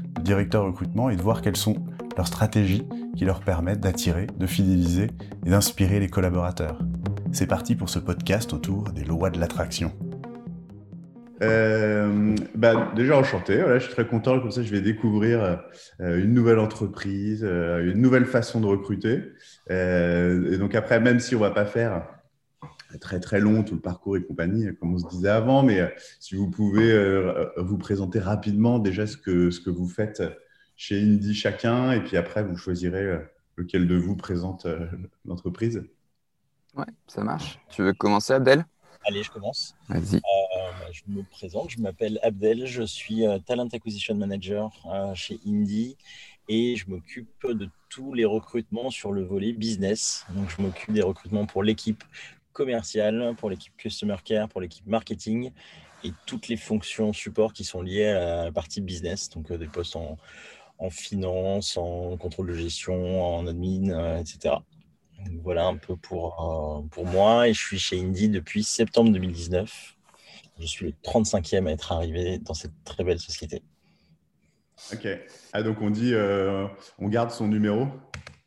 directeurs 0.21 0.65
recrutement 0.65 1.09
et 1.09 1.15
de 1.15 1.21
voir 1.21 1.41
quelles 1.41 1.57
sont 1.57 1.75
leurs 2.17 2.27
stratégies 2.27 2.87
qui 3.15 3.25
leur 3.25 3.41
permettent 3.41 3.79
d'attirer, 3.79 4.27
de 4.37 4.47
fidéliser 4.47 5.07
et 5.45 5.49
d'inspirer 5.49 5.99
les 5.99 6.09
collaborateurs. 6.09 6.79
C'est 7.31 7.47
parti 7.47 7.75
pour 7.75 7.89
ce 7.89 7.99
podcast 7.99 8.53
autour 8.53 8.91
des 8.91 9.03
lois 9.03 9.29
de 9.29 9.39
l'attraction. 9.39 9.91
Euh, 11.41 12.35
bah, 12.53 12.91
déjà 12.95 13.17
enchanté, 13.17 13.57
voilà, 13.57 13.79
je 13.79 13.85
suis 13.85 13.93
très 13.93 14.05
content, 14.05 14.39
comme 14.39 14.51
ça 14.51 14.61
je 14.61 14.71
vais 14.71 14.81
découvrir 14.81 15.59
euh, 15.99 16.19
une 16.21 16.33
nouvelle 16.33 16.59
entreprise, 16.59 17.43
euh, 17.43 17.91
une 17.91 17.99
nouvelle 17.99 18.25
façon 18.25 18.61
de 18.61 18.67
recruter. 18.67 19.23
et 19.69 20.57
donc 20.57 20.75
après, 20.75 20.99
même 20.99 21.19
si 21.19 21.35
on 21.35 21.39
va 21.39 21.51
pas 21.51 21.65
faire 21.65 22.03
très 22.99 23.19
très 23.19 23.39
long 23.39 23.63
tout 23.63 23.75
le 23.75 23.81
parcours 23.81 24.17
et 24.17 24.23
compagnie, 24.23 24.67
comme 24.79 24.93
on 24.93 24.97
se 24.97 25.07
disait 25.07 25.29
avant, 25.29 25.63
mais 25.63 25.93
si 26.19 26.35
vous 26.35 26.49
pouvez 26.49 26.91
vous 27.57 27.77
présenter 27.77 28.19
rapidement 28.19 28.79
déjà 28.79 29.07
ce 29.07 29.17
que, 29.17 29.51
ce 29.51 29.59
que 29.59 29.69
vous 29.69 29.87
faites 29.87 30.23
chez 30.75 31.01
Indie 31.01 31.35
chacun, 31.35 31.91
et 31.91 32.01
puis 32.01 32.17
après 32.17 32.43
vous 32.43 32.57
choisirez 32.57 33.19
lequel 33.55 33.87
de 33.87 33.95
vous 33.95 34.15
présente 34.15 34.67
l'entreprise. 35.25 35.83
Ouais, 36.75 36.85
ça 37.07 37.23
marche. 37.23 37.59
Tu 37.69 37.81
veux 37.81 37.93
commencer 37.93 38.33
Abdel? 38.33 38.65
Allez, 39.03 39.23
je 39.23 39.31
commence. 39.31 39.75
Vas-y. 39.89 40.17
Euh, 40.17 40.19
je 40.91 41.01
me 41.07 41.23
présente, 41.23 41.71
je 41.71 41.79
m'appelle 41.79 42.19
Abdel, 42.21 42.67
je 42.67 42.83
suis 42.83 43.25
euh, 43.25 43.39
Talent 43.39 43.67
Acquisition 43.73 44.15
Manager 44.15 44.69
euh, 44.85 45.15
chez 45.15 45.39
Indie 45.45 45.97
et 46.47 46.75
je 46.75 46.89
m'occupe 46.89 47.47
de 47.47 47.67
tous 47.89 48.13
les 48.13 48.25
recrutements 48.25 48.89
sur 48.91 49.11
le 49.11 49.23
volet 49.23 49.53
business. 49.53 50.25
Donc, 50.29 50.49
je 50.55 50.61
m'occupe 50.61 50.93
des 50.93 51.01
recrutements 51.01 51.45
pour 51.45 51.63
l'équipe 51.63 52.03
commerciale, 52.53 53.33
pour 53.37 53.49
l'équipe 53.49 53.75
Customer 53.77 54.17
Care, 54.23 54.47
pour 54.49 54.61
l'équipe 54.61 54.85
marketing 54.87 55.51
et 56.03 56.11
toutes 56.25 56.47
les 56.47 56.57
fonctions 56.57 57.13
support 57.13 57.53
qui 57.53 57.63
sont 57.63 57.81
liées 57.81 58.07
à 58.07 58.45
la 58.45 58.51
partie 58.51 58.81
business, 58.81 59.29
donc 59.29 59.51
des 59.51 59.67
postes 59.67 59.95
en, 59.95 60.17
en 60.79 60.89
finance, 60.89 61.77
en 61.77 62.17
contrôle 62.17 62.47
de 62.47 62.53
gestion, 62.55 63.23
en 63.23 63.45
admin, 63.47 64.17
etc 64.17 64.55
voilà 65.43 65.65
un 65.65 65.77
peu 65.77 65.95
pour, 65.95 66.81
euh, 66.83 66.87
pour 66.89 67.05
moi. 67.05 67.47
Et 67.47 67.53
je 67.53 67.59
suis 67.59 67.79
chez 67.79 67.99
Indie 67.99 68.29
depuis 68.29 68.63
septembre 68.63 69.11
2019. 69.11 69.95
Je 70.59 70.65
suis 70.65 70.87
le 70.87 70.93
35e 71.03 71.67
à 71.67 71.71
être 71.71 71.91
arrivé 71.91 72.37
dans 72.39 72.53
cette 72.53 72.73
très 72.83 73.03
belle 73.03 73.19
société. 73.19 73.63
Ok. 74.93 75.07
Ah, 75.53 75.63
donc 75.63 75.81
on 75.81 75.89
dit, 75.89 76.13
euh, 76.13 76.67
on 76.99 77.07
garde 77.07 77.31
son 77.31 77.47
numéro? 77.47 77.87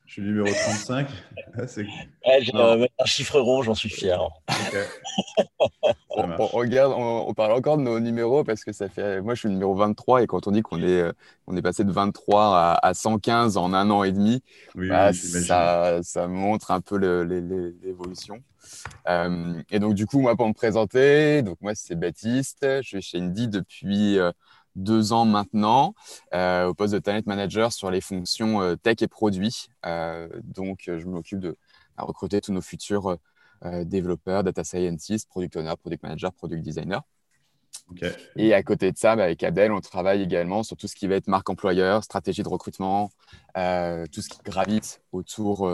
Je 0.06 0.12
suis 0.12 0.22
numéro 0.22 0.47
35. 0.47 1.08
ouais, 1.56 2.91
un 2.98 3.05
chiffre 3.06 3.41
rond, 3.41 3.62
j'en 3.62 3.74
suis 3.74 3.88
fier. 3.88 4.20
on, 6.10 6.47
regarde, 6.47 6.92
on, 6.97 7.33
parle 7.34 7.52
encore 7.52 7.78
de 7.78 7.83
nos 7.83 7.98
numéros 8.00 8.44
parce 8.44 8.64
que 8.64 8.72
ça 8.72 8.88
fait. 8.88 9.22
Moi, 9.22 9.34
je 9.34 9.41
suis 9.41 9.48
numéro 9.48 9.75
23 9.75 10.22
et 10.22 10.27
quand 10.27 10.47
on 10.47 10.50
dit 10.50 10.62
qu'on 10.62 10.80
est, 10.82 11.00
euh, 11.00 11.12
on 11.47 11.56
est 11.56 11.62
passé 11.62 11.84
de 11.84 11.92
23 11.92 12.78
à, 12.82 12.94
115 12.94 13.56
en 13.56 13.72
un 13.72 13.91
an 13.91 14.05
et 14.05 14.12
demi, 14.12 14.42
bah, 14.75 15.12
ça, 15.12 16.02
ça, 16.02 16.28
montre 16.28 16.70
un 16.70 16.80
peu 16.80 16.97
l'évolution. 16.97 18.42
Euh, 19.08 19.60
et 19.71 19.78
donc, 19.78 19.94
du 19.94 20.06
coup, 20.06 20.21
moi, 20.21 20.36
pour 20.36 20.48
me 20.48 20.54
présenter, 20.54 21.42
donc 21.42 21.56
moi, 21.60 21.72
c'est 21.75 21.94
Baptiste. 21.98 22.66
Je 22.82 22.86
suis 22.86 23.03
chez 23.03 23.19
Indie 23.19 23.48
depuis. 23.48 24.19
Euh, 24.19 24.32
deux 24.76 25.12
ans 25.12 25.24
maintenant 25.24 25.94
euh, 26.34 26.66
au 26.66 26.74
poste 26.74 26.94
de 26.94 26.98
talent 26.98 27.22
manager 27.26 27.72
sur 27.72 27.90
les 27.90 28.00
fonctions 28.00 28.60
euh, 28.60 28.76
tech 28.76 28.96
et 29.00 29.08
produits. 29.08 29.66
Euh, 29.86 30.28
donc, 30.42 30.84
je 30.86 31.06
m'occupe 31.06 31.40
de 31.40 31.56
recruter 31.96 32.40
tous 32.40 32.52
nos 32.52 32.62
futurs 32.62 33.18
développeurs, 33.84 34.44
data 34.44 34.62
scientists, 34.62 35.26
product 35.28 35.56
owner, 35.56 35.72
product 35.80 36.02
manager, 36.02 36.32
product 36.32 36.62
designer. 36.62 37.02
Et 38.36 38.52
à 38.52 38.62
côté 38.62 38.92
de 38.92 38.98
ça, 38.98 39.16
bah, 39.16 39.24
avec 39.24 39.42
Abdel, 39.42 39.72
on 39.72 39.80
travaille 39.80 40.20
également 40.20 40.62
sur 40.62 40.76
tout 40.76 40.86
ce 40.86 40.94
qui 40.94 41.06
va 41.06 41.14
être 41.14 41.28
marque 41.28 41.48
employeur, 41.48 42.04
stratégie 42.04 42.42
de 42.42 42.48
recrutement, 42.48 43.10
tout 43.54 44.20
ce 44.20 44.28
qui 44.28 44.38
gravite 44.44 45.00
autour, 45.12 45.70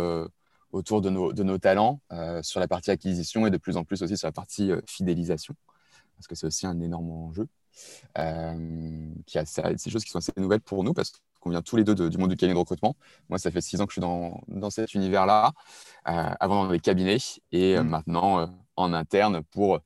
autour 0.71 1.01
de, 1.01 1.11
nos, 1.11 1.33
de 1.33 1.43
nos 1.43 1.59
talents 1.59 2.01
sur 2.43 2.61
la 2.61 2.69
partie 2.69 2.93
acquisition 2.93 3.47
et 3.47 3.51
de 3.51 3.59
plus 3.59 3.77
en 3.77 3.83
plus 3.83 4.03
aussi 4.03 4.17
sur 4.17 4.29
la 4.29 4.33
partie 4.33 4.71
fidélisation, 4.87 5.57
parce 6.17 6.29
que 6.29 6.37
c'est 6.37 6.47
aussi 6.47 6.67
un 6.67 6.81
énorme 6.81 7.11
enjeu. 7.11 7.49
Euh, 8.19 9.13
qui 9.27 9.39
a 9.39 9.45
ces 9.45 9.91
choses 9.91 10.05
qui 10.05 10.11
sont 10.11 10.19
assez 10.19 10.33
nouvelles 10.37 10.61
pour 10.61 10.83
nous 10.85 10.93
parce 10.93 11.13
qu'on 11.41 11.51
vient 11.51 11.63
tous 11.63 11.77
les 11.77 11.85
deux 11.85 11.95
du 12.11 12.19
monde 12.19 12.31
du 12.31 12.37
cabinet 12.37 12.55
de 12.55 12.59
recrutement. 12.59 12.97
Moi, 13.29 13.39
ça 13.39 13.51
fait 13.51 13.61
six 13.61 13.81
ans 13.81 13.87
que 13.87 13.93
je 13.93 13.95
suis 13.95 14.01
dans, 14.01 14.41
dans 14.49 14.71
cet 14.71 14.95
univers-là, 14.95 15.53
euh, 16.09 16.35
avant 16.41 16.65
dans 16.65 16.73
les 16.73 16.81
cabinets 16.81 17.19
et 17.53 17.77
euh, 17.77 17.83
mmh. 17.83 17.89
maintenant 17.89 18.51
en 18.77 18.93
interne 18.93 19.43
pour 19.51 19.81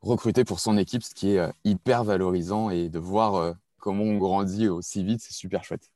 recruter 0.00 0.44
pour 0.44 0.60
son 0.60 0.76
équipe, 0.78 1.02
ce 1.02 1.14
qui 1.14 1.36
est 1.36 1.52
hyper 1.64 2.04
valorisant 2.04 2.70
et 2.70 2.88
de 2.88 2.98
voir 2.98 3.54
comment 3.78 4.04
on 4.04 4.18
grandit 4.18 4.68
aussi 4.68 5.02
vite, 5.02 5.20
c'est 5.20 5.34
super 5.34 5.64
chouette. 5.64 5.90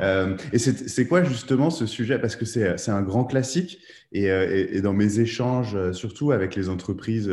Euh, 0.00 0.36
et 0.52 0.58
c'est 0.58 1.06
quoi 1.06 1.22
justement 1.22 1.70
ce 1.70 1.86
sujet? 1.86 2.18
Parce 2.18 2.36
que 2.36 2.44
c'est 2.44 2.90
un 2.90 3.02
grand 3.02 3.24
classique 3.24 3.80
euh, 4.14 4.66
et, 4.70 4.80
dans 4.80 4.92
mes 4.92 5.20
échanges, 5.20 5.74
euh, 5.74 5.92
surtout 5.92 6.32
avec 6.32 6.54
les 6.54 6.68
entreprises 6.68 7.32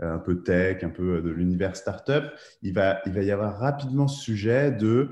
un 0.00 0.18
peu 0.18 0.42
tech, 0.42 0.82
un 0.82 0.90
peu 0.90 1.20
de 1.20 1.30
l'univers 1.30 1.76
startup, 1.76 2.24
il 2.62 2.74
va, 2.74 3.00
il 3.06 3.12
va 3.12 3.22
y 3.22 3.30
avoir 3.30 3.58
rapidement 3.58 4.08
ce 4.08 4.22
sujet 4.22 4.72
de 4.72 5.10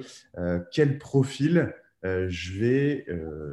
quel 0.72 0.98
profil 0.98 1.74
je 2.04 2.58
vais 2.58 3.06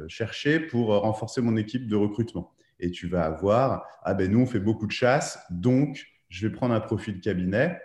chercher 0.08 0.60
pour 0.60 0.88
renforcer 0.88 1.40
mon 1.40 1.56
équipe 1.56 1.86
de 1.86 1.96
recrutement. 1.96 2.52
Et 2.80 2.90
tu 2.90 3.08
vas 3.08 3.24
avoir, 3.24 3.86
ah 4.02 4.14
ben 4.14 4.30
nous 4.30 4.40
on 4.40 4.46
fait 4.46 4.60
beaucoup 4.60 4.86
de 4.86 4.92
chasse, 4.92 5.38
donc 5.50 6.06
je 6.28 6.46
vais 6.46 6.52
prendre 6.52 6.74
un 6.74 6.80
profil 6.80 7.20
cabinet. 7.20 7.78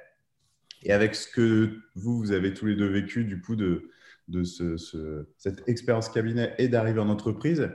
Et 0.83 0.93
avec 0.93 1.15
ce 1.15 1.27
que 1.27 1.79
vous, 1.95 2.17
vous 2.17 2.31
avez 2.31 2.53
tous 2.53 2.65
les 2.65 2.75
deux 2.75 2.87
vécu 2.87 3.25
du 3.25 3.41
coup 3.41 3.55
de, 3.55 3.89
de 4.27 4.43
ce, 4.43 5.27
cette 5.37 5.67
expérience 5.67 6.09
cabinet 6.09 6.53
et 6.57 6.67
d'arriver 6.67 6.99
en 6.99 7.09
entreprise, 7.09 7.69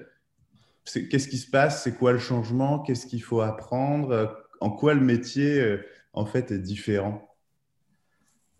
qu'est-ce 0.85 1.29
qui 1.29 1.39
se 1.39 1.51
passe? 1.51 1.85
C'est 1.85 1.95
quoi 1.95 2.13
le 2.13 2.19
changement? 2.19 2.81
Qu'est-ce 2.81 3.07
qu'il 3.07 3.23
faut 3.23 3.41
apprendre? 3.41 4.37
En 4.61 4.71
quoi 4.71 4.95
le 4.95 5.01
métier, 5.01 5.61
euh, 5.61 5.85
en 6.13 6.27
fait, 6.27 6.51
est 6.51 6.59
différent? 6.59 7.27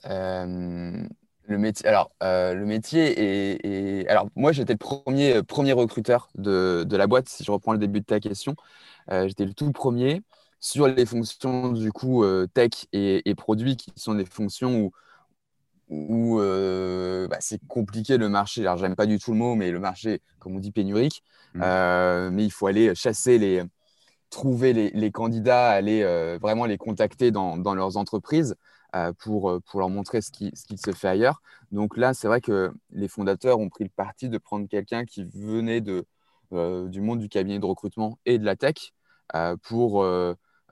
Euh, 0.07 1.03
le 1.47 1.59
métier, 1.59 1.87
alors, 1.87 2.11
euh, 2.23 2.55
le 2.55 2.65
métier 2.65 3.59
est, 3.63 4.09
Alors, 4.09 4.29
moi, 4.35 4.53
j'étais 4.53 4.73
le 4.73 4.79
premier, 4.79 5.43
premier 5.43 5.73
recruteur 5.73 6.31
de, 6.37 6.85
de, 6.89 6.97
la 6.97 7.07
boîte, 7.07 7.29
si 7.29 7.45
je 7.45 7.51
reprends 7.51 7.73
le 7.73 7.79
début 7.79 8.01
de 8.01 8.07
ta 8.07 8.21
question. 8.21 8.55
j'étais 9.11 9.45
le 9.45 9.53
tout 9.53 9.73
premier 9.73 10.23
sur 10.61 10.87
les 10.87 11.07
fonctions, 11.07 11.73
du 11.73 11.91
coup, 11.93 12.25
tech 12.55 12.87
et, 12.93 13.29
et 13.29 13.35
produits, 13.35 13.77
qui 13.77 13.93
sont 13.97 14.15
des 14.15 14.25
fonctions 14.25 14.81
où 14.81 14.93
où 15.91 16.41
euh, 16.41 17.27
bah, 17.29 17.39
c'est 17.41 17.61
compliqué 17.67 18.17
le 18.17 18.29
marché. 18.29 18.63
Alors, 18.63 18.79
j'aime 18.79 18.95
pas 18.95 19.07
du 19.07 19.19
tout 19.19 19.33
le 19.33 19.39
mot, 19.39 19.57
mais 19.57 19.71
le 19.71 19.81
marché, 19.81 20.23
comme 20.39 20.57
on 20.57 20.61
dit, 20.61 20.71
pénurique. 20.71 21.25
Mmh. 21.55 21.61
Euh, 21.63 22.31
mais 22.31 22.45
il 22.45 22.51
faut 22.51 22.69
aller 22.69 22.95
chasser 22.95 23.39
les, 23.39 23.63
trouver 24.31 24.73
les, 24.73 25.11
candidats, 25.11 25.69
aller 25.69 26.03
euh, 26.03 26.39
vraiment 26.41 26.65
les 26.65 26.79
contacter 26.79 27.33
dans, 27.33 27.75
leurs 27.75 27.97
entreprises 27.97 28.55
pour, 29.19 29.61
pour 29.67 29.81
leur 29.81 29.89
montrer 29.89 30.21
ce 30.21 30.31
qui, 30.31 30.51
ce 30.55 30.65
qui 30.65 30.79
se 30.79 30.93
fait 30.93 31.09
ailleurs. 31.09 31.43
Donc 31.71 31.97
là, 31.97 32.15
c'est 32.15 32.27
vrai 32.29 32.41
que 32.41 32.73
les 32.91 33.09
fondateurs 33.09 33.59
ont 33.59 33.69
pris 33.69 33.85
le 33.85 33.91
parti 33.91 34.29
de 34.29 34.39
prendre 34.39 34.69
quelqu'un 34.69 35.05
qui 35.05 35.25
venait 35.25 35.81
de, 35.81 36.05
du 36.89 37.01
monde 37.01 37.21
du 37.21 37.29
cabinet 37.29 37.61
de 37.61 37.67
recrutement 37.67 38.19
et 38.27 38.39
de 38.39 38.45
la 38.45 38.57
tech 38.57 38.93
pour 39.63 40.05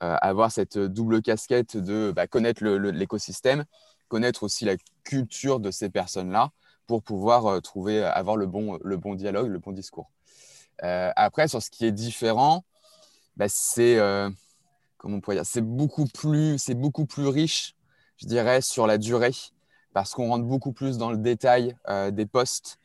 avoir 0.01 0.51
cette 0.51 0.79
double 0.79 1.23
casquette 1.23 1.77
de 1.77 2.13
bah, 2.15 2.27
connaître 2.27 2.65
l'écosystème 2.65 3.65
connaître 4.09 4.43
aussi 4.43 4.65
la 4.65 4.77
culture 5.05 5.61
de 5.61 5.71
ces 5.71 5.91
personnes-là 5.91 6.51
pour 6.89 7.03
pouvoir 7.03 7.47
euh, 7.47 7.61
trouver, 7.61 8.03
euh, 8.03 8.11
avoir 8.11 8.37
le 8.37 8.47
bon, 8.47 8.79
le 8.83 8.97
bon 8.97 9.15
dialogue, 9.15 9.49
le 9.49 9.59
bon 9.61 9.71
discours. 9.71 10.11
Euh, 10.83 11.13
après, 11.15 11.47
sur 11.47 11.63
ce 11.63 11.71
qui 11.71 11.87
est 11.87 11.93
différent, 11.93 12.65
bah, 13.37 13.47
c'est 13.49 13.99
c'est 15.45 15.61
beaucoup 15.61 16.07
plus, 16.07 16.59
beaucoup 16.71 17.07
plus 17.07 17.29
riche, 17.29 17.77
je 18.17 18.27
dirais, 18.27 18.61
sur 18.61 18.89
la 18.89 18.99
durée, 18.99 19.31
parce 19.93 20.13
qu'on 20.13 20.29
rentre 20.29 20.45
beaucoup 20.45 20.73
plus 20.73 20.99
dans 20.99 21.13
le 21.13 21.19
détail 21.19 21.77
des 22.11 22.27
postes. 22.27 22.79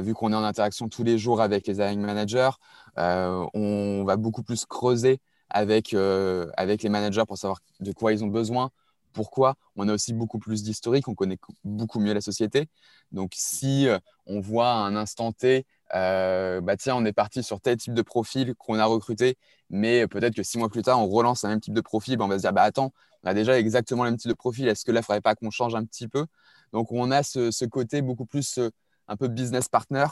vu 0.00 0.12
qu'on 0.12 0.32
est 0.32 0.36
en 0.36 0.42
interaction 0.42 0.88
tous 0.88 1.04
les 1.04 1.18
jours 1.18 1.40
avec 1.40 1.68
les 1.68 1.76
hiring 1.76 2.00
managers, 2.00 2.50
on 2.96 4.02
va 4.04 4.16
beaucoup 4.16 4.42
plus 4.42 4.66
creuser 4.66 5.20
avec, 5.50 5.94
avec 5.94 6.82
les 6.82 6.88
managers 6.88 7.24
pour 7.28 7.38
savoir 7.38 7.60
de 7.78 7.92
quoi 7.92 8.12
ils 8.12 8.24
ont 8.24 8.28
besoin, 8.28 8.72
Pourquoi 9.12 9.56
On 9.76 9.88
a 9.88 9.94
aussi 9.94 10.12
beaucoup 10.12 10.38
plus 10.38 10.62
d'historique, 10.62 11.08
on 11.08 11.14
connaît 11.14 11.38
beaucoup 11.64 12.00
mieux 12.00 12.14
la 12.14 12.20
société. 12.20 12.68
Donc, 13.12 13.32
si 13.34 13.88
euh, 13.88 13.98
on 14.26 14.40
voit 14.40 14.70
à 14.70 14.76
un 14.76 14.96
instant 14.96 15.32
T, 15.32 15.66
euh, 15.94 16.60
bah 16.60 16.76
tiens, 16.76 16.96
on 16.96 17.04
est 17.04 17.12
parti 17.12 17.42
sur 17.42 17.60
tel 17.60 17.76
type 17.76 17.94
de 17.94 18.02
profil 18.02 18.54
qu'on 18.56 18.78
a 18.78 18.84
recruté, 18.84 19.36
mais 19.70 20.06
peut-être 20.06 20.34
que 20.34 20.42
six 20.42 20.58
mois 20.58 20.68
plus 20.68 20.82
tard, 20.82 21.00
on 21.00 21.08
relance 21.08 21.44
un 21.44 21.50
même 21.50 21.60
type 21.60 21.74
de 21.74 21.80
profil, 21.80 22.16
bah, 22.16 22.24
on 22.24 22.28
va 22.28 22.36
se 22.36 22.42
dire, 22.42 22.52
bah 22.52 22.62
attends, 22.62 22.92
on 23.24 23.28
a 23.28 23.34
déjà 23.34 23.58
exactement 23.58 24.04
le 24.04 24.10
même 24.10 24.18
type 24.18 24.30
de 24.30 24.34
profil, 24.36 24.68
est-ce 24.68 24.84
que 24.84 24.92
là, 24.92 25.00
il 25.00 25.02
ne 25.02 25.04
faudrait 25.04 25.20
pas 25.20 25.34
qu'on 25.34 25.50
change 25.50 25.74
un 25.74 25.84
petit 25.84 26.08
peu? 26.08 26.26
Donc, 26.72 26.90
on 26.92 27.10
a 27.10 27.22
ce, 27.22 27.64
côté 27.66 28.02
beaucoup 28.02 28.26
plus 28.26 28.58
euh, 28.58 28.70
un 29.08 29.16
peu 29.16 29.28
business 29.28 29.68
partner 29.68 30.06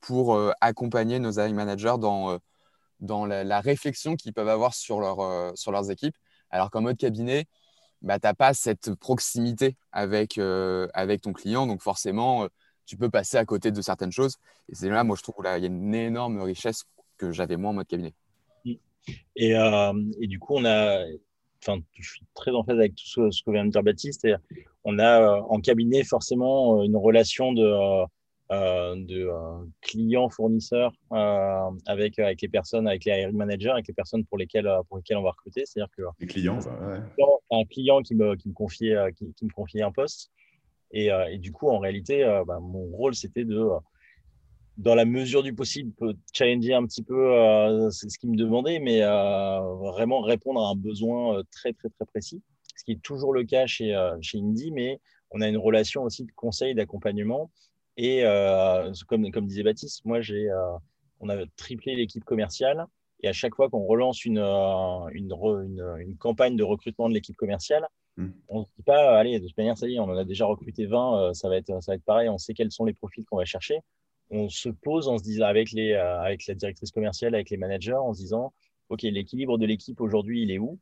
pour 0.00 0.40
accompagner 0.60 1.18
nos 1.18 1.32
hiring 1.32 1.54
managers 1.54 1.96
dans, 1.98 2.38
dans 3.00 3.26
la, 3.26 3.60
réflexion 3.60 4.16
qu'ils 4.16 4.32
peuvent 4.32 4.48
avoir 4.48 4.74
sur, 4.74 5.00
leur, 5.00 5.52
sur 5.58 5.72
leurs 5.72 5.90
équipes. 5.90 6.16
Alors 6.50 6.70
qu'en 6.70 6.80
mode 6.80 6.96
cabinet, 6.96 7.46
bah, 8.02 8.18
tu 8.18 8.26
n'as 8.26 8.34
pas 8.34 8.54
cette 8.54 8.94
proximité 8.94 9.76
avec, 9.92 10.38
euh, 10.38 10.88
avec 10.94 11.22
ton 11.22 11.32
client. 11.32 11.66
Donc 11.66 11.82
forcément, 11.82 12.44
euh, 12.44 12.48
tu 12.84 12.96
peux 12.96 13.10
passer 13.10 13.36
à 13.36 13.44
côté 13.44 13.70
de 13.70 13.80
certaines 13.80 14.12
choses. 14.12 14.36
Et 14.68 14.74
c'est 14.74 14.88
là, 14.88 15.04
moi, 15.04 15.16
je 15.16 15.22
trouve 15.22 15.36
qu'il 15.36 15.44
y 15.44 15.48
a 15.48 15.66
une 15.66 15.94
énorme 15.94 16.40
richesse 16.40 16.84
que 17.16 17.32
j'avais 17.32 17.56
moins 17.56 17.70
en 17.70 17.74
mode 17.74 17.86
cabinet. 17.86 18.14
Et, 19.36 19.56
euh, 19.56 19.92
et 20.20 20.26
du 20.26 20.38
coup, 20.38 20.54
on 20.56 20.64
a, 20.64 21.04
enfin, 21.62 21.80
je 21.98 22.08
suis 22.08 22.22
très 22.34 22.50
en 22.50 22.64
phase 22.64 22.78
avec 22.78 22.94
tout 22.94 23.30
ce, 23.30 23.42
que 23.42 23.50
vient 23.50 23.64
de 23.64 23.70
dire 23.70 23.82
Baptiste. 23.82 24.26
On 24.84 24.98
a 24.98 25.40
en 25.40 25.60
cabinet 25.60 26.04
forcément 26.04 26.82
une 26.82 26.96
relation 26.96 27.52
de 27.52 28.06
de 28.50 29.26
euh, 29.26 29.64
clients 29.80 30.28
fournisseurs 30.28 30.92
euh, 31.12 31.70
avec, 31.86 32.18
avec 32.18 32.42
les 32.42 32.48
personnes, 32.48 32.86
avec 32.86 33.04
les 33.04 33.12
hiring 33.12 33.36
managers, 33.36 33.70
avec 33.70 33.88
les 33.88 33.94
personnes 33.94 34.24
pour 34.24 34.38
lesquelles, 34.38 34.70
pour 34.88 34.98
lesquelles 34.98 35.16
on 35.16 35.22
va 35.22 35.30
recruter. 35.30 35.64
C'est-à-dire 35.66 35.90
que 35.96 36.02
les 36.20 36.26
clients, 36.26 36.58
un 37.50 37.64
client 37.64 38.02
qui 38.02 38.14
me, 38.14 38.36
qui 38.36 38.48
me, 38.48 38.54
confiait, 38.54 38.96
qui, 39.16 39.44
me 39.44 39.50
confiait 39.50 39.82
un 39.82 39.92
poste. 39.92 40.30
Et, 40.92 41.08
et 41.30 41.38
du 41.38 41.52
coup, 41.52 41.68
en 41.68 41.78
réalité, 41.78 42.24
bah, 42.46 42.60
mon 42.60 42.86
rôle, 42.96 43.14
c'était 43.14 43.44
de 43.44 43.68
dans 44.76 44.94
la 44.94 45.06
mesure 45.06 45.42
du 45.42 45.54
possible, 45.54 45.90
challenger 46.34 46.74
un 46.74 46.84
petit 46.84 47.02
peu 47.02 47.90
c'est 47.90 48.10
ce 48.10 48.18
qu'il 48.18 48.30
me 48.30 48.36
demandait, 48.36 48.78
mais 48.78 49.00
vraiment 49.00 50.20
répondre 50.20 50.60
à 50.60 50.70
un 50.70 50.76
besoin 50.76 51.42
très, 51.50 51.72
très, 51.72 51.88
très 51.88 52.04
précis, 52.04 52.42
ce 52.76 52.84
qui 52.84 52.92
est 52.92 53.02
toujours 53.02 53.32
le 53.32 53.44
cas 53.44 53.66
chez, 53.66 53.96
chez 54.20 54.38
Indie, 54.38 54.70
mais 54.70 55.00
on 55.32 55.40
a 55.40 55.48
une 55.48 55.56
relation 55.56 56.04
aussi 56.04 56.24
de 56.24 56.32
conseil, 56.32 56.74
d'accompagnement 56.74 57.50
et 57.96 58.24
euh, 58.24 58.92
comme, 59.08 59.30
comme 59.30 59.46
disait 59.46 59.62
Baptiste, 59.62 60.04
moi, 60.04 60.20
j'ai, 60.20 60.50
euh, 60.50 60.76
on 61.20 61.28
a 61.28 61.36
triplé 61.56 61.96
l'équipe 61.96 62.24
commerciale. 62.24 62.86
Et 63.22 63.28
à 63.28 63.32
chaque 63.32 63.54
fois 63.54 63.70
qu'on 63.70 63.84
relance 63.86 64.24
une, 64.26 64.38
euh, 64.38 65.08
une, 65.12 65.32
une, 65.98 66.16
campagne 66.18 66.56
de 66.56 66.62
recrutement 66.62 67.08
de 67.08 67.14
l'équipe 67.14 67.36
commerciale, 67.36 67.86
hmm. 68.18 68.28
on 68.48 68.60
ne 68.60 68.64
se 68.64 68.70
dit 68.76 68.82
pas, 68.82 69.18
allez, 69.18 69.40
de 69.40 69.46
toute 69.46 69.56
manière, 69.56 69.78
ça 69.78 69.88
y 69.88 69.94
est, 69.94 69.98
on 69.98 70.04
en 70.04 70.16
a 70.16 70.24
déjà 70.24 70.44
recruté 70.44 70.84
20, 70.84 71.32
ça, 71.32 71.48
va 71.48 71.56
être, 71.56 71.82
ça 71.82 71.92
va 71.92 71.96
être 71.96 72.04
pareil, 72.04 72.28
on 72.28 72.36
sait 72.36 72.52
quels 72.52 72.70
sont 72.70 72.84
les 72.84 72.92
profils 72.92 73.24
qu'on 73.24 73.38
va 73.38 73.46
chercher. 73.46 73.78
On 74.30 74.50
se 74.50 74.68
pose 74.68 75.08
en 75.08 75.16
se 75.16 75.22
disant, 75.22 75.46
avec, 75.46 75.72
les, 75.72 75.94
avec 75.94 76.46
la 76.46 76.54
directrice 76.54 76.90
commerciale, 76.90 77.34
avec 77.34 77.48
les 77.48 77.56
managers, 77.56 77.94
en 77.94 78.12
se 78.12 78.20
disant, 78.20 78.52
OK, 78.90 79.02
l'équilibre 79.02 79.56
de 79.56 79.64
l'équipe 79.64 80.00
aujourd'hui, 80.02 80.42
il 80.42 80.50
est 80.50 80.58
où? 80.58 80.78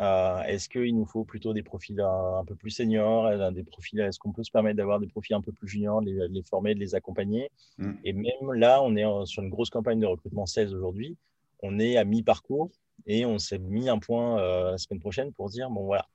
Euh, 0.00 0.42
est-ce 0.42 0.68
qu'il 0.68 0.94
nous 0.94 1.06
faut 1.06 1.24
plutôt 1.24 1.54
des 1.54 1.62
profils 1.62 1.98
un, 2.00 2.44
peu 2.46 2.54
plus 2.54 2.70
seniors, 2.70 3.26
euh, 3.26 3.50
des 3.50 3.62
profils, 3.62 3.98
est-ce 4.00 4.18
qu'on 4.18 4.32
peut 4.32 4.44
se 4.44 4.50
permettre 4.50 4.76
d'avoir 4.76 5.00
des 5.00 5.06
profils 5.06 5.34
un 5.34 5.40
peu 5.40 5.52
plus 5.52 5.68
juniors, 5.68 6.02
de 6.02 6.26
les, 6.30 6.42
former, 6.42 6.74
de 6.74 6.80
les 6.80 6.94
accompagner? 6.94 7.50
Mm. 7.78 7.92
Et 8.04 8.12
même 8.12 8.52
là, 8.52 8.82
on 8.82 8.94
est 8.94 9.26
sur 9.26 9.42
une 9.42 9.48
grosse 9.48 9.70
campagne 9.70 10.00
de 10.00 10.06
recrutement 10.06 10.44
16 10.44 10.74
aujourd'hui. 10.74 11.16
On 11.62 11.78
est 11.78 11.96
à 11.96 12.04
mi-parcours 12.04 12.70
et 13.06 13.24
on 13.24 13.38
s'est 13.38 13.58
mis 13.58 13.88
un 13.88 13.98
point 13.98 14.38
euh, 14.38 14.72
la 14.72 14.78
semaine 14.78 15.00
prochaine 15.00 15.32
pour 15.32 15.48
dire 15.48 15.70
bon 15.70 15.84
voilà, 15.84 16.06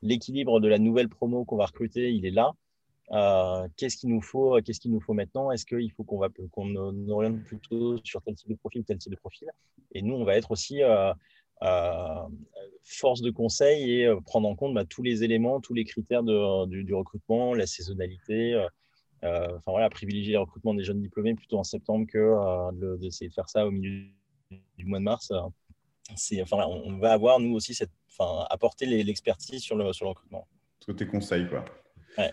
l'équilibre 0.00 0.60
de 0.60 0.68
la 0.68 0.78
nouvelle 0.78 1.08
promo 1.08 1.44
qu'on 1.44 1.56
va 1.56 1.66
recruter, 1.66 2.12
il 2.12 2.24
est 2.24 2.30
là. 2.30 2.54
qu'est-ce 3.76 3.98
qu'il 3.98 4.08
nous 4.08 4.22
faut 4.22 4.58
Qu'est-ce 4.62 4.80
qu'il 4.80 4.92
nous 4.92 5.00
faut 5.00 5.12
maintenant? 5.12 5.50
Est-ce 5.50 5.66
qu'il 5.66 5.92
faut 5.92 6.04
qu'on 6.04 6.18
va 6.18 6.28
qu'on 6.52 6.74
oriente 7.10 7.44
plutôt 7.44 7.98
sur 8.02 8.22
tel 8.22 8.34
type 8.34 8.48
de 8.48 8.54
profil, 8.54 8.82
tel 8.84 8.96
type 8.96 9.12
de 9.12 9.18
profil? 9.18 9.48
Et 9.92 10.00
nous, 10.00 10.14
on 10.14 10.24
va 10.24 10.36
être 10.36 10.50
aussi 10.50 10.80
force 12.86 13.20
de 13.20 13.30
conseil 13.30 13.92
et 13.92 14.06
euh, 14.06 14.20
prendre 14.20 14.48
en 14.48 14.54
compte 14.54 14.74
bah, 14.74 14.84
tous 14.84 15.02
les 15.02 15.24
éléments, 15.24 15.60
tous 15.60 15.74
les 15.74 15.84
critères 15.84 16.22
de, 16.22 16.66
du, 16.66 16.94
recrutement, 16.94 17.54
la 17.54 17.66
saisonnalité. 17.66 18.54
Euh, 19.24 19.48
enfin 19.56 19.72
voilà, 19.72 19.90
privilégier 19.90 20.34
le 20.34 20.40
recrutement 20.40 20.74
des 20.74 20.84
jeunes 20.84 21.00
diplômés 21.00 21.34
plutôt 21.34 21.58
en 21.58 21.64
septembre 21.64 22.06
que 22.06 22.96
d'essayer 22.98 23.28
de 23.28 23.34
faire 23.34 23.48
ça 23.48 23.66
au 23.66 23.70
milieu 23.70 24.06
du 24.78 24.84
mois 24.84 24.98
de 24.98 25.04
mars. 25.04 25.32
C'est, 26.14 26.40
enfin, 26.40 26.58
on 26.68 26.98
va 26.98 27.12
avoir 27.12 27.40
nous 27.40 27.54
aussi 27.54 27.74
cette, 27.74 27.90
enfin, 28.08 28.46
apporter 28.50 28.86
l'expertise 28.86 29.60
sur 29.60 29.74
le, 29.74 29.92
sur 29.92 30.04
le 30.04 30.10
recrutement. 30.10 30.46
Côté 30.84 31.06
conseil, 31.06 31.48
quoi. 31.48 31.64
Ouais. 32.16 32.32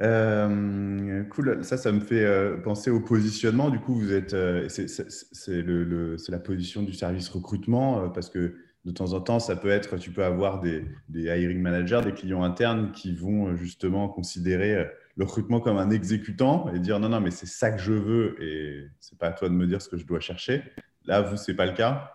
Euh, 0.00 1.24
cool, 1.24 1.64
ça, 1.64 1.76
ça 1.76 1.90
me 1.90 2.00
fait 2.00 2.24
euh, 2.24 2.58
penser 2.58 2.90
au 2.90 3.00
positionnement. 3.00 3.70
Du 3.70 3.78
coup, 3.78 3.94
vous 3.94 4.12
êtes, 4.12 4.34
euh, 4.34 4.68
c'est 4.68 5.62
le, 5.62 6.16
la 6.28 6.38
position 6.38 6.82
du 6.82 6.92
service 6.92 7.28
recrutement 7.28 8.10
parce 8.10 8.28
que 8.28 8.56
de 8.84 8.92
temps 8.92 9.14
en 9.14 9.20
temps, 9.20 9.40
ça 9.40 9.56
peut 9.56 9.70
être, 9.70 9.96
tu 9.96 10.12
peux 10.12 10.22
avoir 10.24 10.60
des, 10.60 10.84
des 11.08 11.24
hiring 11.24 11.60
managers, 11.60 12.02
des 12.04 12.12
clients 12.12 12.42
internes 12.42 12.92
qui 12.92 13.14
vont 13.14 13.56
justement 13.56 14.08
considérer 14.08 14.86
le 15.16 15.24
recrutement 15.24 15.60
comme 15.60 15.78
un 15.78 15.90
exécutant 15.90 16.72
et 16.72 16.78
dire 16.78 17.00
non, 17.00 17.08
non, 17.08 17.20
mais 17.20 17.32
c'est 17.32 17.46
ça 17.46 17.72
que 17.72 17.80
je 17.80 17.92
veux 17.92 18.40
et 18.40 18.86
c'est 19.00 19.18
pas 19.18 19.28
à 19.28 19.32
toi 19.32 19.48
de 19.48 19.54
me 19.54 19.66
dire 19.66 19.82
ce 19.82 19.88
que 19.88 19.96
je 19.96 20.06
dois 20.06 20.20
chercher. 20.20 20.62
Là, 21.06 21.22
vous, 21.22 21.36
c'est 21.36 21.54
pas 21.54 21.66
le 21.66 21.72
cas? 21.72 22.12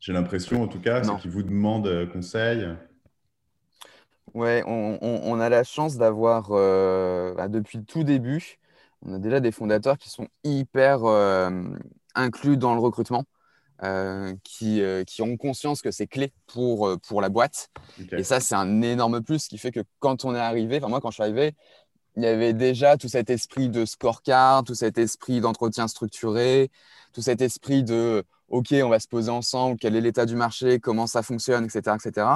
J'ai 0.00 0.12
l'impression, 0.12 0.62
en 0.62 0.68
tout 0.68 0.80
cas, 0.80 1.02
c'est 1.02 1.16
qu'ils 1.16 1.32
vous 1.32 1.42
demandent 1.42 2.08
conseil. 2.12 2.66
Ouais, 4.38 4.62
on, 4.68 5.40
a 5.40 5.48
la 5.48 5.64
chance 5.64 5.96
d'avoir, 5.96 6.50
euh, 6.52 7.34
bah, 7.34 7.48
depuis 7.48 7.78
le 7.78 7.84
tout 7.84 8.04
début, 8.04 8.60
on 9.04 9.14
a 9.14 9.18
déjà 9.18 9.40
des 9.40 9.50
fondateurs 9.50 9.98
qui 9.98 10.10
sont 10.10 10.28
hyper 10.44 11.04
euh, 11.06 11.50
inclus 12.14 12.56
dans 12.56 12.72
le 12.74 12.80
recrutement, 12.80 13.24
euh, 13.82 14.32
qui, 14.44 14.80
qui, 15.08 15.22
ont 15.22 15.36
conscience 15.36 15.82
que 15.82 15.90
c'est 15.90 16.06
clé 16.06 16.32
pour, 16.46 16.88
pour 17.08 17.20
la 17.20 17.30
boîte. 17.30 17.70
Et 18.12 18.22
ça, 18.22 18.38
c'est 18.38 18.54
un 18.54 18.80
énorme 18.80 19.24
plus 19.24 19.48
qui 19.48 19.58
fait 19.58 19.72
que 19.72 19.80
quand 19.98 20.24
on 20.24 20.36
est 20.36 20.38
arrivé, 20.38 20.76
enfin 20.76 20.86
moi, 20.86 21.00
quand 21.00 21.10
je 21.10 21.14
suis 21.14 21.24
arrivé, 21.24 21.56
il 22.14 22.22
y 22.22 22.26
avait 22.26 22.52
déjà 22.52 22.96
tout 22.96 23.08
cet 23.08 23.30
esprit 23.30 23.68
de 23.68 23.84
scorecard, 23.84 24.62
tout 24.62 24.76
cet 24.76 24.98
esprit 24.98 25.40
d'entretien 25.40 25.88
structuré, 25.88 26.70
tout 27.12 27.22
cet 27.22 27.42
esprit 27.42 27.82
de 27.82 28.22
OK, 28.48 28.74
on 28.82 28.88
va 28.88 28.98
se 28.98 29.08
poser 29.08 29.30
ensemble, 29.30 29.76
quel 29.78 29.94
est 29.94 30.00
l'état 30.00 30.24
du 30.24 30.34
marché, 30.34 30.80
comment 30.80 31.06
ça 31.06 31.22
fonctionne, 31.22 31.64
etc. 31.66 31.96
etc. 31.96 32.26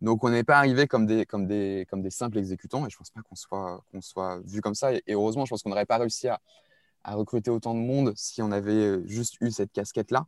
Donc, 0.00 0.24
on 0.24 0.30
n'est 0.30 0.44
pas 0.44 0.56
arrivé 0.56 0.86
comme 0.86 1.06
des, 1.06 1.26
comme, 1.26 1.46
des, 1.46 1.86
comme 1.90 2.02
des 2.02 2.10
simples 2.10 2.38
exécutants 2.38 2.86
et 2.86 2.90
je 2.90 2.96
ne 2.96 2.98
pense 2.98 3.10
pas 3.10 3.20
qu'on 3.22 3.36
soit, 3.36 3.84
soit 4.00 4.40
vu 4.46 4.62
comme 4.62 4.74
ça. 4.74 4.94
Et, 4.94 5.02
heureusement, 5.10 5.44
je 5.44 5.50
pense 5.50 5.62
qu'on 5.62 5.70
n'aurait 5.70 5.84
pas 5.86 5.98
réussi 5.98 6.28
à, 6.28 6.40
à, 7.04 7.14
recruter 7.14 7.50
autant 7.50 7.74
de 7.74 7.80
monde 7.80 8.14
si 8.16 8.40
on 8.40 8.52
avait 8.52 8.72
euh, 8.72 9.02
juste 9.06 9.36
eu 9.40 9.50
cette 9.50 9.72
casquette-là. 9.72 10.26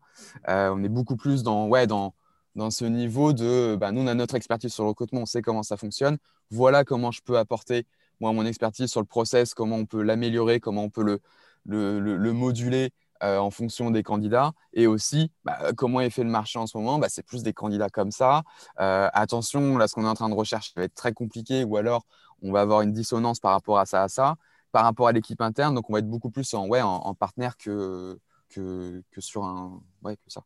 Euh, 0.48 0.70
on 0.74 0.82
est 0.84 0.90
beaucoup 0.90 1.16
plus 1.16 1.42
dans, 1.42 1.66
ouais, 1.68 1.86
dans, 1.86 2.14
dans 2.54 2.70
ce 2.70 2.84
niveau 2.84 3.32
de 3.32 3.76
bah, 3.80 3.90
nous, 3.92 4.02
on 4.02 4.06
a 4.08 4.14
notre 4.14 4.34
expertise 4.34 4.72
sur 4.72 4.84
le 4.84 4.90
recrutement, 4.90 5.22
on 5.22 5.26
sait 5.26 5.42
comment 5.42 5.62
ça 5.62 5.78
fonctionne. 5.78 6.18
Voilà 6.50 6.84
comment 6.84 7.10
je 7.10 7.22
peux 7.22 7.38
apporter 7.38 7.86
moi 8.20 8.32
mon 8.32 8.44
expertise 8.44 8.90
sur 8.90 9.00
le 9.00 9.06
process, 9.06 9.54
comment 9.54 9.76
on 9.76 9.86
peut 9.86 10.02
l'améliorer, 10.02 10.60
comment 10.60 10.84
on 10.84 10.90
peut 10.90 11.02
le, 11.02 11.20
le, 11.64 12.16
le 12.16 12.32
moduler 12.32 12.92
euh, 13.22 13.38
en 13.38 13.50
fonction 13.50 13.92
des 13.92 14.02
candidats. 14.02 14.52
Et 14.72 14.88
aussi, 14.88 15.30
bah, 15.44 15.72
comment 15.76 16.00
est 16.00 16.10
fait 16.10 16.24
le 16.24 16.30
marché 16.30 16.58
en 16.58 16.66
ce 16.66 16.76
moment 16.76 16.98
bah, 16.98 17.06
C'est 17.08 17.24
plus 17.24 17.44
des 17.44 17.52
candidats 17.52 17.88
comme 17.88 18.10
ça. 18.10 18.42
Euh, 18.80 19.08
attention, 19.12 19.78
là, 19.78 19.86
ce 19.86 19.94
qu'on 19.94 20.04
est 20.04 20.08
en 20.08 20.14
train 20.14 20.28
de 20.28 20.34
rechercher 20.34 20.72
va 20.74 20.82
être 20.82 20.94
très 20.94 21.12
compliqué 21.12 21.62
ou 21.62 21.76
alors 21.76 22.04
on 22.42 22.50
va 22.50 22.62
avoir 22.62 22.80
une 22.80 22.92
dissonance 22.92 23.38
par 23.38 23.52
rapport 23.52 23.78
à 23.78 23.86
ça, 23.86 24.02
à 24.02 24.08
ça, 24.08 24.34
par 24.72 24.82
rapport 24.82 25.06
à 25.06 25.12
l'équipe 25.12 25.40
interne. 25.40 25.76
Donc, 25.76 25.88
on 25.88 25.92
va 25.92 26.00
être 26.00 26.08
beaucoup 26.08 26.30
plus 26.30 26.52
en, 26.54 26.66
ouais, 26.66 26.82
en, 26.82 27.14
partenaire 27.14 27.56
que, 27.56 28.18
que, 28.50 29.02
sur 29.18 29.44
un. 29.44 29.80
Ouais, 30.02 30.16
que 30.16 30.22
ça. 30.26 30.42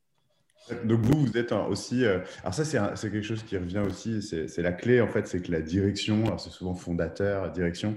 Donc 0.84 1.00
vous, 1.00 1.24
vous 1.24 1.38
êtes 1.38 1.52
aussi. 1.52 2.04
Euh, 2.04 2.18
alors 2.42 2.52
ça, 2.52 2.64
c'est 2.64 3.10
quelque 3.10 3.22
chose 3.22 3.44
qui 3.44 3.56
revient 3.56 3.82
aussi. 3.86 4.20
C'est 4.20 4.62
la 4.62 4.72
clé 4.72 5.00
en 5.00 5.08
fait, 5.08 5.26
c'est 5.26 5.40
que 5.40 5.50
la 5.50 5.62
direction, 5.62 6.26
alors 6.26 6.40
c'est 6.40 6.50
souvent 6.50 6.74
fondateur, 6.74 7.50
direction, 7.52 7.96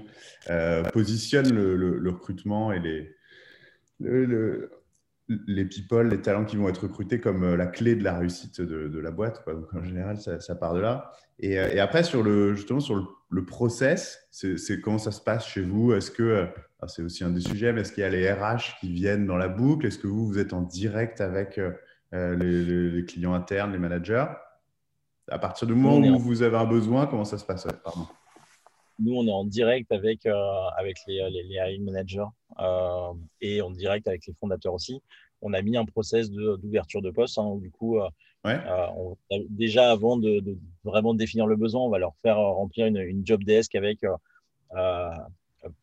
positionne 0.94 1.50
le, 1.50 2.10
recrutement 2.10 2.72
et 2.72 2.78
les, 2.78 3.14
le, 4.00 4.70
les 5.46 5.64
people, 5.64 6.08
les 6.08 6.20
talents 6.20 6.44
qui 6.44 6.56
vont 6.56 6.68
être 6.68 6.82
recrutés 6.82 7.20
comme 7.20 7.44
euh, 7.44 7.56
la 7.56 7.66
clé 7.66 7.94
de 7.94 8.02
la 8.02 8.18
réussite 8.18 8.60
de, 8.60 8.98
la 8.98 9.10
boîte. 9.10 9.44
Donc, 9.46 9.72
en 9.74 9.82
général, 9.82 10.18
ça, 10.18 10.54
part 10.54 10.74
de 10.74 10.80
là. 10.80 11.12
Et, 11.38 11.58
euh, 11.58 11.68
et, 11.72 11.80
après, 11.80 12.02
sur 12.02 12.22
le, 12.22 12.54
justement, 12.54 12.80
sur 12.80 12.96
le, 13.28 13.44
process, 13.44 14.28
c'est 14.30 14.80
comment 14.80 14.98
ça 14.98 15.12
se 15.12 15.20
passe 15.20 15.46
chez 15.46 15.62
vous? 15.62 15.92
Est-ce 15.92 16.10
que, 16.10 16.22
euh, 16.22 16.46
c'est 16.88 17.02
aussi 17.02 17.24
un 17.24 17.30
des 17.30 17.40
sujets, 17.40 17.72
mais 17.72 17.82
est-ce 17.82 17.92
qu'il 17.92 18.02
y 18.02 18.06
a 18.06 18.10
les 18.10 18.30
RH 18.30 18.78
qui 18.80 18.92
viennent 18.92 19.26
dans 19.26 19.36
la 19.36 19.48
boucle? 19.48 19.86
Est-ce 19.86 19.98
que 19.98 20.06
vous, 20.06 20.26
vous 20.26 20.38
êtes 20.38 20.52
en 20.52 20.62
direct 20.62 21.20
avec 21.20 21.60
les, 22.12 23.04
clients 23.06 23.34
internes, 23.34 23.72
les 23.72 23.78
managers? 23.78 24.26
À 25.30 25.38
partir 25.38 25.68
du 25.68 25.74
moment 25.74 25.98
où 26.08 26.18
vous 26.18 26.42
avez 26.42 26.56
un 26.56 26.64
besoin, 26.64 27.06
comment 27.06 27.24
ça 27.24 27.38
se 27.38 27.44
passe? 27.44 27.68
Pardon. 27.84 28.06
Nous, 29.00 29.14
on 29.14 29.26
est 29.26 29.32
en 29.32 29.44
direct 29.44 29.90
avec, 29.92 30.26
euh, 30.26 30.34
avec 30.76 30.98
les, 31.06 31.28
les, 31.30 31.54
hiring 31.54 31.84
managers 31.84 32.24
euh, 32.60 33.12
et 33.40 33.62
en 33.62 33.70
direct 33.70 34.06
avec 34.06 34.26
les 34.26 34.34
fondateurs 34.34 34.74
aussi. 34.74 35.00
on 35.42 35.52
a 35.52 35.62
mis 35.62 35.76
un 35.76 35.84
process 35.84 36.30
d'ouverture 36.30 37.02
de, 37.02 37.10
poste. 37.10 37.38
Hein, 37.38 37.56
du 37.56 37.70
coup, 37.70 37.98
déjà 39.48 39.90
avant 39.90 40.16
de, 40.16 40.42
vraiment 40.84 41.14
définir 41.14 41.46
le 41.46 41.56
besoin, 41.56 41.82
on 41.82 41.90
va 41.90 41.98
leur 41.98 42.14
faire 42.16 42.36
remplir 42.36 42.86
une, 42.86 43.26
job 43.26 43.42
desk 43.44 43.74
avec 43.74 44.04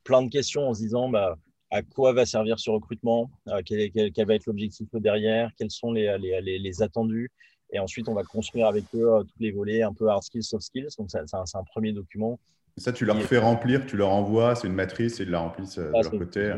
plein 0.03 0.23
de 0.23 0.29
questions 0.29 0.69
en 0.69 0.73
se 0.73 0.81
disant 0.81 1.09
bah, 1.09 1.37
à 1.71 1.81
quoi 1.81 2.13
va 2.13 2.25
servir 2.25 2.59
ce 2.59 2.69
recrutement, 2.69 3.29
quel, 3.65 3.91
va 4.25 4.35
être 4.35 4.45
l'objectif 4.45 4.87
derrière, 4.93 5.51
quels 5.57 5.71
sont 5.71 5.91
les, 5.91 6.17
les, 6.41 6.81
attendus. 6.81 7.31
Et 7.71 7.79
ensuite, 7.79 8.07
on 8.07 8.13
va 8.13 8.23
construire 8.23 8.67
avec 8.67 8.85
eux 8.95 9.09
tous 9.27 9.39
les 9.39 9.51
volets 9.51 9.81
un 9.81 9.93
peu 9.93 10.07
hard 10.07 10.23
skills, 10.23 10.43
soft 10.43 10.65
skills. 10.65 10.87
Donc, 10.97 11.11
c'est 11.11 11.19
un, 11.33 11.63
premier 11.63 11.91
document. 11.91 12.39
Ça, 12.77 12.93
tu 12.93 13.05
leur 13.05 13.21
fais 13.21 13.37
remplir, 13.37 13.85
tu 13.85 13.97
leur 13.97 14.09
envoies, 14.09 14.55
c'est 14.55 14.67
une 14.67 14.73
matrice 14.73 15.19
et 15.19 15.23
ils 15.23 15.29
la 15.29 15.39
remplissent 15.39 15.77
de 15.77 15.91
leur 15.91 16.11
côté. 16.11 16.53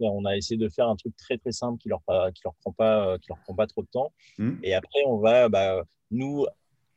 On 0.00 0.24
a 0.24 0.36
essayé 0.36 0.58
de 0.58 0.68
faire 0.68 0.88
un 0.88 0.96
truc 0.96 1.16
très 1.16 1.38
très 1.38 1.52
simple 1.52 1.78
qui 1.78 1.88
leur 1.88 2.02
qui 2.34 2.42
leur 2.44 2.54
prend 2.56 2.72
pas 2.72 3.16
qui 3.18 3.28
leur 3.28 3.38
prend 3.38 3.54
pas 3.54 3.66
trop 3.66 3.82
de 3.82 3.88
temps. 3.88 4.12
Hmm. 4.38 4.56
Et 4.62 4.74
après, 4.74 5.00
on 5.06 5.18
va 5.18 5.48
bah, 5.48 5.82
nous 6.10 6.46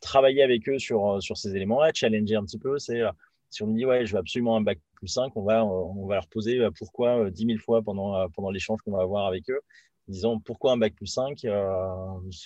travailler 0.01 0.43
avec 0.43 0.67
eux 0.67 0.79
sur 0.79 1.21
sur 1.21 1.37
ces 1.37 1.55
éléments-là, 1.55 1.91
challenger 1.93 2.35
un 2.35 2.43
petit 2.43 2.57
peu. 2.57 2.79
C'est 2.79 3.01
si 3.49 3.63
on 3.63 3.67
me 3.67 3.77
dit 3.77 3.85
ouais, 3.85 4.05
je 4.05 4.13
veux 4.13 4.19
absolument 4.19 4.57
un 4.57 4.61
bac 4.61 4.79
plus 4.95 5.07
5, 5.07 5.31
on 5.35 5.43
va 5.43 5.63
on 5.63 6.05
va 6.07 6.15
leur 6.15 6.27
poser 6.27 6.59
euh, 6.59 6.71
pourquoi 6.77 7.29
10 7.29 7.43
euh, 7.43 7.47
000 7.47 7.59
fois 7.59 7.81
pendant 7.81 8.15
euh, 8.15 8.27
pendant 8.33 8.49
l'échange 8.49 8.79
qu'on 8.83 8.91
va 8.91 9.03
avoir 9.03 9.27
avec 9.27 9.49
eux. 9.49 9.61
Disons 10.07 10.39
pourquoi 10.39 10.73
un 10.73 10.77
bac 10.77 10.95
plus 10.95 11.07
5 11.07 11.45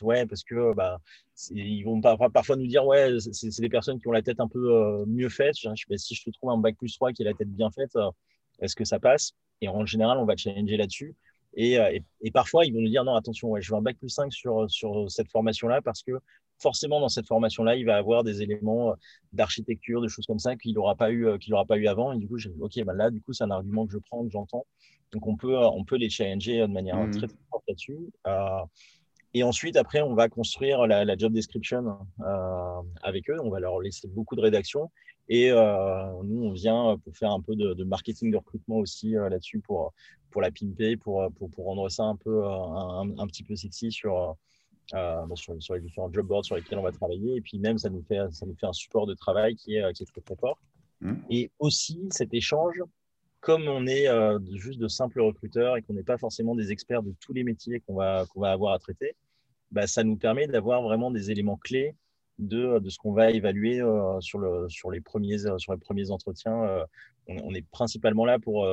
Ouais, 0.01 0.25
parce 0.25 0.43
que 0.43 0.73
bah, 0.73 0.99
ils 1.51 1.83
vont 1.83 2.01
parfois 2.01 2.55
nous 2.55 2.67
dire 2.67 2.85
ouais, 2.85 3.17
c'est 3.19 3.61
des 3.61 3.69
personnes 3.69 3.99
qui 3.99 4.07
ont 4.07 4.11
la 4.11 4.21
tête 4.21 4.39
un 4.39 4.47
peu 4.47 5.05
mieux 5.05 5.29
faite. 5.29 5.55
Je, 5.57 5.95
si 5.97 6.15
je 6.15 6.23
te 6.23 6.29
trouve 6.31 6.51
un 6.51 6.57
bac 6.57 6.75
plus 6.77 6.93
3 6.95 7.13
qui 7.13 7.21
a 7.21 7.25
la 7.25 7.33
tête 7.33 7.49
bien 7.49 7.69
faite, 7.71 7.95
est-ce 8.61 8.75
que 8.75 8.85
ça 8.85 8.99
passe? 8.99 9.33
Et 9.61 9.67
en 9.67 9.85
général, 9.85 10.17
on 10.17 10.25
va 10.25 10.35
challenger 10.35 10.77
là-dessus. 10.77 11.15
Euh, 11.57 11.99
et, 12.21 12.31
parfois, 12.31 12.65
ils 12.65 12.73
vont 12.73 12.81
nous 12.81 12.89
dire 12.89 13.03
non, 13.03 13.15
attention, 13.15 13.59
je 13.59 13.71
veux 13.71 13.77
un 13.77 13.81
bac 13.81 13.97
plus 13.97 14.09
5 14.09 14.31
sur, 14.31 14.69
sur 14.69 15.11
cette 15.11 15.29
formation-là 15.29 15.81
parce 15.81 16.01
que 16.03 16.13
forcément, 16.61 16.99
dans 16.99 17.09
cette 17.09 17.27
formation-là, 17.27 17.75
il 17.75 17.85
va 17.85 17.97
avoir 17.97 18.23
des 18.23 18.41
éléments 18.41 18.91
euh, 18.91 18.95
d'architecture, 19.33 20.01
de 20.01 20.07
choses 20.07 20.25
comme 20.25 20.39
ça 20.39 20.55
qu'il 20.55 20.73
n'aura 20.73 20.95
pas, 20.95 21.11
eu, 21.11 21.27
euh, 21.27 21.37
qu'il 21.37 21.53
pas 21.67 21.77
eu 21.77 21.87
avant. 21.87 22.13
Et 22.13 22.17
du 22.17 22.27
coup, 22.27 22.37
j'ai 22.37 22.51
OK, 22.59 22.81
bah 22.83 22.93
là, 22.93 23.09
du 23.09 23.21
coup, 23.21 23.33
c'est 23.33 23.43
un 23.43 23.51
argument 23.51 23.85
que 23.85 23.93
je 23.93 23.97
prends, 23.97 24.23
que 24.23 24.31
j'entends. 24.31 24.65
Donc, 25.11 25.27
on 25.27 25.35
peut, 25.35 25.57
on 25.57 25.83
peut 25.83 25.97
les 25.97 26.09
challenger 26.09 26.59
de 26.61 26.67
manière 26.67 26.97
mmh. 26.97 27.11
très, 27.11 27.27
très 27.27 27.37
forte 27.49 27.63
là-dessus. 27.67 27.97
et 29.33 29.43
ensuite, 29.43 29.75
après, 29.75 30.01
on 30.01 30.13
va 30.13 30.29
construire 30.29 30.87
la, 30.87 31.17
job 31.17 31.33
description 31.33 31.97
avec 33.01 33.29
eux. 33.29 33.37
On 33.43 33.49
va 33.49 33.59
leur 33.59 33.79
laisser 33.81 34.07
beaucoup 34.07 34.35
de 34.35 34.41
rédaction. 34.41 34.89
Et 35.27 35.49
euh, 35.49 36.23
nous, 36.23 36.43
on 36.43 36.51
vient 36.51 36.97
pour 37.03 37.15
faire 37.15 37.31
un 37.31 37.41
peu 37.41 37.55
de, 37.55 37.83
marketing 37.83 38.31
de 38.31 38.37
recrutement 38.37 38.77
aussi 38.77 39.15
euh, 39.15 39.29
là-dessus 39.29 39.59
pour, 39.59 39.93
pour 40.29 40.41
la 40.41 40.51
pimper, 40.51 40.97
pour, 40.97 41.31
pour, 41.33 41.49
pour, 41.49 41.65
rendre 41.65 41.87
ça 41.89 42.03
un, 42.03 42.15
peu, 42.17 42.45
un, 42.45 43.17
un 43.17 43.27
petit 43.27 43.43
peu 43.43 43.55
sexy 43.55 43.91
sur, 43.91 44.35
euh, 44.93 45.35
sur, 45.35 45.73
les 45.73 45.81
différents 45.81 46.11
job 46.11 46.25
boards 46.25 46.45
sur 46.45 46.55
lesquels 46.55 46.77
on 46.77 46.83
va 46.83 46.91
travailler. 46.91 47.35
Et 47.35 47.41
puis 47.41 47.59
même, 47.59 47.77
ça 47.77 47.89
nous 47.89 48.03
fait, 48.03 48.19
ça 48.31 48.45
nous 48.45 48.55
fait 48.55 48.67
un 48.67 48.73
support 48.73 49.07
de 49.07 49.13
travail 49.13 49.55
qui 49.55 49.75
est, 49.75 49.93
qui 49.93 50.03
est 50.03 50.05
très, 50.05 50.21
très 50.21 50.35
fort. 50.35 50.59
Mmh. 51.01 51.13
Et 51.29 51.51
aussi, 51.59 52.07
cet 52.11 52.33
échange, 52.33 52.81
comme 53.39 53.67
on 53.67 53.87
est 53.87 54.07
juste 54.53 54.79
de 54.79 54.87
simples 54.87 55.21
recruteurs 55.21 55.77
et 55.77 55.81
qu'on 55.81 55.93
n'est 55.93 56.03
pas 56.03 56.17
forcément 56.17 56.55
des 56.55 56.71
experts 56.71 57.01
de 57.01 57.13
tous 57.19 57.33
les 57.33 57.43
métiers 57.43 57.79
qu'on 57.79 57.95
va, 57.95 58.25
qu'on 58.29 58.41
va 58.41 58.51
avoir 58.51 58.73
à 58.73 58.79
traiter, 58.79 59.15
bah, 59.71 59.87
ça 59.87 60.03
nous 60.03 60.17
permet 60.17 60.47
d'avoir 60.47 60.81
vraiment 60.81 61.11
des 61.11 61.31
éléments 61.31 61.57
clés 61.57 61.95
de, 62.41 62.79
de 62.79 62.89
ce 62.89 62.97
qu'on 62.97 63.13
va 63.13 63.31
évaluer 63.31 63.81
euh, 63.81 64.19
sur, 64.19 64.39
le, 64.39 64.67
sur, 64.67 64.91
les 64.91 64.99
premiers, 64.99 65.45
euh, 65.45 65.57
sur 65.57 65.73
les 65.73 65.79
premiers 65.79 66.11
entretiens. 66.11 66.63
Euh, 66.63 66.85
on, 67.27 67.53
est 67.53 67.65
principalement 67.69 68.25
là 68.25 68.39
pour 68.39 68.67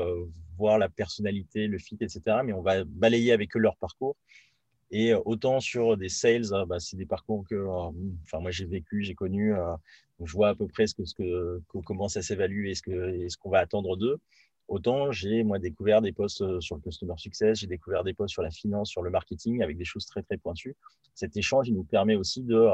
voir 0.57 0.79
la 0.79 0.89
personnalité, 0.89 1.69
le 1.69 1.79
fit, 1.79 1.99
etc. 2.01 2.21
Mais 2.45 2.53
on 2.53 2.63
va 2.63 2.83
balayer 2.85 3.31
avec 3.31 3.55
eux 3.55 3.61
leur 3.61 3.77
parcours. 3.77 4.17
Et 4.91 5.13
autant 5.13 5.61
sur 5.61 5.97
des 5.97 6.09
sales, 6.09 6.47
bah, 6.67 6.81
c'est 6.81 6.97
des 6.97 7.07
parcours 7.07 7.45
que 7.49 7.67
enfin, 8.25 8.41
moi 8.41 8.51
j'ai 8.51 8.65
vécu, 8.65 9.03
j'ai 9.03 9.15
connu. 9.15 9.53
je 10.23 10.33
vois 10.33 10.49
à 10.49 10.55
peu 10.55 10.67
près 10.67 10.87
ce 10.87 10.95
que, 10.95 11.05
ce 11.05 11.15
que, 11.15 11.61
comment 11.85 12.09
ça 12.09 12.23
s'évalue 12.23 12.67
et 12.67 12.75
ce 12.75 12.83
qu'on 12.83 13.29
ce 13.29 13.37
qu'on 13.37 13.51
va 13.51 13.59
attendre 13.59 13.97
d'eux. 13.97 14.19
Autant 14.67 15.13
j'ai 15.13 15.45
moi 15.45 15.59
découvert 15.59 16.01
des 16.01 16.13
postes 16.13 16.61
sur 16.61 16.77
le 16.77 16.83
customer 16.83 17.15
success, 17.17 17.59
j'ai 17.59 17.67
découvert 17.67 18.03
des 18.03 18.15
postes 18.15 18.33
sur 18.33 18.43
la 18.43 18.51
finance, 18.51 18.89
sur 18.89 19.03
le 19.03 19.11
marketing 19.11 19.63
avec 19.63 19.77
des 19.77 19.85
choses 19.85 20.07
très 20.07 20.23
très 20.23 20.39
pointues. 20.39 20.75
Cet 21.15 21.37
échange, 21.37 21.69
il 21.69 21.75
nous 21.75 21.85
permet 21.85 22.17
aussi 22.17 22.43
de 22.43 22.69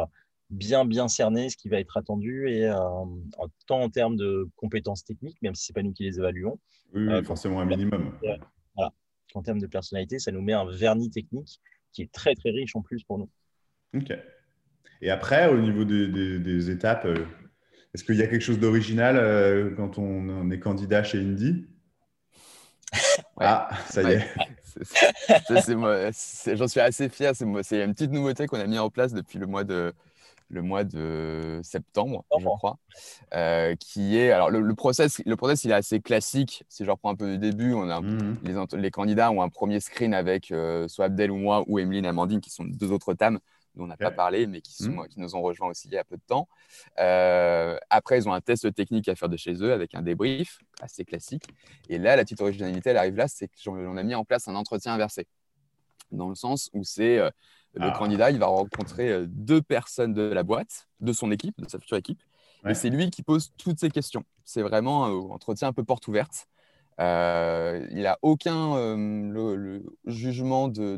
bien 0.50 0.84
bien 0.84 1.08
cerner 1.08 1.48
ce 1.50 1.56
qui 1.56 1.68
va 1.68 1.80
être 1.80 1.96
attendu 1.96 2.48
et 2.48 2.66
euh, 2.66 2.76
tant 3.66 3.80
en 3.80 3.90
termes 3.90 4.16
de 4.16 4.48
compétences 4.56 5.04
techniques, 5.04 5.40
même 5.42 5.54
si 5.54 5.66
c'est 5.66 5.72
pas 5.72 5.82
nous 5.82 5.92
qui 5.92 6.04
les 6.04 6.18
évaluons. 6.18 6.58
Oui, 6.94 7.08
euh, 7.08 7.22
forcément 7.24 7.60
un 7.60 7.64
minimum. 7.64 8.12
Voilà. 8.22 8.92
En 9.34 9.42
termes 9.42 9.58
de 9.58 9.66
personnalité, 9.66 10.20
ça 10.20 10.30
nous 10.30 10.42
met 10.42 10.52
un 10.52 10.64
vernis 10.64 11.10
technique 11.10 11.60
qui 11.94 12.02
est 12.02 12.12
très 12.12 12.34
très 12.34 12.50
riche 12.50 12.76
en 12.76 12.82
plus 12.82 13.02
pour 13.04 13.18
nous. 13.18 13.30
Ok. 13.96 14.12
Et 15.00 15.10
après, 15.10 15.48
au 15.48 15.58
niveau 15.58 15.84
des, 15.84 16.70
étapes, 16.70 17.06
euh, 17.06 17.24
est-ce 17.94 18.04
qu'il 18.04 18.16
y 18.16 18.22
a 18.22 18.26
quelque 18.26 18.42
chose 18.42 18.58
d'original 18.58 19.74
quand 19.76 19.98
on, 19.98 20.50
est 20.50 20.58
candidat 20.58 21.02
chez 21.02 21.18
Indie 21.18 21.66
Ah, 23.40 23.68
ça 23.86 24.02
y 24.02 24.14
est. 24.14 24.24
J'en 26.56 26.68
suis 26.68 26.80
assez 26.80 27.08
fier. 27.08 27.32
C'est 27.34 27.44
une 27.84 27.94
petite 27.94 28.10
nouveauté 28.10 28.46
qu'on 28.46 28.60
a 28.60 28.66
mis 28.66 28.78
en 28.78 28.90
place 28.90 29.12
depuis 29.12 29.38
le 29.38 29.46
mois 29.46 29.64
de, 29.64 29.92
le 30.54 30.62
mois 30.62 30.84
de 30.84 31.60
septembre, 31.62 32.24
je 32.38 32.44
crois, 32.44 32.78
euh, 33.34 33.74
qui 33.74 34.16
est 34.16 34.30
alors 34.30 34.50
le, 34.50 34.74
process, 34.74 35.20
le 35.26 35.36
process 35.36 35.64
il 35.64 35.72
est 35.72 35.74
assez 35.74 36.00
classique. 36.00 36.64
Si 36.68 36.84
je 36.84 36.90
reprends 36.90 37.10
un 37.10 37.16
peu 37.16 37.32
du 37.32 37.38
début, 37.38 37.74
on 37.74 37.90
a 37.90 38.00
mmh 38.00 38.38
les, 38.44 38.78
les, 38.78 38.90
candidats 38.90 39.30
ont 39.30 39.42
un 39.42 39.48
premier 39.48 39.80
screen 39.80 40.14
avec 40.14 40.52
euh, 40.52 40.88
soit 40.88 41.06
Abdel 41.06 41.30
ou 41.30 41.36
moi 41.36 41.64
ou 41.66 41.78
Emeline 41.78 42.06
Amandine 42.06 42.40
qui 42.40 42.50
sont 42.50 42.64
deux 42.64 42.92
autres 42.92 43.14
dames 43.14 43.40
dont 43.74 43.84
on 43.84 43.86
n'a 43.88 43.96
pas 43.96 44.12
parlé, 44.12 44.46
mais 44.46 44.60
qui, 44.60 44.72
sont, 44.72 44.92
mmh. 44.92 45.08
qui 45.08 45.18
nous 45.18 45.34
ont 45.34 45.42
rejoints 45.42 45.68
aussi 45.68 45.88
il 45.88 45.94
y 45.94 45.98
a 45.98 46.04
peu 46.04 46.16
de 46.16 46.22
temps. 46.24 46.48
Euh, 47.00 47.76
après, 47.90 48.18
ils 48.18 48.28
ont 48.28 48.32
un 48.32 48.40
test 48.40 48.72
technique 48.72 49.08
à 49.08 49.16
faire 49.16 49.28
de 49.28 49.36
chez 49.36 49.54
eux 49.54 49.72
avec 49.72 49.96
un 49.96 50.02
débrief 50.02 50.60
assez 50.80 51.04
classique. 51.04 51.42
Et 51.88 51.98
là, 51.98 52.14
la 52.14 52.22
petite 52.22 52.40
originalité, 52.40 52.90
elle 52.90 52.96
arrive 52.98 53.16
là, 53.16 53.26
c'est 53.26 53.50
qu'on 53.64 53.96
a 53.96 54.02
mis 54.04 54.14
en 54.14 54.24
place 54.24 54.46
un 54.46 54.54
entretien 54.54 54.94
inversé, 54.94 55.26
dans 56.12 56.28
le 56.28 56.36
sens 56.36 56.70
où 56.72 56.84
c'est 56.84 57.18
le 57.74 57.86
ah. 57.86 57.90
candidat, 57.96 58.30
il 58.30 58.38
va 58.38 58.46
rencontrer 58.46 59.10
euh, 59.10 59.26
deux 59.28 59.62
personnes 59.62 60.14
de 60.14 60.22
la 60.22 60.42
boîte, 60.42 60.88
de 61.00 61.12
son 61.12 61.30
équipe, 61.30 61.60
de 61.60 61.68
sa 61.68 61.78
future 61.78 61.96
équipe. 61.96 62.22
Et 62.66 62.72
c'est 62.72 62.88
lui 62.88 63.10
qui 63.10 63.22
pose 63.22 63.52
toutes 63.58 63.78
ces 63.78 63.90
questions. 63.90 64.24
C'est 64.46 64.62
vraiment 64.62 65.04
un 65.04 65.10
entretien 65.10 65.68
un 65.68 65.74
peu 65.74 65.84
porte 65.84 66.08
ouverte. 66.08 66.48
Euh, 66.98 67.86
il 67.90 68.04
n'a 68.04 68.16
aucun 68.22 68.74
euh, 68.76 68.96
le, 68.96 69.82
jugement 70.06 70.68
de, 70.68 70.96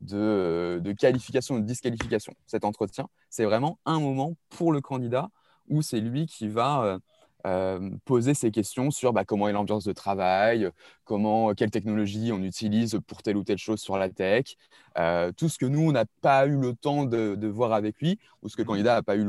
de, 0.00 0.80
de, 0.82 0.92
qualification 0.92 1.54
ou 1.54 1.60
de 1.60 1.66
disqualification, 1.66 2.34
cet 2.46 2.64
entretien. 2.64 3.08
C'est 3.30 3.44
vraiment 3.44 3.78
un 3.84 4.00
moment 4.00 4.34
pour 4.48 4.72
le 4.72 4.80
candidat 4.80 5.28
où 5.68 5.82
c'est 5.82 6.00
lui 6.00 6.26
qui 6.26 6.48
va 6.48 6.98
euh, 7.46 7.90
poser 8.04 8.34
ces 8.34 8.50
questions 8.50 8.90
sur 8.90 9.12
bah, 9.12 9.24
comment 9.24 9.48
est 9.48 9.52
l'ambiance 9.52 9.84
de 9.84 9.92
travail, 9.92 10.70
comment, 11.04 11.54
quelle 11.54 11.70
technologie 11.70 12.32
on 12.32 12.42
utilise 12.42 12.98
pour 13.06 13.22
telle 13.22 13.36
ou 13.36 13.44
telle 13.44 13.58
chose 13.58 13.80
sur 13.80 13.98
la 13.98 14.08
tech, 14.08 14.56
euh, 14.98 15.30
tout 15.32 15.48
ce 15.48 15.58
que 15.58 15.66
nous, 15.66 15.88
on 15.88 15.92
n'a 15.92 16.06
pas 16.22 16.46
eu 16.46 16.56
le 16.56 16.74
temps 16.74 17.04
de, 17.04 17.46
voir 17.46 17.72
avec 17.72 18.00
lui, 18.00 18.18
ou 18.42 18.48
ce 18.48 18.56
que 18.56 18.62
le 18.62 18.66
mmh 18.66 18.68
candidat 18.68 18.94
n'a 18.94 19.02
pas 19.02 19.16
eu 19.16 19.28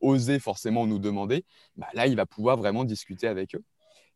osé 0.00 0.38
forcément 0.38 0.86
nous 0.86 0.98
demander, 0.98 1.44
bah, 1.76 1.88
là, 1.94 2.06
il 2.06 2.16
va 2.16 2.26
pouvoir 2.26 2.56
vraiment 2.56 2.84
discuter 2.84 3.26
avec 3.26 3.54
eux. 3.54 3.64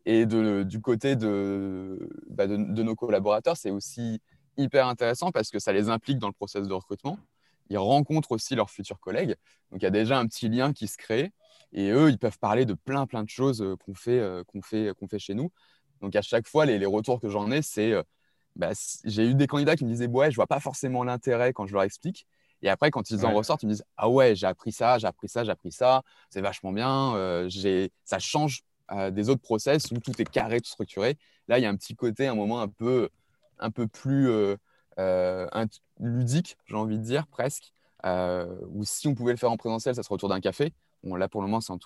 Et 0.07 0.26
du 0.26 0.80
côté 0.80 1.16
bah, 1.16 2.47
de, 2.47 2.57
de, 2.57 2.83
nos 2.83 2.95
collaborateurs, 2.95 3.57
c'est 3.57 3.71
aussi 3.71 4.21
hyper 4.57 4.87
intéressant 4.87 5.30
parce 5.30 5.50
que 5.50 5.59
ça 5.59 5.73
les 5.73 5.88
implique 5.88 6.19
dans 6.19 6.28
le 6.28 6.33
processus 6.33 6.69
de 6.69 6.73
recrutement. 6.73 7.19
Ils 7.71 7.79
rencontrent 7.79 8.33
aussi 8.33 8.55
leurs 8.57 8.69
futurs 8.71 8.99
collègues. 8.99 9.37
Donc, 9.71 9.81
il 9.81 9.85
y 9.85 9.87
a 9.87 9.91
déjà 9.91 10.19
un 10.19 10.27
petit 10.27 10.49
lien 10.49 10.73
qui 10.73 10.89
se 10.89 10.99
crée. 10.99 11.33
Et 11.73 11.91
eux, 11.91 12.11
ils 12.11 12.19
peuvent 12.19 12.39
parler 12.39 12.65
de 12.67 12.75
plein, 12.75 13.07
plein 13.07 13.23
de 13.23 13.29
choses 13.29 13.62
euh, 13.62 13.77
qu'on 13.77 13.95
fait, 13.95 14.19
euh, 14.19 14.43
qu'on 14.45 14.61
fait, 14.61 14.93
qu'on 14.99 15.07
fait 15.07 15.21
chez 15.21 15.35
nous. 15.35 15.53
Donc, 16.00 16.17
à 16.17 16.23
chaque 16.23 16.49
fois, 16.49 16.67
les, 16.67 16.79
les 16.79 16.87
retours 16.87 17.21
que 17.21 17.29
j'en 17.29 17.50
ai, 17.50 17.62
c'est 17.62 17.93
euh, 17.93 18.03
bah, 18.57 18.73
j'ai 19.05 19.25
eu 19.25 19.35
des 19.35 19.47
candidats 19.47 19.77
qui 19.77 19.85
me 19.85 19.91
disaient 19.91 20.09
Ouais, 20.09 20.31
je 20.31 20.37
vois 20.37 20.49
pas 20.49 20.59
forcément 20.59 21.05
l'intérêt 21.05 21.53
quand 21.53 21.67
je 21.67 21.73
leur 21.73 21.85
explique. 21.85 22.27
Et 22.62 22.69
après, 22.69 22.91
quand 22.91 23.11
ils 23.11 23.25
en 23.25 23.33
ressortent, 23.33 23.62
ils 23.62 23.67
me 23.67 23.73
disent 23.73 23.85
Ah 23.97 24.11
ouais, 24.11 24.35
j'ai 24.35 24.47
appris 24.47 24.73
ça, 24.73 24.99
j'ai 24.99 25.07
appris 25.07 25.29
ça, 25.29 25.45
j'ai 25.45 25.53
appris 25.53 25.73
ça, 25.73 26.03
c'est 26.29 26.41
vachement 26.41 26.73
bien. 26.73 27.15
Euh, 27.15 27.49
ça 28.05 28.19
change 28.19 28.62
des 29.12 29.29
autres 29.29 29.41
process 29.41 29.93
où 29.93 30.00
tout 30.00 30.21
est 30.21 30.29
carré, 30.29 30.61
tout 30.61 30.69
structuré. 30.69 31.17
Là, 31.47 31.61
il 31.61 31.62
y 31.62 31.65
a 31.65 31.69
un 31.69 31.77
petit 31.77 31.95
côté, 31.95 32.27
un 32.27 32.35
moment 32.35 32.61
un 32.61 32.67
peu, 32.67 33.09
un 33.61 33.71
peu 33.71 33.87
plus 33.87 34.29
ludique, 35.99 36.57
j'ai 36.66 36.76
envie 36.76 36.99
de 36.99 37.04
dire, 37.04 37.26
presque. 37.26 37.73
où 38.04 38.85
si 38.85 39.09
on 39.09 39.14
pouvait 39.14 39.33
le 39.33 39.38
faire 39.38 39.50
en 39.50 39.57
présentiel, 39.57 39.95
ça 39.95 40.02
serait 40.02 40.14
autour 40.14 40.28
d'un 40.28 40.40
café. 40.40 40.73
Bon, 41.02 41.16
là, 41.16 41.28
pour 41.28 41.40
le 41.40 41.49
moment, 41.49 41.61
c'est 41.61 41.73
en, 41.73 41.78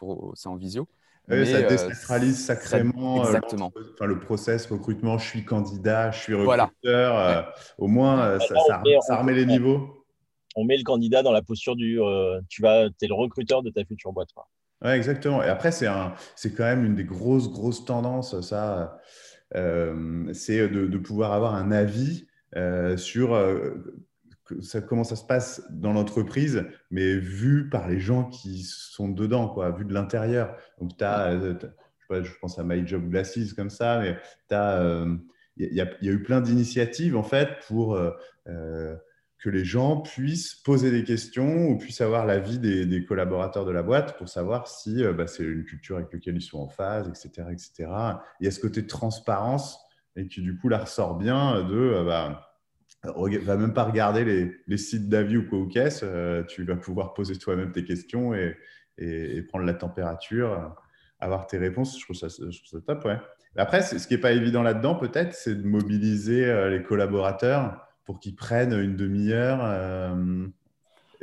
en 0.45 0.57
visio. 0.57 0.89
Oui, 1.29 1.47
ça 1.47 1.57
euh, 1.57 1.69
désacralise 1.69 2.45
sacrément 2.45 3.23
euh, 3.23 3.27
exactement. 3.27 3.73
enfin, 3.95 4.05
le 4.05 4.19
process 4.19 4.67
recrutement. 4.67 5.17
Je 5.17 5.27
suis 5.27 5.45
candidat, 5.45 6.11
je 6.11 6.21
suis 6.21 6.35
recruteur. 6.35 7.19
Euh, 7.19 7.43
au 7.79 7.87
moins, 7.87 8.39
ça, 8.41 8.55
ça, 9.07 9.17
remet 9.17 9.33
les 9.33 9.47
niveaux. 9.47 10.05
On 10.57 10.65
met 10.65 10.77
le 10.77 10.85
candidat 10.85 11.23
dans 11.23 11.33
la 11.33 11.43
posture 11.43 11.77
du 11.77 11.99
tu 12.49 12.63
vas, 12.63 12.87
es 12.87 13.07
le 13.07 13.15
recruteur 13.15 13.63
de 13.63 13.71
ta 13.71 13.85
future 13.85 14.13
boîte. 14.13 14.29
Oui, 14.85 14.91
exactement. 14.91 15.43
Et 15.43 15.49
après, 15.49 15.73
c'est 15.73 15.87
quand 15.87 16.65
même 16.65 16.85
une 16.85 16.95
des 16.95 17.05
grosses, 17.05 17.51
grosses 17.51 17.85
tendances, 17.87 18.39
ça. 18.43 18.99
c'est 19.53 20.69
de, 20.69 20.87
de, 20.87 20.99
pouvoir 20.99 21.33
avoir 21.33 21.55
un 21.55 21.73
avis 21.73 22.27
sur 22.97 23.35
ça, 24.61 24.81
comment 24.81 25.05
ça 25.05 25.17
se 25.17 25.25
passe 25.25 25.63
dans 25.71 25.93
l'entreprise, 25.93 26.65
mais 26.91 27.17
vu 27.17 27.69
par 27.69 27.89
les 27.89 27.99
gens 27.99 28.25
qui 28.25 28.63
sont 28.63 29.09
dedans, 29.09 29.49
quoi, 29.49 29.71
vu 29.71 29.85
de 29.85 29.95
l'intérieur. 29.95 30.57
Donc, 30.81 30.97
tu 30.97 31.05
as, 31.05 31.33
euh, 31.33 31.55
je, 32.11 32.31
pense 32.41 32.59
à 32.59 32.65
My 32.65 32.87
Job 32.87 33.09
Glasses 33.09 33.53
comme 33.55 33.71
ça, 33.71 34.01
mais 34.01 34.19
tu 34.49 34.55
as. 34.55 35.07
Il 35.57 35.73
y, 35.73 35.81
a 35.81 35.87
eu 36.03 36.21
plein 36.21 36.41
d'initiatives 36.41 37.17
en 37.17 37.23
fait 37.23 37.49
pour 37.69 37.97
que 38.45 39.51
les 39.51 39.65
gens 39.65 40.01
puissent 40.01 40.55
poser 40.55 40.91
des 40.91 41.05
questions 41.05 41.69
ou 41.69 41.79
puissent 41.79 42.01
avoir 42.01 42.27
l'avis 42.27 42.59
des, 42.59 42.87
des 42.87 43.05
collaborateurs 43.05 43.65
de 43.65 43.71
la 43.71 43.85
boîte 43.85 44.17
pour 44.17 44.29
savoir 44.29 44.67
si 44.67 45.05
bah, 45.17 45.27
c'est 45.27 45.45
une 45.45 45.65
culture 45.65 45.99
avec 45.99 46.13
laquelle 46.13 46.37
ils 46.37 46.43
sont 46.43 46.59
en 46.59 46.69
phase, 46.69 47.09
etc. 47.09 47.49
etc. 47.53 47.91
Il 48.41 48.47
y 48.47 48.49
a 48.49 48.51
ce 48.51 48.59
côté 48.59 48.83
de 48.83 48.89
transparence 48.89 49.79
et 50.17 50.27
qui 50.29 50.41
du 50.43 50.57
coup 50.59 50.69
la 50.69 50.79
ressort 50.79 51.17
bien 51.17 51.63
de 51.63 52.05
bah, 52.05 52.55
va 53.05 53.57
même 53.57 53.75
pas 53.75 53.85
regarder 53.85 54.25
les, 54.25 54.57
les 54.67 54.79
sites 54.79 55.09
d'avis 55.09 55.37
ou 55.37 55.49
quoi 55.49 55.59
ou 55.59 55.67
qu'est-ce, 55.67 56.05
euh, 56.05 56.43
tu 56.45 56.65
vas 56.65 56.77
pouvoir 56.77 57.15
poser 57.15 57.37
toi-même 57.37 57.73
tes 57.73 57.85
questions 57.85 58.35
et, 58.35 58.57
et, 58.99 59.43
prendre 59.43 59.65
la 59.65 59.75
température, 59.75 60.75
avoir 61.21 61.47
tes 61.47 61.59
réponses. 61.59 61.99
Je 61.99 62.05
trouve 62.05 62.17
ça, 62.17 62.29
je 62.29 62.45
trouve 62.63 62.81
ça 62.81 62.81
top, 62.81 63.05
ouais. 63.05 63.19
Après, 63.57 63.83
ce 63.83 64.07
qui 64.09 64.15
n'est 64.15 64.21
pas 64.21 64.33
évident 64.33 64.63
là-dedans, 64.63 64.97
peut-être, 64.97 65.33
c'est 65.33 65.55
de 65.55 65.67
mobiliser 65.67 66.45
euh, 66.45 66.71
les 66.71 66.83
collaborateurs 66.83 67.87
pour 68.05 68.19
qu'ils 68.19 68.35
prennent 68.35 68.73
une 68.73 68.97
demi-heure 68.97 69.61
euh, 69.63 70.47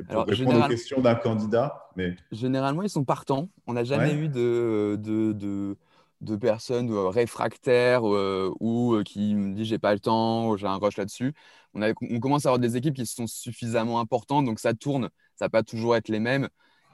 pour 0.09 0.25
répondre 0.25 0.65
aux 0.65 0.67
questions 0.69 1.01
d'un 1.01 1.15
candidat. 1.15 1.89
Mais... 1.97 2.15
Généralement, 2.31 2.83
ils 2.83 2.89
sont 2.89 3.03
partants. 3.03 3.49
On 3.67 3.73
n'a 3.73 3.83
jamais 3.83 4.13
eu 4.13 4.29
de, 4.29 4.97
de, 4.97 5.33
de 5.33 5.75
de 6.21 6.35
personnes 6.35 6.91
réfractaires 6.91 8.03
ou 8.03 9.01
qui 9.03 9.35
me 9.35 9.53
disent 9.55 9.67
j'ai 9.67 9.79
pas 9.79 9.93
le 9.93 9.99
temps, 9.99 10.49
ou 10.49 10.57
j'ai 10.57 10.67
un 10.67 10.77
rush 10.77 10.97
là-dessus. 10.97 11.33
On, 11.73 11.81
on, 11.81 12.19
commence 12.19 12.45
à 12.45 12.49
avoir 12.49 12.59
des 12.59 12.77
équipes 12.77 12.95
qui 12.95 13.05
sont 13.05 13.27
suffisamment 13.27 13.99
importantes, 13.99 14.45
donc 14.45 14.59
ça 14.59 14.73
tourne, 14.73 15.09
ça 15.35 15.45
va 15.45 15.49
pas 15.49 15.63
toujours 15.63 15.95
être 15.95 16.09
les 16.09 16.19
mêmes. 16.19 16.47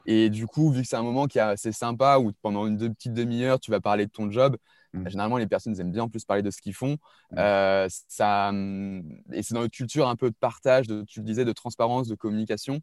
Et 0.05 0.29
du 0.29 0.47
coup, 0.47 0.71
vu 0.71 0.83
que 0.83 0.87
c'est 0.87 0.95
un 0.95 1.03
moment 1.03 1.25
qui 1.27 1.37
est 1.37 1.41
assez 1.41 1.73
sympa, 1.73 2.17
où 2.19 2.31
pendant 2.41 2.65
une 2.65 2.77
petite 2.93 3.13
demi-heure, 3.13 3.59
tu 3.59 3.71
vas 3.71 3.81
parler 3.81 4.05
de 4.05 4.11
ton 4.11 4.31
job, 4.31 4.55
mmh. 4.93 5.03
bah, 5.03 5.09
généralement, 5.09 5.37
les 5.37 5.47
personnes 5.47 5.77
aiment 5.79 5.91
bien 5.91 6.03
en 6.03 6.09
plus 6.09 6.23
parler 6.23 6.43
de 6.43 6.49
ce 6.49 6.61
qu'ils 6.61 6.73
font. 6.73 6.97
Mmh. 7.31 7.87
ça, 7.89 8.51
mmh, 8.53 9.03
et 9.33 9.43
c'est 9.43 9.53
dans 9.53 9.61
notre 9.61 9.75
culture 9.75 10.07
un 10.07 10.15
peu 10.15 10.29
de 10.29 10.35
partage, 10.39 10.87
de, 10.87 11.03
tu 11.03 11.19
le 11.19 11.25
disais, 11.25 11.43
de 11.43 11.51
transparence, 11.51 12.07
de 12.07 12.15
communication. 12.15 12.79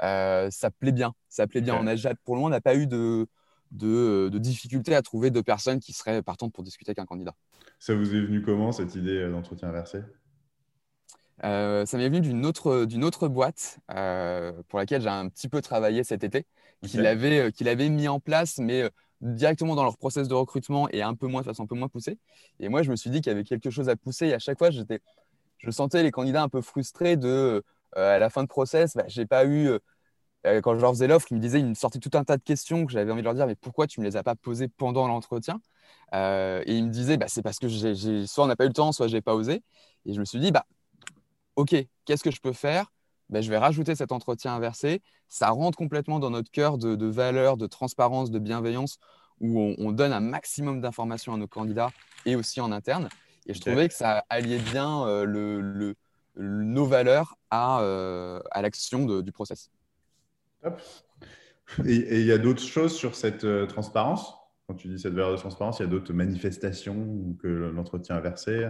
ça 0.00 0.70
plaît 0.80 0.92
bien, 0.92 1.14
ça 1.28 1.46
plaît 1.46 1.60
bien. 1.60 1.78
On 1.80 1.86
a 1.86 1.94
pour 2.24 2.34
le 2.34 2.40
moment, 2.40 2.46
on 2.46 2.50
n'a 2.50 2.60
pas 2.60 2.74
eu 2.74 2.88
de, 2.88 3.28
de, 3.76 4.28
de 4.32 4.38
difficulté 4.38 4.94
à 4.94 5.02
trouver 5.02 5.30
deux 5.30 5.42
personnes 5.42 5.80
qui 5.80 5.92
seraient 5.92 6.22
partantes 6.22 6.52
pour 6.52 6.64
discuter 6.64 6.90
avec 6.90 6.98
un 6.98 7.06
candidat. 7.06 7.34
Ça 7.78 7.94
vous 7.94 8.14
est 8.14 8.20
venu 8.20 8.42
comment 8.42 8.72
cette 8.72 8.94
idée 8.94 9.28
d'entretien 9.30 9.68
inversé? 9.68 10.00
Euh, 11.44 11.84
ça 11.84 11.98
m'est 11.98 12.08
venu 12.08 12.20
d'une 12.20 12.46
autre, 12.46 12.86
d'une 12.86 13.04
autre 13.04 13.28
boîte 13.28 13.78
euh, 13.94 14.52
pour 14.68 14.78
laquelle 14.78 15.02
j'ai 15.02 15.08
un 15.08 15.28
petit 15.28 15.48
peu 15.48 15.60
travaillé 15.60 16.02
cet 16.02 16.24
été, 16.24 16.46
qu'il 16.82 17.04
avait, 17.04 17.40
euh, 17.40 17.50
qu'il 17.50 17.68
avait 17.68 17.90
mis 17.90 18.08
en 18.08 18.20
place, 18.20 18.58
mais 18.58 18.90
directement 19.20 19.74
dans 19.74 19.84
leur 19.84 19.98
process 19.98 20.28
de 20.28 20.34
recrutement 20.34 20.88
et 20.90 21.02
un 21.02 21.14
peu 21.14 21.26
moins, 21.26 21.42
de 21.42 21.46
façon 21.46 21.64
un 21.64 21.66
peu 21.66 21.74
moins 21.74 21.88
poussée. 21.88 22.18
Et 22.58 22.68
moi, 22.68 22.82
je 22.82 22.90
me 22.90 22.96
suis 22.96 23.10
dit 23.10 23.20
qu'il 23.20 23.30
y 23.30 23.34
avait 23.34 23.44
quelque 23.44 23.70
chose 23.70 23.88
à 23.88 23.96
pousser. 23.96 24.28
Et 24.28 24.34
à 24.34 24.38
chaque 24.38 24.58
fois, 24.58 24.70
j'étais, 24.70 25.00
je 25.58 25.70
sentais 25.70 26.02
les 26.02 26.10
candidats 26.10 26.42
un 26.42 26.48
peu 26.48 26.62
frustrés 26.62 27.16
de, 27.16 27.62
à 27.96 28.18
la 28.18 28.30
fin 28.30 28.42
de 28.42 28.48
process, 28.48 28.94
bah, 28.96 29.04
j'ai 29.06 29.26
pas 29.26 29.44
eu 29.44 29.68
euh, 29.68 29.78
quand 30.62 30.74
je 30.74 30.80
leur 30.80 30.90
faisais 30.92 31.06
l'offre, 31.06 31.26
ils 31.30 31.36
me 31.36 31.40
disaient, 31.40 31.60
ils 31.60 31.66
me 31.66 31.74
sortaient 31.74 31.98
tout 31.98 32.10
un 32.14 32.24
tas 32.24 32.36
de 32.36 32.42
questions 32.42 32.86
que 32.86 32.92
j'avais 32.92 33.10
envie 33.10 33.22
de 33.22 33.24
leur 33.24 33.34
dire, 33.34 33.46
mais 33.46 33.56
pourquoi 33.56 33.86
tu 33.86 34.00
ne 34.00 34.04
me 34.04 34.10
les 34.10 34.16
as 34.16 34.22
pas 34.22 34.34
posées 34.34 34.68
pendant 34.68 35.08
l'entretien? 35.08 35.60
Euh, 36.14 36.62
Et 36.66 36.76
ils 36.76 36.84
me 36.84 36.90
disaient, 36.90 37.16
bah, 37.16 37.26
c'est 37.28 37.42
parce 37.42 37.58
que 37.58 37.68
soit 38.26 38.44
on 38.44 38.46
n'a 38.46 38.56
pas 38.56 38.64
eu 38.64 38.68
le 38.68 38.72
temps, 38.72 38.92
soit 38.92 39.08
je 39.08 39.14
n'ai 39.14 39.22
pas 39.22 39.34
osé. 39.34 39.62
Et 40.04 40.14
je 40.14 40.20
me 40.20 40.24
suis 40.24 40.38
dit, 40.38 40.52
bah, 40.52 40.66
OK, 41.56 41.74
qu'est-ce 42.04 42.22
que 42.22 42.30
je 42.30 42.40
peux 42.40 42.52
faire? 42.52 42.92
Bah, 43.28 43.40
Je 43.40 43.50
vais 43.50 43.58
rajouter 43.58 43.94
cet 43.94 44.12
entretien 44.12 44.54
inversé. 44.54 45.02
Ça 45.28 45.50
rentre 45.50 45.76
complètement 45.76 46.20
dans 46.20 46.30
notre 46.30 46.50
cœur 46.50 46.78
de, 46.78 46.94
de 46.94 47.06
valeur, 47.06 47.56
de 47.56 47.66
transparence, 47.66 48.30
de 48.30 48.38
bienveillance, 48.38 48.98
où 49.40 49.74
on, 49.78 49.92
donne 49.92 50.12
un 50.12 50.20
maximum 50.20 50.80
d'informations 50.80 51.34
à 51.34 51.36
nos 51.36 51.48
candidats 51.48 51.90
et 52.24 52.36
aussi 52.36 52.60
en 52.60 52.72
interne. 52.72 53.08
Et 53.46 53.54
je 53.54 53.60
trouvais 53.60 53.88
que 53.88 53.94
ça 53.94 54.24
alliait 54.30 54.58
bien 54.58 55.06
euh, 55.06 55.24
le, 55.24 55.94
nos 56.36 56.86
valeurs 56.86 57.36
à, 57.50 57.78
à 58.50 58.62
l'action 58.62 59.20
du 59.20 59.32
process. 59.32 59.70
Et 61.84 62.20
il 62.20 62.26
y 62.26 62.32
a 62.32 62.38
d'autres 62.38 62.62
choses 62.62 62.94
sur 62.94 63.14
cette 63.14 63.44
euh, 63.44 63.66
transparence? 63.66 64.34
Quand 64.66 64.74
tu 64.74 64.88
dis 64.88 64.98
cette 64.98 65.14
valeur 65.14 65.32
de 65.32 65.36
transparence, 65.36 65.78
il 65.78 65.82
y 65.82 65.86
a 65.86 65.88
d'autres 65.88 66.12
manifestations 66.12 67.36
que 67.40 67.46
l'entretien 67.46 68.16
a 68.16 68.20
versé? 68.20 68.68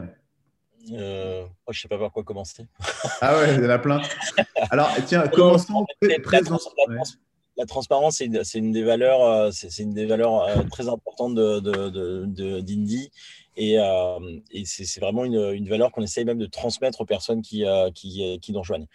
Euh, 0.92 1.44
oh, 1.66 1.72
je 1.72 1.79
ne 1.79 1.83
sais 1.83 1.88
pas 1.88 1.99
par 1.99 2.12
quoi 2.12 2.22
commencer. 2.22 2.66
ah 3.20 3.38
ouais, 3.38 3.55
il 3.55 3.62
y 3.62 3.66
en 3.66 3.70
a 3.70 3.79
plein. 3.79 4.01
Alors, 4.70 4.90
tiens, 5.07 5.27
commençons. 5.33 5.87
la, 7.57 7.66
transparence, 7.66 8.16
c'est 8.16 8.59
une, 8.59 8.72
des 8.72 8.83
valeurs, 8.83 9.53
c'est 9.53 9.79
une 9.79 9.94
des 9.94 10.07
valeurs 10.07 10.42
euh, 10.42 10.62
très 10.70 10.88
importantes 10.88 11.35
d'Indie. 11.35 13.09
De, 13.09 13.12
et, 13.59 13.79
et 14.51 14.64
c'est 14.66 15.01
vraiment 15.01 15.25
une, 15.25 15.53
une 15.55 15.68
valeur 15.68 15.90
qu'on 15.92 16.03
essaye 16.03 16.27
même 16.27 16.38
de 16.38 16.46
transmettre 16.46 17.01
aux 17.01 17.07
personnes 17.07 17.40
qui, 17.40 17.64
qui, 17.94 18.38
qui 18.40 18.53
nous 18.53 18.59
rejoignent. 18.59 18.87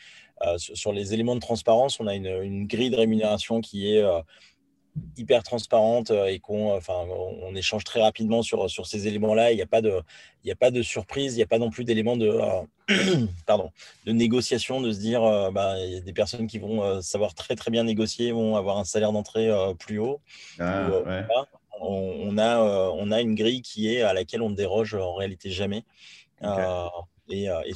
Euh, 0.47 0.57
sur, 0.57 0.91
les 0.91 1.13
éléments 1.13 1.35
de 1.35 1.39
transparence, 1.39 1.99
on 1.99 2.07
a 2.07 2.15
une, 2.15 2.65
grille 2.67 2.89
de 2.89 2.95
rémunération 2.95 3.61
qui 3.61 3.93
est 3.93 4.01
euh, 4.01 4.21
hyper 5.17 5.43
transparente 5.43 6.11
euh, 6.11 6.27
et 6.27 6.39
qu'on 6.39 6.75
enfin, 6.75 7.05
on 7.41 7.55
échange 7.55 7.83
très 7.83 8.01
rapidement 8.01 8.41
sur, 8.41 8.69
sur 8.69 8.87
ces 8.87 9.07
éléments-là. 9.07 9.51
Il 9.51 9.55
n'y 9.55 9.61
a, 9.61 9.67
pas 9.67 9.81
de, 9.81 10.01
il 10.43 10.51
a 10.51 10.55
pas 10.55 10.71
de 10.71 10.81
surprise, 10.81 11.33
il 11.33 11.37
n'y 11.37 11.43
a 11.43 11.47
pas 11.47 11.59
non 11.59 11.69
plus 11.69 11.83
d'éléments 11.83 12.17
de, 12.17 12.39
pardon, 13.45 13.71
de 14.05 14.11
négociation, 14.11 14.81
de 14.81 14.91
se 14.91 14.99
dire 14.99 15.21
bah, 15.51 15.75
il 15.79 15.93
y 15.93 15.97
a 15.97 16.01
des 16.01 16.13
personnes 16.13 16.47
qui 16.47 16.59
vont 16.59 17.01
savoir 17.01 17.33
très 17.33 17.55
très 17.55 17.71
bien 17.71 17.83
négocier, 17.83 18.31
vont 18.31 18.55
avoir 18.55 18.77
un 18.77 18.85
salaire 18.85 19.11
d'entrée 19.11 19.49
plus 19.79 19.99
haut. 19.99 20.21
Ah, 20.59 20.89
on, 21.79 22.37
a, 22.37 22.59
on 22.59 23.11
a 23.11 23.21
une 23.21 23.33
grille 23.35 23.61
qui 23.61 23.93
est 23.93 24.01
à 24.01 24.13
laquelle 24.13 24.41
on 24.41 24.49
ne 24.49 24.55
déroge 24.55 24.93
en 24.95 25.15
réalité 25.15 25.49
jamais 25.49 25.83
et, 27.31 27.49
euh, 27.49 27.61
et, 27.65 27.71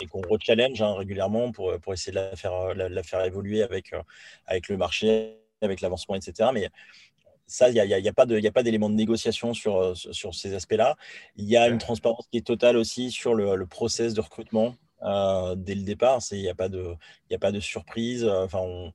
et 0.00 0.06
qu'on 0.06 0.22
re-challenge 0.22 0.80
hein, 0.82 0.94
régulièrement 0.94 1.52
pour, 1.52 1.78
pour 1.80 1.92
essayer 1.92 2.12
de 2.12 2.18
la 2.18 2.36
faire, 2.36 2.54
euh, 2.54 2.74
la, 2.74 3.02
faire 3.02 3.22
évoluer 3.24 3.62
avec, 3.62 3.92
euh, 3.92 4.02
avec 4.46 4.68
le 4.68 4.76
marché, 4.76 5.38
avec 5.60 5.80
l'avancement, 5.80 6.14
etc. 6.14 6.50
Mais 6.52 6.68
ça, 7.46 7.68
il 7.68 7.74
n'y 7.74 7.80
a, 7.80 7.98
y 7.98 8.08
a, 8.08 8.12
pas 8.12 8.26
d'élément 8.26 8.88
de, 8.88 8.94
négociation 8.94 9.52
sur, 9.52 9.96
sur 9.96 10.34
ces 10.34 10.54
aspects-là. 10.54 10.96
Il 11.36 11.44
y 11.44 11.56
a 11.56 11.68
une 11.68 11.78
transparence 11.78 12.26
qui 12.30 12.38
est 12.38 12.46
totale 12.46 12.76
aussi 12.76 13.10
sur 13.10 13.34
le, 13.34 13.54
le 13.54 13.66
process 13.66 14.14
de 14.14 14.20
recrutement 14.22 14.74
dès 15.02 15.74
le 15.74 15.82
départ. 15.82 16.20
Il 16.32 16.40
n'y 16.40 16.48
a, 16.48 16.54
pas 16.54 16.70
de, 16.70 16.96
a 17.30 17.38
pas 17.38 17.52
de 17.52 17.60
surprise. 17.60 18.24
Enfin, 18.24 18.90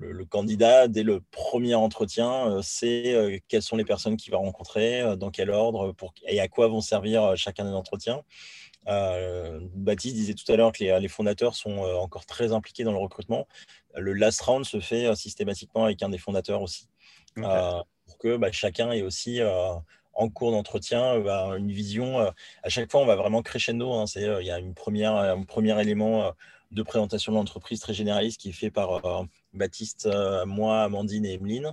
le, 0.00 0.24
candidat, 0.24 0.88
dès 0.88 1.02
le 1.02 1.20
premier 1.30 1.74
entretien, 1.74 2.60
sait 2.62 3.42
quelles 3.48 3.62
sont 3.62 3.76
les 3.76 3.84
personnes 3.84 4.16
qu'il 4.16 4.32
va 4.32 4.38
rencontrer, 4.38 5.16
dans 5.16 5.30
quel 5.30 5.50
ordre 5.50 5.92
pour, 5.92 6.14
et 6.26 6.40
à 6.40 6.48
quoi 6.48 6.68
vont 6.68 6.80
servir 6.80 7.36
chacun 7.36 7.64
des 7.64 7.70
entretiens. 7.70 8.22
Euh, 8.88 9.60
Baptiste 9.74 10.14
disait 10.14 10.34
tout 10.34 10.50
à 10.50 10.56
l'heure 10.56 10.72
que 10.72 10.82
les, 10.82 11.08
fondateurs 11.08 11.54
sont 11.54 11.84
euh, 11.84 11.94
encore 11.96 12.24
très 12.26 12.52
impliqués 12.52 12.84
dans 12.84 12.92
le 12.92 12.98
recrutement. 12.98 13.46
Le 13.94 14.12
last 14.12 14.40
round 14.42 14.64
se 14.64 14.80
fait 14.80 15.06
euh, 15.06 15.14
systématiquement 15.14 15.84
avec 15.84 16.02
un 16.02 16.08
des 16.08 16.18
fondateurs 16.18 16.62
aussi, 16.62 16.88
pour 17.34 18.18
que 18.18 18.36
bah, 18.36 18.50
chacun 18.52 18.90
ait 18.92 19.02
aussi 19.02 19.40
en 20.14 20.28
cours 20.28 20.50
d'entretien 20.50 21.20
bah, 21.20 21.54
une 21.56 21.70
vision. 21.70 22.18
à 22.18 22.68
chaque 22.68 22.90
fois, 22.90 23.00
on 23.00 23.06
va 23.06 23.16
vraiment 23.16 23.42
crescendo. 23.42 23.92
Hein, 23.92 24.04
il 24.16 24.46
y 24.46 24.50
a 24.50 24.58
une 24.58 24.74
première, 24.74 25.14
un 25.14 25.44
premier 25.44 25.78
élément 25.80 26.32
de 26.70 26.82
présentation 26.82 27.32
de 27.32 27.36
l'entreprise 27.36 27.80
très 27.80 27.94
généraliste 27.94 28.40
qui 28.40 28.50
est 28.50 28.52
fait 28.52 28.70
par 28.70 29.26
Baptiste, 29.52 30.08
moi, 30.46 30.84
Amandine 30.84 31.26
et 31.26 31.34
Emeline. 31.34 31.72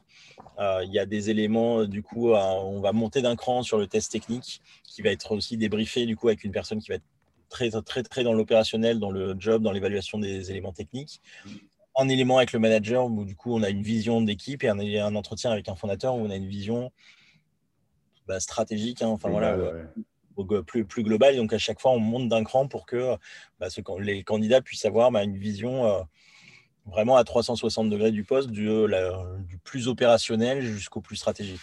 il 0.60 0.90
y 0.92 1.00
a 1.00 1.06
des 1.06 1.30
éléments, 1.30 1.86
du 1.86 2.02
coup, 2.02 2.32
on 2.32 2.82
va 2.82 2.92
monter 2.94 3.22
d'un 3.22 3.36
cran 3.36 3.62
sur 3.62 3.78
le 3.78 3.88
test 3.88 4.12
technique 4.12 4.62
qui 4.84 5.04
va 5.04 5.12
être 5.12 5.36
aussi 5.36 5.58
débriefé 5.58 6.08
du 6.08 6.16
coup 6.16 6.28
avec 6.28 6.44
une 6.44 6.52
personne 6.52 6.80
qui 6.80 6.90
va 6.90 6.96
être 6.96 7.06
très 7.50 7.70
très 7.70 8.04
très 8.04 8.24
dans 8.24 8.34
l'opérationnel, 8.34 9.00
dans 9.00 9.12
le 9.12 9.36
job, 9.38 9.62
dans 9.64 9.72
l'évaluation 9.72 10.18
des 10.18 10.52
éléments 10.52 10.74
techniques. 10.74 11.22
Un 11.96 12.10
élément 12.10 12.38
avec 12.38 12.52
le 12.52 12.60
manager 12.60 13.06
où 13.06 13.26
du 13.26 13.36
coup 13.36 13.54
on 13.54 13.64
a 13.64 13.70
une 13.70 13.82
vision 13.82 14.22
d'équipe 14.22 14.64
et 14.64 14.70
un, 14.70 14.80
un, 14.80 15.16
entretien 15.16 15.52
avec 15.52 15.68
un 15.70 15.76
fondateur 15.76 16.16
où 16.16 16.20
on 16.20 16.30
a 16.30 16.36
une 16.36 16.48
vision 16.48 16.92
bah, 18.28 18.40
stratégique. 18.40 19.02
Hein. 19.02 19.08
enfin 19.08 19.30
voilà. 19.30 19.54
Euh, 19.54 19.86
plus, 20.46 20.86
plus 20.86 21.04
global. 21.04 21.36
Donc, 21.36 21.54
à 21.54 21.58
chaque 21.58 21.80
fois, 21.80 21.92
on 21.92 22.00
monte 22.00 22.30
d'un 22.30 22.44
cran 22.44 22.68
pour 22.68 22.86
que 22.86 23.16
bah, 23.60 23.70
ce, 23.70 23.82
les 24.00 24.24
candidats 24.24 24.62
puissent 24.62 24.86
avoir 24.86 25.12
bah, 25.12 25.24
une 25.24 25.38
vision 25.38 25.86
euh, 25.86 26.02
vraiment 26.86 27.18
à 27.18 27.24
360 27.24 27.90
degrés 27.90 28.12
du 28.12 28.24
poste, 28.24 28.50
du, 28.50 28.68
du 29.48 29.58
plus 29.60 29.88
opérationnel 29.88 30.62
jusqu'au 30.62 31.02
plus 31.02 31.16
stratégique. 31.16 31.62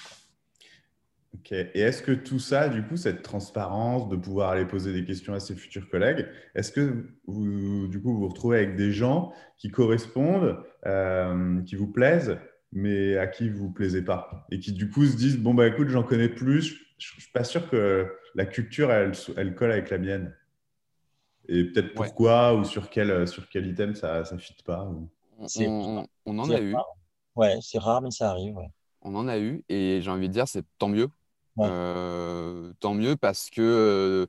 Ok. 1.34 1.50
Et 1.52 1.80
est-ce 1.80 2.02
que 2.02 2.12
tout 2.12 2.38
ça, 2.38 2.68
du 2.68 2.82
coup, 2.84 2.96
cette 2.96 3.22
transparence 3.22 4.08
de 4.08 4.16
pouvoir 4.16 4.50
aller 4.50 4.66
poser 4.66 4.92
des 4.92 5.04
questions 5.04 5.34
à 5.34 5.40
ses 5.40 5.56
futurs 5.56 5.88
collègues, 5.88 6.26
est-ce 6.54 6.70
que 6.70 7.08
vous, 7.26 7.88
du 7.88 8.00
coup, 8.00 8.12
vous 8.12 8.20
vous 8.20 8.28
retrouvez 8.28 8.58
avec 8.58 8.76
des 8.76 8.92
gens 8.92 9.32
qui 9.58 9.68
correspondent, 9.68 10.58
euh, 10.86 11.60
qui 11.62 11.74
vous 11.74 11.88
plaisent, 11.88 12.38
mais 12.72 13.16
à 13.16 13.26
qui 13.26 13.48
vous 13.48 13.70
plaisez 13.70 14.02
pas 14.02 14.46
Et 14.52 14.60
qui, 14.60 14.72
du 14.72 14.88
coup, 14.88 15.04
se 15.04 15.16
disent, 15.16 15.38
bon, 15.38 15.54
bah 15.54 15.66
écoute, 15.66 15.88
j'en 15.88 16.04
connais 16.04 16.28
plus, 16.28 16.83
je 17.10 17.16
ne 17.16 17.20
suis 17.20 17.32
pas 17.32 17.44
sûr 17.44 17.68
que 17.68 18.12
la 18.34 18.46
culture, 18.46 18.90
elle, 18.90 19.12
elle 19.36 19.54
colle 19.54 19.72
avec 19.72 19.90
la 19.90 19.98
mienne. 19.98 20.34
Et 21.48 21.64
peut-être 21.64 21.94
pourquoi 21.94 22.54
ou 22.54 22.64
sur 22.64 22.88
quel, 22.88 23.28
sur 23.28 23.48
quel 23.48 23.66
item 23.66 23.94
ça 23.94 24.22
ne 24.32 24.38
fit 24.38 24.56
pas 24.64 24.88
on, 25.38 26.08
en 26.26 26.50
a 26.50 26.60
eu. 26.60 26.74
Ouais, 27.36 27.58
c'est 27.60 27.78
rare, 27.78 28.00
mais 28.00 28.10
ça 28.10 28.30
arrive. 28.30 28.56
On 29.02 29.14
en 29.14 29.28
a 29.28 29.38
eu 29.38 29.62
et 29.68 30.00
j'ai 30.00 30.10
envie 30.10 30.28
de 30.28 30.32
dire, 30.32 30.48
c'est 30.48 30.64
tant 30.78 30.88
mieux. 30.88 31.08
tant 31.56 32.94
mieux 32.94 33.16
parce 33.16 33.50
que 33.50 34.26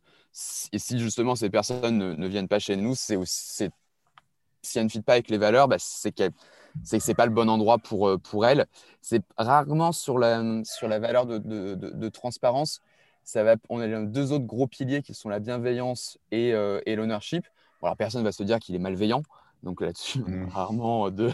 et 0.73 0.79
si 0.79 0.99
justement 0.99 1.35
ces 1.35 1.49
personnes 1.49 2.15
ne, 2.15 2.27
viennent 2.27 2.49
pas 2.49 2.59
chez 2.59 2.75
nous, 2.75 2.93
c'est 2.95 3.17
si 4.61 4.79
elles 4.79 4.83
ne 4.85 4.89
fit 4.89 5.01
pas 5.01 5.13
avec 5.13 5.29
les 5.29 5.37
valeurs, 5.37 5.69
bah, 5.69 5.77
c'est 5.79 6.11
que 6.11 6.29
c'est 6.83 6.99
que 6.99 7.11
pas 7.13 7.25
le 7.25 7.31
bon 7.31 7.49
endroit 7.49 7.77
pour, 7.77 8.07
euh, 8.07 8.17
pour 8.17 8.45
elles. 8.45 8.65
C'est 9.01 9.23
rarement 9.37 9.91
sur 9.91 10.17
la, 10.17 10.63
sur 10.63 10.87
la 10.87 10.99
valeur 10.99 11.25
de, 11.25 11.37
de, 11.37 11.75
de, 11.75 12.09
transparence. 12.09 12.81
Ça 13.23 13.43
va, 13.43 13.55
on 13.69 13.79
a 13.79 13.87
deux 13.87 14.31
autres 14.31 14.45
gros 14.45 14.67
piliers 14.67 15.01
qui 15.01 15.13
sont 15.13 15.29
la 15.29 15.39
bienveillance 15.39 16.19
et, 16.31 16.53
euh, 16.53 16.79
et 16.85 16.95
l'ownership. 16.95 17.45
alors 17.81 17.95
personne 17.97 18.23
va 18.23 18.31
se 18.31 18.43
dire 18.43 18.59
qu'il 18.59 18.75
est 18.75 18.79
malveillant. 18.79 19.23
Donc 19.63 19.81
là-dessus, 19.81 20.19
mmh. 20.19 20.49
rarement 20.49 21.09
de, 21.09 21.31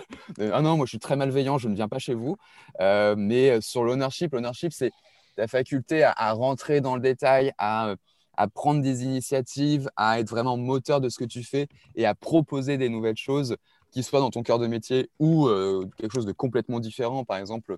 Ah 0.54 0.62
non, 0.62 0.78
moi 0.78 0.86
je 0.86 0.92
suis 0.92 1.00
très 1.00 1.18
malveillant, 1.18 1.58
je 1.58 1.68
ne 1.68 1.76
viens 1.76 1.90
pas 1.90 2.00
chez 2.00 2.14
vous. 2.14 2.38
Euh, 2.80 3.16
mais 3.18 3.60
sur 3.60 3.84
l'ownership, 3.84 4.34
l'ownership, 4.34 4.72
c'est 4.72 4.92
ta 5.36 5.48
faculté 5.48 6.04
à, 6.04 6.12
à, 6.16 6.32
rentrer 6.32 6.80
dans 6.80 6.96
le 6.96 7.02
détail, 7.02 7.52
à, 7.58 7.96
à 8.38 8.48
prendre 8.48 8.82
des 8.82 9.04
initiatives, 9.04 9.90
à 9.96 10.20
être 10.20 10.30
vraiment 10.30 10.58
moteur 10.58 11.02
de 11.02 11.10
ce 11.10 11.18
que 11.18 11.26
tu 11.26 11.44
fais 11.44 11.68
et 11.96 12.06
à 12.06 12.16
proposer 12.16 12.78
des 12.78 12.90
nouvelles 12.90 13.18
choses, 13.18 13.58
qui 13.92 14.04
soient 14.04 14.20
dans 14.20 14.30
ton 14.30 14.44
cœur 14.44 14.60
de 14.60 14.68
métier 14.68 15.10
ou 15.20 15.48
euh, 15.48 15.88
quelque 15.98 16.14
chose 16.14 16.26
de 16.26 16.32
complètement 16.32 16.80
différent. 16.80 17.26
Par 17.26 17.38
exemple, 17.38 17.78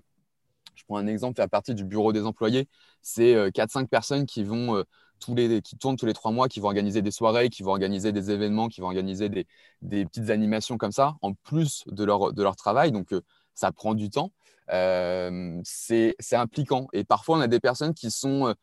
je 0.74 0.84
prends 0.84 0.96
un 0.96 1.06
exemple, 1.06 1.36
faire 1.36 1.48
partie 1.48 1.74
du 1.74 1.84
bureau 1.84 2.12
des 2.12 2.24
employés, 2.24 2.68
c'est 3.02 3.50
4-5 3.50 3.82
euh, 3.82 3.86
personnes 3.86 4.26
qui 4.26 4.44
vont 4.44 4.76
euh, 4.76 4.82
tous 5.20 5.34
les, 5.34 5.62
qui 5.62 5.76
tournent 5.76 5.96
tous 5.96 6.06
les 6.06 6.14
trois 6.14 6.32
mois, 6.32 6.48
qui 6.48 6.60
vont 6.60 6.68
organiser 6.68 7.02
des 7.02 7.10
soirées, 7.10 7.48
qui 7.48 7.62
vont 7.62 7.70
organiser 7.70 8.12
des 8.12 8.30
événements, 8.30 8.68
qui 8.68 8.80
vont 8.80 8.88
organiser 8.88 9.28
des, 9.28 9.46
petites 9.82 10.30
animations 10.30 10.78
comme 10.78 10.92
ça, 10.92 11.16
en 11.22 11.34
plus 11.34 11.84
de 11.86 12.04
leur, 12.04 12.32
de 12.32 12.42
leur 12.42 12.56
travail. 12.56 12.92
Donc, 12.92 13.14
ça 13.54 13.70
prend 13.72 13.94
du 13.94 14.10
temps. 14.10 14.32
c'est 14.68 16.14
impliquant. 16.32 16.88
Et 16.92 17.04
parfois, 17.04 17.38
on 17.38 17.40
a 17.40 17.48
des 17.48 17.60
personnes 17.60 17.94
qui 17.94 18.10
sont 18.10 18.54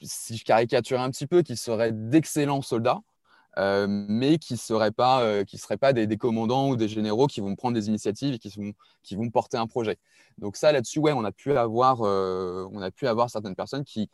si 0.00 0.36
je 0.36 0.44
caricature 0.44 1.00
un 1.00 1.10
petit 1.10 1.26
peu, 1.26 1.42
qui 1.42 1.56
seraient 1.56 1.92
d'excellents 1.92 2.62
soldats, 2.62 3.00
euh, 3.58 3.86
mais 3.88 4.38
qui 4.38 4.54
ne 4.54 4.58
seraient 4.58 4.90
pas, 4.90 5.22
euh, 5.22 5.44
qui 5.44 5.58
seraient 5.58 5.76
pas 5.76 5.92
des, 5.92 6.16
commandants 6.16 6.70
ou 6.70 6.76
des 6.76 6.88
généraux 6.88 7.26
qui 7.26 7.40
vont 7.40 7.54
prendre 7.54 7.74
des 7.74 7.88
initiatives 7.88 8.34
et 8.34 8.38
qui, 8.38 8.50
sont, 8.50 8.72
qui 9.02 9.16
vont 9.16 9.30
porter 9.30 9.56
un 9.56 9.66
projet. 9.66 9.98
Donc 10.38 10.56
ça, 10.56 10.72
là-dessus, 10.72 10.98
ouais, 10.98 11.12
on 11.12 11.24
a 11.24 11.32
pu 11.32 11.56
avoir, 11.56 12.02
euh, 12.02 12.68
on 12.72 12.82
a 12.82 12.90
pu 12.90 13.06
avoir 13.06 13.30
certaines 13.30 13.56
personnes 13.56 13.84
qui 13.84 14.08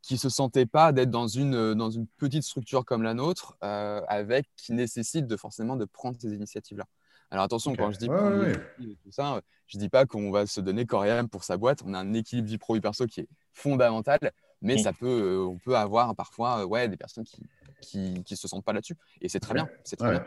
qui 0.00 0.16
se 0.16 0.28
sentaient 0.28 0.64
pas 0.64 0.92
d'être 0.92 1.10
dans 1.10 1.26
une, 1.26 1.74
dans 1.74 1.90
une 1.90 2.06
petite 2.06 2.44
structure 2.44 2.84
comme 2.84 3.02
la 3.02 3.14
nôtre, 3.14 3.56
avec 3.60 4.46
qui 4.56 4.72
nécessite 4.72 5.26
de 5.26 5.36
forcément 5.36 5.74
de 5.74 5.84
prendre 5.84 6.16
ces 6.20 6.32
initiatives-là. 6.32 6.86
Alors 7.32 7.44
attention, 7.44 7.74
quand 7.74 7.90
je 7.90 7.98
dis 7.98 8.06
tout 8.06 9.10
ça, 9.10 9.40
je 9.66 9.78
dis 9.78 9.88
pas 9.88 10.06
qu'on 10.06 10.30
va 10.30 10.46
se 10.46 10.60
donner 10.60 10.86
corps 10.86 11.04
pour 11.30 11.44
sa 11.44 11.56
boîte. 11.56 11.82
On 11.84 11.94
a 11.94 11.98
un 11.98 12.14
équilibre 12.14 12.48
vie 12.48 12.58
pro 12.58 12.74
vie 12.74 12.80
perso 12.80 13.06
qui 13.06 13.20
est 13.20 13.28
fondamental, 13.52 14.18
mais 14.62 14.76
mmh. 14.76 14.78
ça 14.78 14.92
peut, 14.92 15.06
euh, 15.06 15.46
on 15.46 15.58
peut 15.58 15.76
avoir 15.76 16.14
parfois 16.14 16.60
euh, 16.60 16.64
ouais, 16.64 16.88
des 16.88 16.96
personnes 16.96 17.24
qui 17.24 17.42
qui, 17.80 18.22
qui 18.24 18.36
se 18.36 18.48
sentent 18.48 18.64
pas 18.64 18.72
là-dessus. 18.72 18.96
Et 19.20 19.28
c'est 19.28 19.40
très 19.40 19.54
bien. 19.54 19.68
C'est 19.84 19.96
très 19.96 20.10
bien. 20.10 20.24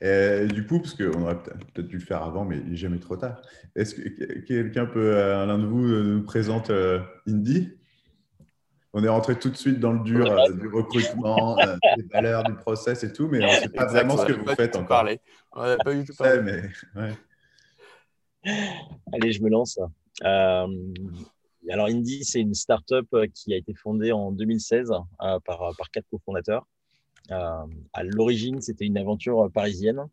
Et 0.00 0.46
du 0.46 0.66
coup, 0.66 0.78
parce 0.78 0.94
qu'on 0.94 1.22
aurait 1.22 1.42
peut-être 1.42 1.88
dû 1.88 1.98
le 1.98 2.04
faire 2.04 2.22
avant, 2.22 2.44
mais 2.44 2.58
il 2.58 2.70
n'est 2.70 2.76
jamais 2.76 3.00
trop 3.00 3.16
tard. 3.16 3.42
Est-ce 3.74 3.96
que 3.96 4.40
quelqu'un 4.40 4.86
peut, 4.86 5.16
euh, 5.16 5.44
l'un 5.46 5.58
de 5.58 5.66
vous, 5.66 5.86
nous 5.86 6.22
présente 6.22 6.70
Indy? 7.26 7.72
On 8.96 9.02
est 9.02 9.08
rentré 9.08 9.36
tout 9.36 9.50
de 9.50 9.56
suite 9.56 9.80
dans 9.80 9.92
le 9.92 10.04
dur 10.04 10.32
du 10.52 10.68
recrutement, 10.68 11.56
des 11.56 12.04
valeurs, 12.12 12.44
du 12.44 12.54
process 12.54 13.02
et 13.02 13.12
tout, 13.12 13.26
mais 13.26 13.42
on 13.42 13.48
ne 13.48 13.56
sait 13.56 13.68
pas 13.68 13.86
vraiment 13.86 14.16
ce 14.16 14.26
que 14.26 14.32
vous 14.34 14.46
faites 14.54 14.76
encore. 14.76 14.98
Parler. 14.98 15.20
On 15.50 15.64
n'a 15.64 15.76
pas 15.78 15.92
eu 15.92 16.04
tout 16.04 16.14
parlé. 16.14 16.40
Mais, 16.42 16.62
ouais. 17.00 17.12
Allez, 19.12 19.32
je 19.32 19.42
me 19.42 19.50
lance. 19.50 19.80
Euh, 20.22 20.66
alors, 21.70 21.86
Indie, 21.86 22.24
c'est 22.24 22.40
une 22.40 22.54
startup 22.54 23.06
euh, 23.14 23.26
qui 23.32 23.54
a 23.54 23.56
été 23.56 23.74
fondée 23.74 24.12
en 24.12 24.32
2016 24.32 24.90
euh, 24.90 25.38
par, 25.44 25.74
par 25.76 25.90
quatre 25.90 26.06
cofondateurs. 26.10 26.66
Euh, 27.30 27.66
à 27.92 28.02
l'origine, 28.02 28.60
c'était 28.60 28.84
une 28.84 28.98
aventure 28.98 29.50
parisienne 29.52 30.06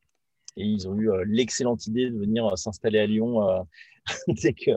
et 0.55 0.63
ils 0.63 0.87
ont 0.87 0.95
eu 0.95 1.09
l'excellente 1.25 1.87
idée 1.87 2.09
de 2.09 2.17
venir 2.17 2.57
s'installer 2.57 2.99
à 2.99 3.05
Lyon 3.05 3.65
dès, 4.27 4.53
que, 4.53 4.71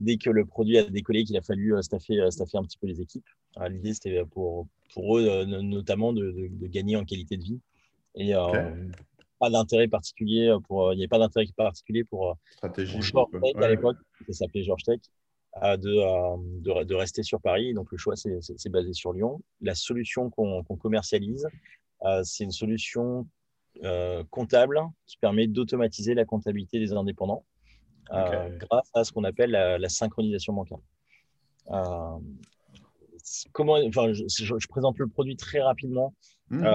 dès 0.00 0.16
que 0.16 0.30
le 0.30 0.44
produit 0.44 0.78
a 0.78 0.84
décollé, 0.84 1.24
qu'il 1.24 1.36
a 1.36 1.42
fallu 1.42 1.74
staffer, 1.80 2.28
staffer 2.30 2.58
un 2.58 2.64
petit 2.64 2.78
peu 2.78 2.86
les 2.86 3.00
équipes. 3.00 3.26
L'idée, 3.68 3.94
c'était 3.94 4.24
pour, 4.24 4.66
pour 4.94 5.18
eux 5.18 5.44
notamment 5.44 6.12
de, 6.12 6.48
de, 6.50 6.66
gagner 6.66 6.96
en 6.96 7.04
qualité 7.04 7.36
de 7.36 7.42
vie. 7.42 7.60
Et 8.16 8.32
pas 9.38 9.50
d'intérêt 9.50 9.88
particulier 9.88 10.56
pour, 10.66 10.92
il 10.92 10.96
n'y 10.96 11.02
avait 11.02 11.08
pas 11.08 11.18
d'intérêt 11.18 11.46
particulier 11.56 12.04
pour, 12.04 12.36
Stratégie, 12.50 13.00
George 13.00 13.30
Tech 13.30 13.62
à 13.62 13.68
l'époque, 13.68 13.96
ça 14.26 14.32
s'appelait 14.32 14.64
George 14.64 14.82
Tech. 14.84 15.00
Euh, 15.62 15.76
de, 15.76 16.84
de, 16.84 16.94
rester 16.94 17.22
sur 17.22 17.40
Paris. 17.40 17.74
Donc, 17.74 17.92
le 17.92 17.98
choix, 17.98 18.14
c'est 18.16 18.68
basé 18.70 18.94
sur 18.94 19.12
Lyon. 19.12 19.42
La 19.60 19.74
solution 19.74 20.30
qu'on 20.30 20.62
commercialise, 20.62 21.46
euh, 22.04 22.22
c'est 22.24 22.44
une 22.44 22.52
solution 22.52 23.28
euh, 23.84 24.24
comptable 24.30 24.80
qui 25.06 25.18
permet 25.18 25.46
d'automatiser 25.46 26.14
la 26.14 26.24
comptabilité 26.24 26.78
des 26.78 26.92
indépendants 26.92 27.44
grâce 28.10 28.90
à 28.94 29.04
ce 29.04 29.12
qu'on 29.12 29.24
appelle 29.24 29.50
la, 29.50 29.88
synchronisation 29.88 30.54
bancaire. 30.54 30.78
comment, 33.52 33.74
enfin, 33.86 34.12
je, 34.12 34.68
présente 34.68 34.98
le 34.98 35.06
produit 35.06 35.36
très 35.36 35.60
rapidement. 35.60 36.14
Mmh. 36.48 36.66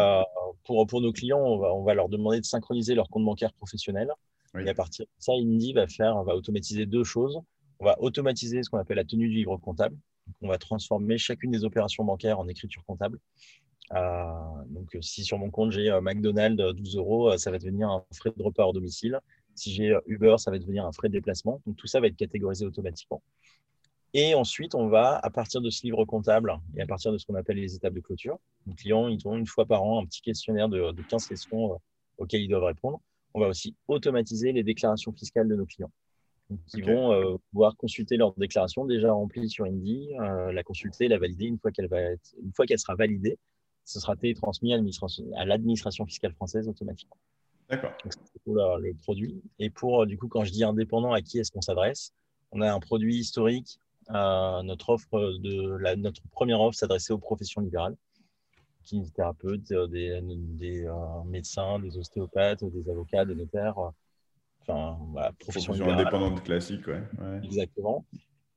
pour, 0.63 0.87
pour 0.87 1.01
nos 1.01 1.11
clients, 1.11 1.39
on 1.39 1.57
va, 1.59 1.73
on 1.73 1.83
va, 1.83 1.93
leur 1.93 2.09
demander 2.09 2.39
de 2.39 2.45
synchroniser 2.45 2.95
leur 2.95 3.09
compte 3.09 3.25
bancaire 3.25 3.53
professionnel. 3.53 4.11
Et 4.59 4.69
à 4.69 4.73
partir 4.73 5.05
de 5.05 5.11
ça, 5.17 5.33
Indy 5.33 5.73
va 5.73 5.87
faire, 5.87 6.23
va 6.23 6.35
automatiser 6.35 6.85
deux 6.85 7.03
choses 7.03 7.41
on 7.79 7.85
va 7.85 7.99
automatiser 8.01 8.63
ce 8.63 8.69
qu'on 8.69 8.77
appelle 8.77 8.97
la 8.97 9.05
tenue 9.05 9.27
du 9.27 9.35
livre 9.35 9.57
comptable. 9.57 9.97
on 10.41 10.47
va 10.47 10.57
transformer 10.57 11.17
chacune 11.17 11.51
des 11.51 11.63
opérations 11.63 12.03
bancaires 12.03 12.39
en 12.39 12.47
écriture 12.47 12.83
comptable. 12.85 13.19
Euh, 13.93 14.63
donc, 14.67 14.97
si 15.01 15.23
sur 15.23 15.37
mon 15.37 15.49
compte, 15.49 15.71
j'ai 15.71 15.89
euh, 15.89 16.01
McDonald's 16.01 16.57
12 16.57 16.95
euh, 16.95 16.99
euros, 16.99 17.37
ça 17.37 17.51
va 17.51 17.57
devenir 17.57 17.89
un 17.89 18.03
frais 18.13 18.33
de 18.35 18.43
repas 18.43 18.63
hors 18.63 18.73
domicile. 18.73 19.19
Si 19.55 19.73
j'ai 19.73 19.97
Uber, 20.05 20.35
ça 20.37 20.51
va 20.51 20.59
devenir 20.59 20.85
un 20.85 20.91
frais 20.91 21.07
de 21.07 21.13
déplacement. 21.13 21.61
Donc, 21.65 21.77
tout 21.77 21.87
ça 21.87 21.99
va 21.99 22.07
être 22.07 22.15
catégorisé 22.15 22.65
automatiquement. 22.65 23.21
Et 24.13 24.35
ensuite, 24.35 24.75
on 24.75 24.87
va, 24.87 25.17
à 25.17 25.29
partir 25.29 25.61
de 25.61 25.69
ce 25.69 25.83
livre 25.83 26.05
comptable 26.05 26.57
et 26.75 26.81
à 26.81 26.87
partir 26.87 27.11
de 27.11 27.17
ce 27.17 27.25
qu'on 27.25 27.35
appelle 27.35 27.57
les 27.57 27.75
étapes 27.75 27.93
de 27.93 27.99
clôture, 27.99 28.39
les 28.65 28.73
clients, 28.73 29.07
ils 29.07 29.27
ont 29.27 29.37
une 29.37 29.47
fois 29.47 29.65
par 29.65 29.83
an 29.83 30.01
un 30.01 30.05
petit 30.05 30.21
questionnaire 30.21 30.69
de 30.69 31.01
15 31.09 31.27
questions 31.27 31.79
auxquelles 32.17 32.41
ils 32.41 32.47
doivent 32.47 32.63
répondre. 32.63 33.01
On 33.33 33.39
va 33.39 33.47
aussi 33.47 33.75
automatiser 33.87 34.51
les 34.53 34.63
déclarations 34.63 35.11
fiscales 35.11 35.47
de 35.47 35.55
nos 35.55 35.65
clients. 35.65 35.91
Ils 36.73 36.85
vont 36.85 37.11
euh, 37.11 37.37
pouvoir 37.51 37.75
consulter 37.75 38.15
leur 38.15 38.33
déclaration 38.33 38.85
déjà 38.85 39.11
remplie 39.11 39.49
sur 39.49 39.65
Indy, 39.65 40.09
euh, 40.19 40.51
la 40.51 40.63
consulter, 40.63 41.07
la 41.07 41.17
valider. 41.17 41.45
Une 41.45 41.59
fois 41.59 41.71
qu'elle 41.71 41.87
va 41.87 41.99
être, 41.99 42.35
une 42.41 42.53
fois 42.53 42.65
qu'elle 42.65 42.79
sera 42.79 42.95
validée, 42.95 43.37
ce 43.83 43.99
sera 43.99 44.15
télétransmis 44.15 44.73
à 44.73 45.45
l'administration 45.45 46.05
fiscale 46.05 46.33
française 46.33 46.67
automatiquement. 46.67 47.17
D'accord. 47.69 47.91
C'est 48.03 48.41
pour 48.43 48.55
le, 48.55 48.93
produit. 48.93 49.41
Et 49.59 49.69
pour, 49.69 50.03
euh, 50.03 50.05
du 50.05 50.17
coup, 50.17 50.29
quand 50.29 50.45
je 50.45 50.51
dis 50.51 50.63
indépendant, 50.63 51.11
à 51.11 51.21
qui 51.21 51.39
est-ce 51.39 51.51
qu'on 51.51 51.61
s'adresse? 51.61 52.13
On 52.51 52.61
a 52.61 52.71
un 52.71 52.79
produit 52.79 53.17
historique. 53.17 53.79
notre 54.09 54.89
offre 54.89 55.37
de 55.39 55.75
la, 55.77 55.97
notre 55.97 56.21
première 56.31 56.61
offre 56.61 56.77
s'adressait 56.77 57.11
aux 57.11 57.17
professions 57.17 57.59
libérales, 57.59 57.97
kinésithérapeutes, 58.83 59.73
des, 59.89 60.21
des 60.21 60.89
médecins, 61.25 61.77
des 61.79 61.97
ostéopathes, 61.97 62.63
des 62.63 62.89
avocats, 62.89 63.25
des 63.25 63.35
notaires 63.35 63.91
enfin, 64.67 64.97
bah, 65.13 65.31
profession 65.39 65.73
indépendante 65.73 66.43
classique, 66.43 66.87
ouais. 66.87 67.01
Exactement. 67.43 68.05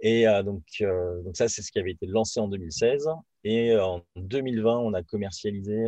Et 0.01 0.27
euh, 0.27 0.43
donc, 0.43 0.65
euh, 0.81 1.23
donc 1.23 1.37
ça, 1.37 1.49
c'est 1.49 1.63
ce 1.63 1.71
qui 1.71 1.79
avait 1.79 1.93
été 1.93 2.07
lancé 2.07 2.41
en 2.41 2.49
2016. 2.49 3.09
Et 3.45 3.73
euh, 3.73 3.85
en 3.85 4.03
2020, 4.17 4.79
on 4.79 4.95
a 4.95 5.03
commercialisé 5.03 5.87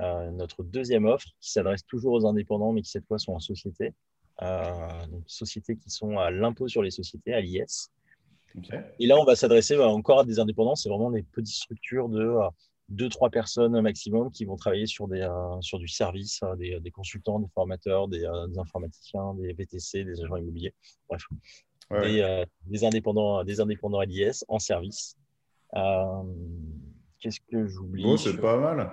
notre 0.00 0.62
deuxième 0.62 1.06
offre 1.06 1.26
qui 1.40 1.50
s'adresse 1.50 1.84
toujours 1.84 2.12
aux 2.12 2.26
indépendants, 2.26 2.72
mais 2.72 2.82
qui 2.82 2.90
cette 2.90 3.06
fois 3.06 3.18
sont 3.18 3.32
en 3.32 3.40
société. 3.40 3.92
donc, 4.40 5.24
sociétés 5.26 5.76
qui 5.76 5.90
sont 5.90 6.18
à 6.18 6.30
l'impôt 6.30 6.68
sur 6.68 6.82
les 6.82 6.90
sociétés, 6.90 7.34
à 7.34 7.40
l'IS. 7.40 7.90
Et 8.98 9.06
là, 9.06 9.18
on 9.18 9.24
va 9.24 9.36
s'adresser 9.36 9.76
bah, 9.76 9.88
encore 9.88 10.20
à 10.20 10.24
des 10.24 10.38
indépendants. 10.38 10.74
C'est 10.74 10.88
vraiment 10.88 11.10
des 11.10 11.22
petites 11.22 11.54
structures 11.54 12.08
de 12.08 12.34
deux, 12.88 13.08
trois 13.08 13.30
personnes 13.30 13.80
maximum 13.80 14.30
qui 14.30 14.44
vont 14.44 14.56
travailler 14.56 14.86
sur, 14.86 15.08
des, 15.08 15.20
euh, 15.20 15.60
sur 15.60 15.78
du 15.78 15.88
service, 15.88 16.40
euh, 16.42 16.56
des, 16.56 16.80
des, 16.80 16.90
consultants, 16.90 17.38
des 17.38 17.48
formateurs, 17.54 18.08
des, 18.08 18.24
euh, 18.24 18.46
des, 18.46 18.58
informaticiens, 18.58 19.34
des 19.34 19.52
VTC, 19.52 20.04
des 20.04 20.22
agents 20.22 20.36
immobiliers, 20.36 20.74
bref, 21.08 21.22
des, 22.02 22.44
des, 22.66 22.84
indépendants, 22.84 23.44
des 23.44 23.60
indépendants 23.60 24.00
LIS 24.00 24.44
en 24.48 24.58
service. 24.58 25.16
Qu'est-ce 27.20 27.40
que 27.50 27.66
j'oublie 27.66 28.04
Bon, 28.04 28.16
c'est 28.16 28.36
pas 28.38 28.56
mal. 28.56 28.90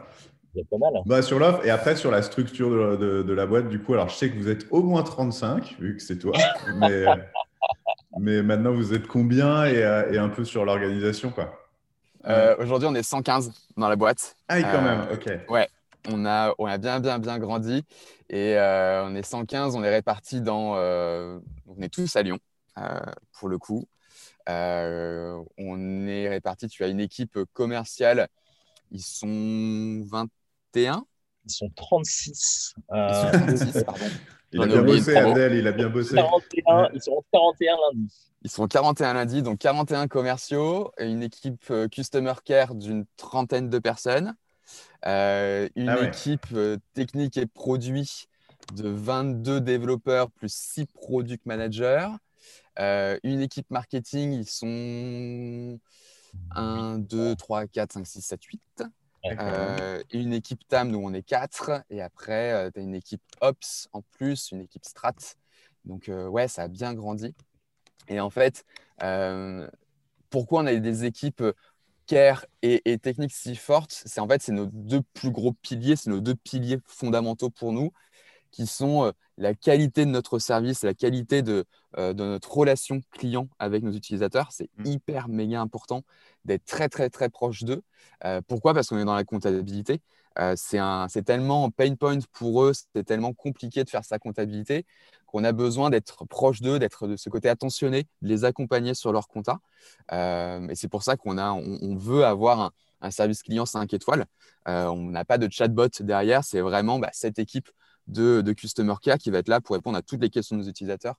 C'est 0.53 0.67
pas 0.69 0.77
mal. 0.77 0.93
Bah, 1.05 1.21
sur 1.21 1.37
l'offre 1.37 1.65
et 1.65 1.69
après 1.69 1.95
sur 1.97 2.11
la 2.11 2.21
structure 2.21 2.97
de, 2.97 3.23
de, 3.23 3.33
la 3.33 3.45
boîte, 3.45 3.67
du 3.69 3.81
coup, 3.81 3.93
alors 3.93 4.09
je 4.09 4.15
sais 4.15 4.31
que 4.31 4.37
vous 4.37 4.49
êtes 4.49 4.67
au 4.71 4.81
moins 4.81 5.03
35, 5.03 5.75
vu 5.79 5.97
que 5.97 6.01
c'est 6.01 6.17
toi, 6.17 6.33
mais, 6.77 7.05
mais 8.17 8.41
maintenant 8.41 8.73
vous 8.73 8.93
êtes 8.93 9.07
combien 9.07 9.65
et, 9.65 9.79
et 10.13 10.17
un 10.17 10.29
peu 10.29 10.45
sur 10.45 10.63
l'organisation, 10.63 11.29
quoi? 11.31 11.64
Euh, 12.27 12.55
aujourd'hui, 12.59 12.87
on 12.87 12.95
est 12.95 13.03
115 13.03 13.51
dans 13.77 13.89
la 13.89 13.95
boîte. 13.95 14.35
Ah, 14.47 14.57
oui, 14.57 14.63
quand 14.63 14.81
même, 14.81 15.07
euh, 15.09 15.15
ok. 15.15 15.49
Ouais. 15.49 15.69
on 16.09 16.25
a, 16.25 16.53
on 16.57 16.65
a 16.65 16.77
bien, 16.77 16.99
bien, 16.99 17.19
bien 17.19 17.39
grandi. 17.39 17.83
Et 18.29 18.55
on 18.57 19.15
est 19.15 19.23
115, 19.23 19.75
on 19.75 19.83
est 19.83 19.89
répartis 19.89 20.41
dans. 20.41 20.75
on 20.75 21.81
est 21.81 21.93
tous 21.93 22.15
à 22.15 22.23
Lyon, 22.23 22.39
pour 23.33 23.49
le 23.49 23.57
coup. 23.57 23.85
on 24.47 26.07
est 26.07 26.29
répartis, 26.29 26.67
tu 26.67 26.83
as 26.83 26.87
une 26.87 26.99
équipe 26.99 27.37
commerciale, 27.53 28.27
ils 28.91 29.03
sont 29.03 30.03
21 30.09 31.05
Ils 31.45 31.51
sont 31.51 31.69
36. 31.75 32.73
Ils 32.93 33.13
sont 33.13 33.31
36, 33.31 33.83
pardon. 33.83 34.05
Il 34.51 34.61
a 34.61 34.67
bien 34.67 34.81
bossé, 34.83 35.15
Abdel, 35.15 35.53
il 35.53 35.67
a 35.67 35.71
bien 35.71 35.89
bossé. 35.89 36.15
41, 36.15 36.89
ils 36.93 37.01
seront 37.01 37.23
41 37.31 37.75
lundi. 37.91 38.31
Ils 38.43 38.51
seront 38.51 38.67
41 38.67 39.13
lundi, 39.15 39.41
donc 39.41 39.57
41 39.57 40.07
commerciaux, 40.07 40.91
et 40.99 41.09
une 41.09 41.23
équipe 41.23 41.65
euh, 41.71 41.87
Customer 41.87 42.33
Care 42.43 42.75
d'une 42.75 43.05
trentaine 43.17 43.69
de 43.69 43.79
personnes, 43.79 44.35
euh, 45.07 45.67
une 45.75 45.89
ah 45.89 46.03
équipe 46.03 46.45
euh, 46.53 46.77
technique 46.93 47.37
et 47.37 47.47
produit 47.47 48.27
de 48.75 48.87
22 48.87 49.61
développeurs 49.61 50.29
plus 50.29 50.53
6 50.53 50.85
product 50.85 51.45
managers, 51.47 52.09
une 52.77 53.41
équipe 53.41 53.69
marketing, 53.71 54.33
ils 54.33 54.47
sont 54.47 55.79
1, 56.51 56.99
2, 56.99 57.35
3, 57.35 57.67
4, 57.67 57.93
5, 57.93 58.05
6, 58.05 58.21
7, 58.21 58.43
8. 58.43 58.61
Euh, 59.25 60.03
une 60.11 60.33
équipe 60.33 60.67
TAM, 60.67 60.89
nous 60.89 60.99
on 60.99 61.13
est 61.13 61.23
quatre. 61.23 61.83
Et 61.89 62.01
après, 62.01 62.53
euh, 62.53 62.71
tu 62.71 62.79
as 62.79 62.83
une 62.83 62.95
équipe 62.95 63.23
Ops 63.41 63.89
en 63.93 64.01
plus, 64.01 64.51
une 64.51 64.61
équipe 64.61 64.85
Strat. 64.85 65.15
Donc, 65.83 66.09
euh, 66.09 66.27
ouais, 66.27 66.47
ça 66.47 66.63
a 66.63 66.67
bien 66.67 66.93
grandi. 66.93 67.33
Et 68.07 68.19
en 68.19 68.29
fait, 68.29 68.65
pourquoi 70.29 70.61
on 70.61 70.65
a 70.65 70.75
des 70.75 71.05
équipes 71.05 71.43
care 72.07 72.45
et, 72.61 72.91
et 72.91 72.99
techniques 72.99 73.33
si 73.33 73.55
fortes? 73.55 74.03
C'est 74.05 74.19
en 74.19 74.27
fait, 74.27 74.41
c'est 74.41 74.51
nos 74.51 74.67
deux 74.67 75.01
plus 75.13 75.31
gros 75.31 75.53
piliers, 75.53 75.95
c'est 75.95 76.09
nos 76.09 76.21
deux 76.21 76.35
piliers 76.35 76.79
fondamentaux 76.85 77.49
pour 77.49 77.71
nous 77.71 77.91
qui 78.55 78.67
sont 78.67 79.11
la 79.37 79.53
qualité 79.53 80.05
de 80.05 80.11
notre 80.11 80.39
service, 80.39 80.83
la 80.83 80.93
qualité 80.93 81.41
de, 81.41 81.65
de 81.97 82.13
notre 82.13 82.55
relation 82.55 83.01
client 83.11 83.49
avec 83.59 83.83
nos 83.83 83.91
utilisateurs. 83.91 84.53
C'est 84.53 84.69
mmh. 84.77 84.85
hyper 84.85 85.27
méga 85.27 85.59
important 85.59 86.03
d'être 86.45 86.63
très, 86.63 86.87
très, 86.87 87.09
très 87.09 87.29
proche 87.29 87.63
d'eux. 87.63 87.81
pourquoi? 88.47 88.73
Parce 88.73 88.87
qu'on 88.87 88.97
est 88.97 89.03
dans 89.03 89.15
la 89.15 89.25
comptabilité. 89.25 89.99
c'est 90.55 91.25
tellement 91.25 91.69
pain 91.69 91.95
point 91.95 92.19
pour 92.31 92.63
eux, 92.63 92.71
c'est 92.73 93.03
tellement 93.03 93.33
compliqué 93.33 93.83
de 93.83 93.89
faire 93.89 94.05
sa 94.05 94.19
comptabilité 94.19 94.85
qu'on 95.25 95.43
a 95.43 95.51
besoin 95.51 95.89
d'être 95.89 96.23
proche 96.23 96.61
d'eux, 96.61 96.79
d'être 96.79 97.07
de 97.07 97.17
ce 97.17 97.29
côté 97.29 97.49
attentionné, 97.49 98.03
de 98.21 98.29
les 98.29 98.45
accompagner 98.45 98.93
sur 98.93 99.11
leur 99.11 99.27
compta. 99.27 99.59
et 100.13 100.75
c'est 100.75 100.87
pour 100.87 101.03
ça 101.03 101.17
qu'on 101.17 101.37
a, 101.37 101.51
on, 101.51 101.97
veut 101.97 102.23
avoir 102.23 102.71
un, 103.01 103.11
service 103.11 103.43
client 103.43 103.65
5 103.65 103.93
étoiles. 103.93 104.27
on 104.65 105.09
n'a 105.09 105.25
pas 105.25 105.37
de 105.37 105.51
chatbot 105.51 105.89
derrière, 105.99 106.45
c'est 106.45 106.61
vraiment 106.61 106.99
bah, 106.99 107.09
cette 107.11 107.37
équipe 107.37 107.69
de, 108.07 108.53
Customer 108.53 108.95
Care 109.01 109.17
qui 109.17 109.31
va 109.31 109.39
être 109.39 109.47
là 109.47 109.61
pour 109.61 109.75
répondre 109.75 109.97
à 109.97 110.01
toutes 110.01 110.21
les 110.21 110.29
questions 110.29 110.55
de 110.55 110.61
nos 110.61 110.67
utilisateurs. 110.67 111.15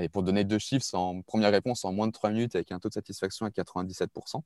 Et 0.00 0.08
pour 0.08 0.24
donner 0.24 0.42
deux 0.42 0.58
chiffres, 0.58 0.94
en 0.94 1.22
première 1.22 1.52
réponse 1.52 1.84
en 1.84 1.92
moins 1.92 2.08
de 2.08 2.12
3 2.12 2.30
minutes 2.30 2.56
avec 2.56 2.72
un 2.72 2.80
taux 2.80 2.88
de 2.88 2.94
satisfaction 2.94 3.46
à 3.46 3.50
97%. 3.50 4.42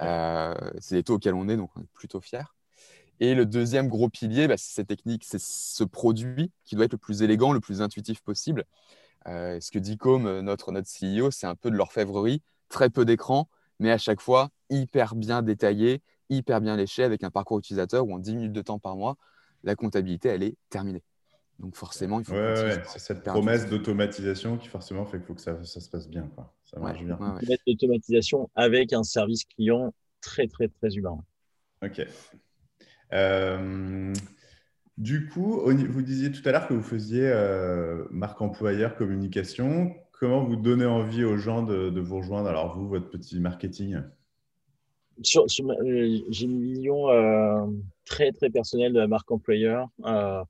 Euh, 0.00 0.54
c'est 0.78 0.94
les 0.94 1.02
taux 1.02 1.14
auxquels 1.14 1.34
on 1.34 1.48
est, 1.48 1.56
donc 1.56 1.70
on 1.76 1.82
est 1.82 1.92
plutôt 1.92 2.20
fiers. 2.20 2.48
Et 3.20 3.34
le 3.34 3.44
deuxième 3.44 3.88
gros 3.88 4.08
pilier, 4.08 4.48
bah, 4.48 4.56
c'est 4.56 4.72
cette 4.72 4.88
technique, 4.88 5.24
c'est 5.26 5.40
ce 5.40 5.84
produit 5.84 6.50
qui 6.64 6.76
doit 6.76 6.86
être 6.86 6.92
le 6.92 6.98
plus 6.98 7.22
élégant, 7.22 7.52
le 7.52 7.60
plus 7.60 7.82
intuitif 7.82 8.22
possible. 8.22 8.64
Euh, 9.28 9.60
ce 9.60 9.70
que 9.70 9.78
dit 9.78 9.98
Com, 9.98 10.40
notre, 10.40 10.72
notre 10.72 10.88
CEO, 10.88 11.30
c'est 11.30 11.46
un 11.46 11.54
peu 11.54 11.70
de 11.70 11.76
l'orfèvrerie, 11.76 12.42
très 12.70 12.88
peu 12.88 13.04
d'écran, 13.04 13.50
mais 13.78 13.90
à 13.90 13.98
chaque 13.98 14.22
fois 14.22 14.48
hyper 14.70 15.14
bien 15.14 15.42
détaillé, 15.42 16.02
hyper 16.30 16.62
bien 16.62 16.76
léché 16.76 17.04
avec 17.04 17.22
un 17.22 17.30
parcours 17.30 17.58
utilisateur 17.58 18.06
où 18.06 18.14
en 18.14 18.18
10 18.18 18.36
minutes 18.36 18.52
de 18.52 18.62
temps 18.62 18.78
par 18.78 18.96
mois, 18.96 19.16
la 19.62 19.74
comptabilité, 19.74 20.28
elle 20.28 20.42
est 20.42 20.56
terminée. 20.68 21.02
Donc 21.58 21.76
forcément, 21.76 22.20
il 22.20 22.24
faut. 22.24 22.32
Ouais, 22.32 22.82
c'est 22.86 22.98
cette 22.98 23.22
promesse 23.22 23.68
d'automatisation 23.68 24.56
qui 24.56 24.68
forcément 24.68 25.04
fait 25.04 25.18
qu'il 25.18 25.26
faut 25.26 25.34
que 25.34 25.42
ça, 25.42 25.62
ça, 25.62 25.80
se 25.80 25.90
passe 25.90 26.08
bien. 26.08 26.30
Quoi. 26.34 26.54
Ça 26.64 26.80
marche 26.80 27.04
bien. 27.04 27.18
Une 27.20 27.36
promesse 27.36 27.58
d'automatisation 27.66 28.50
avec 28.54 28.92
un 28.94 29.02
service 29.02 29.44
client 29.44 29.92
très, 30.22 30.46
très, 30.46 30.68
très 30.68 30.94
humain. 30.94 31.18
OK. 31.84 32.06
Euh, 33.12 34.14
du 34.96 35.28
coup, 35.28 35.60
vous 35.66 36.02
disiez 36.02 36.32
tout 36.32 36.46
à 36.48 36.52
l'heure 36.52 36.66
que 36.66 36.74
vous 36.74 36.82
faisiez 36.82 37.26
euh, 37.26 38.04
marque 38.10 38.40
employeur 38.40 38.96
communication. 38.96 39.94
Comment 40.12 40.44
vous 40.44 40.56
donnez 40.56 40.86
envie 40.86 41.24
aux 41.24 41.36
gens 41.36 41.62
de, 41.62 41.90
de 41.90 42.00
vous 42.00 42.18
rejoindre? 42.18 42.48
Alors, 42.48 42.76
vous, 42.76 42.88
votre 42.88 43.10
petit 43.10 43.38
marketing? 43.40 44.00
Euh, 45.20 46.18
j'ai 46.28 46.44
une 46.44 46.62
vision 46.62 47.10
euh, 47.10 47.66
très 48.04 48.32
très 48.32 48.50
personnelle 48.50 48.92
de 48.92 48.98
la 48.98 49.06
marque 49.06 49.30
employeur. 49.30 49.88
Euh, 50.04 50.42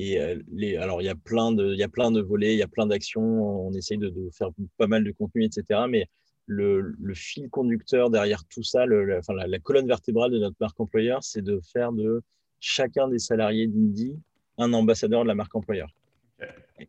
et 0.00 0.76
alors 0.76 1.02
il 1.02 1.06
y 1.06 1.08
a 1.08 1.16
plein 1.16 1.50
de, 1.50 1.72
il 1.72 1.78
y 1.78 1.82
a 1.82 1.88
plein 1.88 2.12
de 2.12 2.20
volets, 2.20 2.54
il 2.54 2.58
y 2.58 2.62
a 2.62 2.68
plein 2.68 2.86
d'actions. 2.86 3.66
On 3.66 3.72
essaye 3.74 3.98
de, 3.98 4.12
faire 4.32 4.50
pas 4.76 4.86
mal 4.86 5.04
de 5.04 5.10
contenu, 5.10 5.44
etc. 5.44 5.80
Mais 5.88 6.06
le, 6.46 6.94
fil 7.14 7.50
conducteur 7.50 8.08
derrière 8.08 8.44
tout 8.44 8.62
ça, 8.62 8.86
le, 8.86 9.18
enfin, 9.18 9.34
la, 9.34 9.58
colonne 9.58 9.88
vertébrale 9.88 10.30
de 10.30 10.38
notre 10.38 10.56
marque 10.60 10.78
employeur, 10.80 11.22
c'est 11.24 11.42
de 11.42 11.60
faire 11.72 11.92
de 11.92 12.22
chacun 12.60 13.08
des 13.08 13.18
salariés 13.18 13.66
d'Indie 13.66 14.16
un 14.56 14.72
ambassadeur 14.72 15.22
de 15.22 15.28
la 15.28 15.34
marque 15.34 15.54
employeur. 15.54 15.88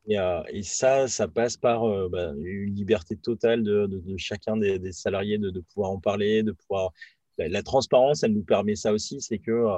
Et, 0.08 0.64
ça, 0.64 1.08
ça 1.08 1.28
passe 1.28 1.58
par 1.58 1.84
euh, 1.84 2.10
bah, 2.10 2.32
une 2.38 2.76
liberté 2.76 3.16
totale 3.16 3.64
de, 3.64 3.90
chacun 4.18 4.58
des, 4.58 4.92
salariés 4.92 5.38
de, 5.38 5.60
pouvoir 5.60 5.92
en 5.92 6.00
parler, 6.00 6.44
de 6.44 6.52
pouvoir. 6.52 6.92
La, 7.38 7.64
transparence, 7.64 8.24
elle 8.24 8.34
nous 8.34 8.44
permet 8.44 8.76
ça 8.76 8.92
aussi, 8.92 9.22
c'est 9.22 9.40
que 9.40 9.52
euh, 9.52 9.78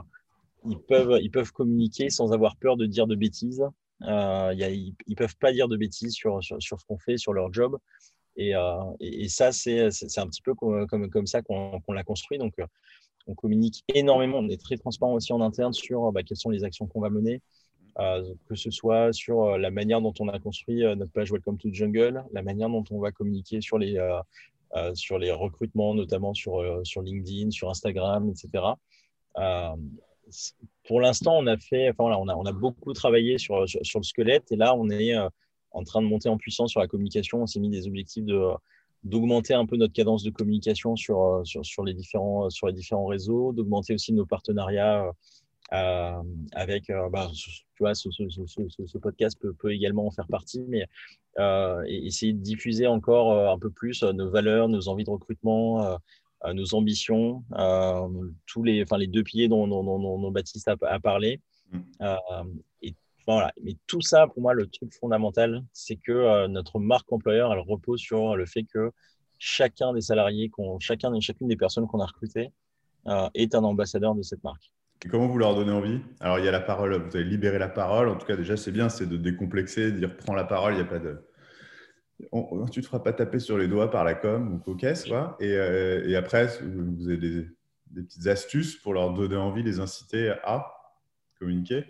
ils 0.66 0.80
peuvent, 0.80 1.20
ils 1.22 1.30
peuvent 1.30 1.52
communiquer 1.52 2.10
sans 2.10 2.34
avoir 2.34 2.56
peur 2.56 2.76
de 2.76 2.86
dire 2.86 3.08
de 3.08 3.16
bêtises. 3.16 3.64
ils, 4.02 4.96
ne 5.08 5.16
peuvent 5.16 5.38
pas 5.38 5.52
dire 5.52 5.68
de 5.68 5.78
bêtises 5.78 6.14
sur, 6.14 6.44
sur, 6.44 6.80
ce 6.80 6.86
qu'on 6.86 6.98
fait, 6.98 7.18
sur 7.18 7.34
leur 7.34 7.54
job. 7.54 7.78
Et, 8.36 8.54
ça, 9.28 9.52
c'est 9.52 9.82
un 9.84 10.28
petit 10.28 10.42
peu 10.42 10.56
comme, 10.56 11.10
comme, 11.10 11.28
ça 11.28 11.42
qu'on 11.42 11.94
l'a 11.94 12.04
construit. 12.04 12.40
Donc, 12.40 12.56
on 13.28 13.36
communique 13.36 13.84
énormément. 13.94 14.40
On 14.40 14.50
est 14.50 14.62
très 14.62 14.78
transparent 14.78 15.14
aussi 15.14 15.32
en 15.34 15.42
interne 15.42 15.74
sur 15.74 16.12
bah, 16.12 16.24
quelles 16.24 16.38
sont 16.38 16.50
les 16.50 16.64
actions 16.64 16.88
qu'on 16.88 17.02
va 17.02 17.12
mener. 17.12 17.42
Euh, 18.02 18.34
que 18.50 18.56
ce 18.56 18.72
soit 18.72 19.14
sur 19.14 19.44
euh, 19.44 19.58
la 19.60 19.70
manière 19.70 20.02
dont 20.02 20.14
on 20.20 20.28
a 20.28 20.40
construit 20.40 20.84
euh, 20.84 20.96
notre 20.96 21.12
page 21.12 21.32
Welcome 21.32 21.58
to 21.58 21.70
Jungle, 21.72 22.24
la 22.32 22.42
manière 22.42 22.68
dont 22.68 22.84
on 22.90 23.00
va 23.00 23.12
communiquer 23.12 23.62
sur 23.62 23.78
les, 23.78 24.00
sur 24.94 25.20
les 25.20 25.32
recrutements, 25.32 25.94
notamment 25.94 26.34
sur, 26.34 26.82
sur 26.84 27.02
LinkedIn, 27.02 27.52
sur 27.52 27.70
Instagram, 27.70 28.30
etc. 28.30 28.64
pour 30.88 31.02
l'instant, 31.02 31.38
on 31.38 31.46
a 31.46 31.58
fait, 31.58 31.90
enfin, 31.90 32.16
on, 32.18 32.28
a, 32.30 32.36
on 32.36 32.46
a 32.46 32.54
beaucoup 32.54 32.94
travaillé 32.94 33.38
sur, 33.38 33.68
sur, 33.68 34.00
le 34.00 34.04
squelette 34.04 34.52
et 34.52 34.56
là, 34.56 34.74
on 34.76 34.90
est 34.90 35.14
en 35.72 35.84
train 35.84 36.02
de 36.02 36.08
monter 36.08 36.30
en 36.30 36.38
puissance 36.38 36.72
sur 36.72 36.80
la 36.80 36.88
communication. 36.88 37.42
On 37.42 37.48
s'est 37.48 37.60
mis 37.60 37.70
des 37.70 37.86
objectifs 37.88 38.26
de 38.26 38.50
d'augmenter 39.04 39.56
un 39.56 39.66
peu 39.66 39.78
notre 39.78 39.94
cadence 39.94 40.22
de 40.22 40.30
communication 40.30 40.96
sur, 40.96 41.42
sur, 41.44 41.66
sur, 41.66 41.84
les, 41.84 41.96
différents, 41.96 42.52
sur 42.52 42.68
les 42.68 42.74
différents 42.74 43.08
réseaux, 43.08 43.52
d'augmenter 43.52 43.96
aussi 43.96 44.14
nos 44.14 44.28
partenariats 44.28 45.12
euh, 45.74 46.22
avec, 46.52 46.90
euh, 46.90 47.10
bah, 47.10 47.30
tu 47.34 47.64
vois, 47.80 47.96
ce, 47.96 48.12
ce, 48.12 48.28
ce, 48.30 48.86
ce 48.86 48.98
podcast 48.98 49.38
peut, 49.40 49.54
peut, 49.54 49.72
également 49.72 50.06
en 50.06 50.12
faire 50.12 50.28
partie, 50.28 50.66
mais 50.68 50.86
euh, 51.40 51.82
essayer 51.88 52.34
de 52.34 52.42
diffuser 52.42 52.88
encore 52.88 53.50
un 53.50 53.58
peu 53.58 53.70
plus 53.70 54.04
nos 54.04 54.30
valeurs, 54.30 54.68
nos 54.68 54.90
envies 54.90 55.06
de 55.06 55.10
recrutement, 55.10 55.98
nos 56.54 56.76
ambitions, 56.76 57.44
tous 58.48 58.64
les, 58.64 58.84
enfin, 58.84 58.98
les 58.98 59.08
deux 59.08 59.24
piliers 59.24 59.48
dont, 59.48 59.68
dont, 59.68 59.84
dont, 59.84 60.32
Baptiste 60.32 60.68
a, 60.68 61.00
parlé. 61.00 61.40
Mmh. 61.72 61.80
et 62.82 62.94
voilà. 63.26 63.54
Mais 63.64 63.78
tout 63.88 64.02
ça, 64.02 64.28
pour 64.28 64.42
moi, 64.42 64.54
le 64.54 64.68
truc 64.68 64.94
fondamental, 64.94 65.64
c'est 65.72 65.96
que 65.96 66.48
notre 66.48 66.80
marque 66.80 67.10
employeur, 67.14 67.54
elle 67.54 67.60
repose 67.60 68.02
sur 68.02 68.36
le 68.36 68.46
fait 68.46 68.64
que 68.64 68.92
chacun 69.40 69.94
des 69.94 70.02
salariés, 70.02 70.52
chacun 70.80 71.14
et 71.14 71.22
chacune 71.22 71.48
des 71.48 71.56
personnes 71.56 71.88
qu'on 71.88 72.02
a 72.02 72.06
recrutées 72.06 72.52
est 73.34 73.56
un 73.56 73.64
ambassadeur 73.64 74.16
de 74.16 74.22
cette 74.22 74.44
marque 74.44 74.72
comment 75.10 75.28
vous 75.28 75.38
leur 75.38 75.56
donnez 75.56 75.72
envie? 75.72 76.02
Alors, 76.20 76.40
il 76.40 76.46
y 76.46 76.48
a 76.48 76.52
la 76.52 76.60
parole, 76.60 76.96
vous 76.96 77.16
avez 77.16 77.26
libéré 77.26 77.58
la 77.58 77.70
parole. 77.70 78.10
En 78.10 78.16
tout 78.16 78.26
cas, 78.26 78.36
déjà, 78.36 78.58
c'est 78.58 78.72
bien, 78.72 78.90
c'est 78.90 79.08
de 79.08 79.18
décomplexer, 79.18 79.92
de 79.92 79.98
dire 79.98 80.16
prends 80.16 80.36
la 80.36 80.44
parole, 80.44 80.74
il 80.74 80.78
n'y 80.78 80.82
a 80.82 80.86
pas 80.86 81.00
de. 81.00 81.28
tu 82.20 82.28
ne 82.30 82.68
te 82.68 82.82
feras 82.82 83.00
pas 83.00 83.14
taper 83.14 83.40
sur 83.40 83.58
les 83.58 83.68
doigts 83.68 83.90
par 83.90 84.04
la 84.04 84.14
com 84.14 84.54
ou 84.54 84.60
coquesse, 84.60 85.06
quoi. 85.06 85.38
Et, 85.40 85.54
euh, 85.54 86.08
et, 86.08 86.16
après, 86.16 86.48
vous 86.62 87.08
avez 87.08 87.18
des, 87.18 87.48
petites 87.96 88.28
astuces 88.28 88.76
pour 88.76 88.94
leur 88.94 89.14
donner 89.14 89.36
envie, 89.36 89.64
les 89.64 89.80
inciter 89.80 90.34
à 90.44 90.68
communiquer? 91.40 91.86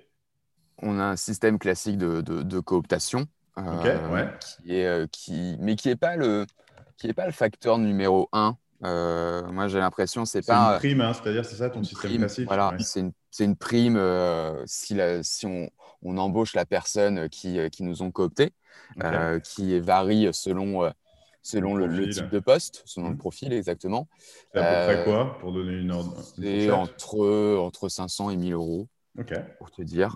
On 0.78 0.98
a 0.98 1.04
un 1.04 1.16
système 1.16 1.60
classique 1.60 1.98
de, 1.98 2.22
de, 2.22 2.60
cooptation. 2.60 3.28
Euh, 3.58 4.28
qui 4.64 4.72
est, 4.72 4.86
euh, 4.88 5.08
qui, 5.12 5.58
mais 5.60 5.76
qui 5.76 5.90
n'est 5.90 5.98
pas, 5.98 6.16
le, 6.16 6.46
qui 6.98 7.12
pas 7.14 7.26
le 7.26 7.34
facteur 7.34 7.78
numéro 7.78 8.30
un 8.32 8.58
euh, 8.84 9.44
moi, 9.52 9.68
j'ai 9.68 9.80
l'impression 9.80 10.26
c'est 10.26 10.46
pas. 10.46 10.80
C'est 10.82 10.90
une 10.90 10.96
prime, 10.96 11.02
hein, 11.02 11.14
c'est-à-dire, 11.14 11.46
c'est 11.46 11.56
ça 11.56 11.70
ton 11.70 11.84
système 11.84 12.18
classique 12.18 12.48
Voilà, 12.48 12.76
c'est 12.80 13.02
une, 13.02 13.12
une, 13.40 13.56
prime 13.56 13.96
euh, 13.96 14.64
si, 14.66 14.96
la, 14.96 15.22
si 15.24 15.46
on, 15.46 15.70
on, 16.02 16.18
embauche 16.18 16.56
la 16.56 16.66
personne 16.66 17.30
qui, 17.30 17.60
euh, 17.60 17.70
qui 17.70 17.84
nous 17.84 18.02
ont 18.02 18.12
coopté, 18.12 18.54
qui 19.44 19.80
varie 19.80 20.30
selon, 20.34 20.92
selon 21.44 21.76
le, 21.76 22.10
type 22.10 22.30
de 22.30 22.40
poste, 22.40 22.82
selon 22.86 23.10
le 23.10 23.16
mmh. 23.16 23.20
profil 23.20 23.54
exactement. 23.54 24.08
C'est 24.54 24.60
à 24.60 24.88
peu 24.88 24.94
près 24.94 25.04
quoi 25.04 25.38
pour 25.40 25.54
donner 25.54 25.74
une 25.74 25.92
ordre 25.92 26.18
C'est 26.40 26.72
entre, 26.72 27.58
entre 27.58 27.88
500 27.88 28.32
et 28.32 28.38
1000 28.38 28.54
euros. 28.54 28.88
pour 29.60 29.70
te 29.70 29.84
dire. 29.84 30.16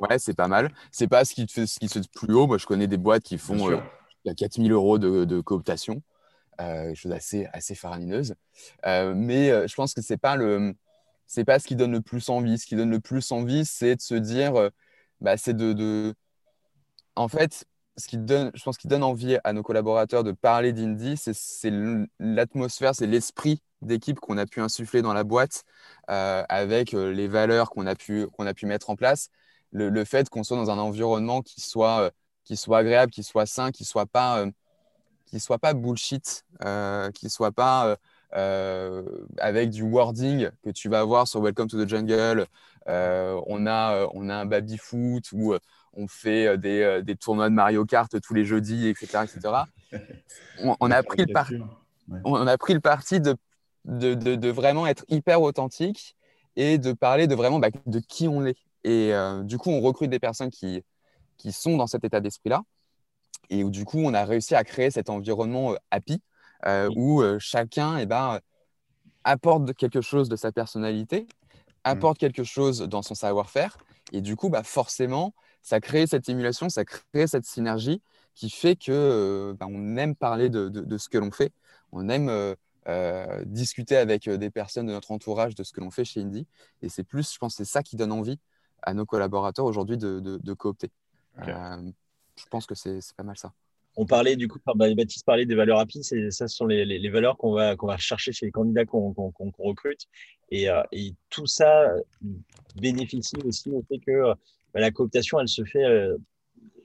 ouais, 0.00 0.18
c'est 0.18 0.34
pas 0.34 0.48
mal. 0.48 0.72
C'est 0.90 1.08
pas 1.08 1.24
ce 1.24 1.34
qui, 1.34 1.46
te 1.46 1.52
fait, 1.52 1.66
ce 1.66 1.78
qui 1.78 1.88
se 1.88 2.00
fait 2.00 2.08
plus 2.12 2.34
haut. 2.34 2.48
Moi, 2.48 2.58
je 2.58 2.66
connais 2.66 2.88
des 2.88 2.96
boîtes 2.98 3.22
qui 3.22 3.38
font 3.38 3.70
euh, 3.70 3.78
4000 4.32 4.72
euros 4.72 4.98
de, 4.98 5.24
de 5.24 5.40
cooptation, 5.40 6.02
euh, 6.60 6.94
chose 6.94 7.12
assez, 7.12 7.46
assez 7.52 7.74
faramineuse. 7.74 8.34
mais 8.84 9.68
je 9.68 9.74
pense 9.74 9.94
que 9.94 10.02
c'est 10.02 10.16
pas 10.16 10.36
le, 10.36 10.74
pas 11.46 11.58
ce 11.58 11.66
qui 11.66 11.76
donne 11.76 11.92
le 11.92 12.00
plus 12.00 12.28
envie. 12.28 12.58
Ce 12.58 12.66
qui 12.66 12.76
donne 12.76 12.90
le 12.90 13.00
plus 13.00 13.32
envie, 13.32 13.64
c'est 13.64 13.96
de 13.96 14.00
se 14.00 14.14
dire, 14.14 14.70
bah, 15.20 15.36
c'est 15.36 15.56
de, 15.56 16.14
en 17.16 17.28
fait, 17.28 17.66
ce 17.96 18.08
qui 18.08 18.18
donne, 18.18 18.50
je 18.54 18.62
pense, 18.62 18.76
qui 18.76 18.88
donne 18.88 19.02
envie 19.02 19.38
à 19.44 19.52
nos 19.52 19.62
collaborateurs 19.62 20.24
de 20.24 20.32
parler 20.32 20.72
d'Indie, 20.72 21.16
c'est 21.16 21.72
l'atmosphère, 22.18 22.94
c'est 22.94 23.06
l'esprit 23.06 23.62
d'équipe 23.82 24.18
qu'on 24.20 24.38
a 24.38 24.46
pu 24.46 24.60
insuffler 24.60 25.02
dans 25.02 25.12
la 25.12 25.24
boîte 25.24 25.64
euh, 26.10 26.42
avec 26.48 26.94
euh, 26.94 27.12
les 27.12 27.28
valeurs 27.28 27.70
qu'on 27.70 27.86
a, 27.86 27.94
pu, 27.94 28.26
a 28.38 28.54
pu 28.54 28.66
mettre 28.66 28.90
en 28.90 28.96
place. 28.96 29.28
Le, 29.72 30.04
fait 30.04 30.28
qu'on 30.28 30.44
soit 30.44 30.56
dans 30.56 30.70
un 30.70 30.78
environnement 30.78 31.42
qui 31.42 31.60
soit, 31.60 32.02
euh, 32.02 32.10
qui 32.44 32.56
soit 32.56 32.78
agréable, 32.78 33.12
qui 33.12 33.22
soit 33.22 33.46
sain, 33.46 33.72
qui 33.72 33.84
soit, 33.84 34.06
pas, 34.06 34.44
qui 35.34 35.40
soit 35.40 35.58
pas 35.58 35.74
bullshit, 35.74 36.44
qui 36.60 37.24
ne 37.26 37.30
soit 37.30 37.52
pas 37.52 37.96
avec 39.38 39.70
du 39.70 39.82
wording 39.82 40.48
que 40.62 40.70
tu 40.70 40.88
vas 40.88 41.02
voir 41.04 41.26
sur 41.26 41.40
Welcome 41.40 41.68
to 41.68 41.84
the 41.84 41.88
Jungle. 41.88 42.46
on, 42.86 43.66
a, 43.66 44.06
on 44.14 44.28
a 44.28 44.36
un 44.36 44.46
baby-foot 44.46 45.32
ou 45.32 45.54
on 45.94 46.06
fait 46.06 46.56
des, 46.58 47.02
des, 47.02 47.16
tournois 47.16 47.48
de 47.48 47.54
Mario 47.54 47.84
Kart 47.84 48.20
tous 48.20 48.34
les 48.34 48.44
jeudis, 48.44 48.88
etc. 48.88 49.24
etc. 49.24 49.54
On, 50.80 50.90
a 50.90 51.02
pris 51.02 51.24
le 51.24 51.60
on 52.24 52.46
a 52.46 52.58
pris 52.58 52.74
le 52.74 52.80
parti 52.80 53.20
de 53.20 53.36
de, 53.84 54.48
vraiment 54.50 54.86
être 54.86 55.04
hyper 55.08 55.42
authentique 55.42 56.16
et 56.56 56.78
de 56.78 56.92
parler 56.92 57.26
de 57.26 57.34
vraiment 57.34 57.58
bah, 57.58 57.68
de 57.86 57.98
qui 58.00 58.28
on 58.28 58.46
est. 58.46 58.56
Et 58.84 59.12
euh, 59.14 59.42
du 59.42 59.58
coup, 59.58 59.70
on 59.70 59.80
recrute 59.80 60.10
des 60.10 60.18
personnes 60.18 60.50
qui, 60.50 60.82
qui 61.36 61.52
sont 61.52 61.76
dans 61.76 61.86
cet 61.86 62.04
état 62.04 62.20
d'esprit-là. 62.20 62.62
Et 63.50 63.64
où, 63.64 63.70
du 63.70 63.84
coup, 63.84 63.98
on 63.98 64.14
a 64.14 64.24
réussi 64.24 64.54
à 64.54 64.64
créer 64.64 64.90
cet 64.90 65.10
environnement 65.10 65.72
euh, 65.72 65.76
happy 65.90 66.20
euh, 66.66 66.88
où 66.96 67.22
chacun 67.38 67.98
eh 67.98 68.06
ben, 68.06 68.40
apporte 69.24 69.74
quelque 69.74 70.00
chose 70.00 70.28
de 70.28 70.36
sa 70.36 70.50
personnalité, 70.50 71.22
mmh. 71.22 71.26
apporte 71.84 72.18
quelque 72.18 72.44
chose 72.44 72.80
dans 72.80 73.02
son 73.02 73.14
savoir-faire. 73.14 73.76
Et 74.12 74.20
du 74.20 74.36
coup, 74.36 74.48
bah, 74.48 74.62
forcément, 74.62 75.34
ça 75.62 75.80
crée 75.80 76.06
cette 76.06 76.28
émulation, 76.28 76.68
ça 76.68 76.84
crée 76.84 77.26
cette 77.26 77.44
synergie 77.44 78.00
qui 78.34 78.50
fait 78.50 78.76
que 78.76 79.54
bah, 79.58 79.66
on 79.68 79.96
aime 79.96 80.14
parler 80.14 80.48
de, 80.48 80.68
de 80.68 80.98
ce 80.98 81.08
que 81.08 81.18
l'on 81.18 81.30
fait. 81.30 81.52
On 81.92 82.08
aime 82.08 82.56
euh, 82.86 83.42
discuter 83.46 83.96
avec 83.96 84.28
euh, 84.28 84.36
des 84.36 84.50
personnes 84.50 84.84
de 84.84 84.92
notre 84.92 85.10
entourage 85.10 85.54
de 85.54 85.62
ce 85.62 85.72
que 85.72 85.80
l'on 85.80 85.90
fait 85.90 86.04
chez 86.04 86.20
Indie. 86.20 86.46
Et 86.82 86.90
c'est 86.90 87.02
plus, 87.02 87.32
je 87.32 87.38
pense, 87.38 87.54
c'est 87.54 87.64
ça 87.64 87.82
qui 87.82 87.96
donne 87.96 88.12
envie 88.12 88.38
à 88.82 88.92
nos 88.92 89.06
collaborateurs 89.06 89.64
aujourd'hui 89.64 89.96
de, 89.96 90.20
de, 90.20 90.52
coopter. 90.52 90.90
Euh, 91.48 91.90
je 92.36 92.44
pense 92.50 92.66
que 92.66 92.74
c'est 92.74 93.00
pas 93.16 93.22
mal 93.22 93.36
ça. 93.36 93.52
On 93.96 94.06
parlait 94.06 94.34
du 94.34 94.48
coup, 94.48 94.58
Baptiste 94.74 95.24
parlait 95.24 95.46
des 95.46 95.54
valeurs 95.54 95.78
API, 95.78 96.02
ça 96.02 96.30
ce 96.30 96.46
sont 96.48 96.66
les, 96.66 96.84
les, 96.84 97.10
valeurs 97.10 97.36
qu'on 97.36 97.52
va, 97.52 97.76
qu'on 97.76 97.86
va 97.86 97.96
chercher 97.96 98.32
chez 98.32 98.46
les 98.46 98.52
candidats 98.52 98.84
qu'on 98.84 99.14
recrute. 99.58 100.00
Et, 100.50 100.66
et, 100.90 101.14
tout 101.30 101.46
ça 101.46 101.92
bénéficie 102.74 103.36
aussi 103.44 103.70
au 103.70 103.84
fait 103.88 103.98
que 103.98 104.32
bah, 104.72 104.80
la 104.80 104.90
cooptation, 104.90 105.38
elle 105.38 105.46
se 105.46 105.64
fait 105.64 105.84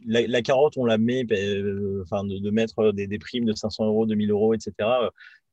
la, 0.06 0.42
carotte, 0.44 0.78
on 0.78 0.86
la 0.86 1.00
met, 1.00 1.24
ben, 1.24 2.00
enfin, 2.04 2.24
de, 2.26 2.38
de, 2.38 2.52
mettre 2.52 2.92
des, 2.92 3.08
des, 3.08 3.18
primes 3.18 3.46
de 3.46 3.54
500 3.54 3.88
euros, 3.88 4.06
2000 4.06 4.30
euros, 4.30 4.54
etc 4.54 4.88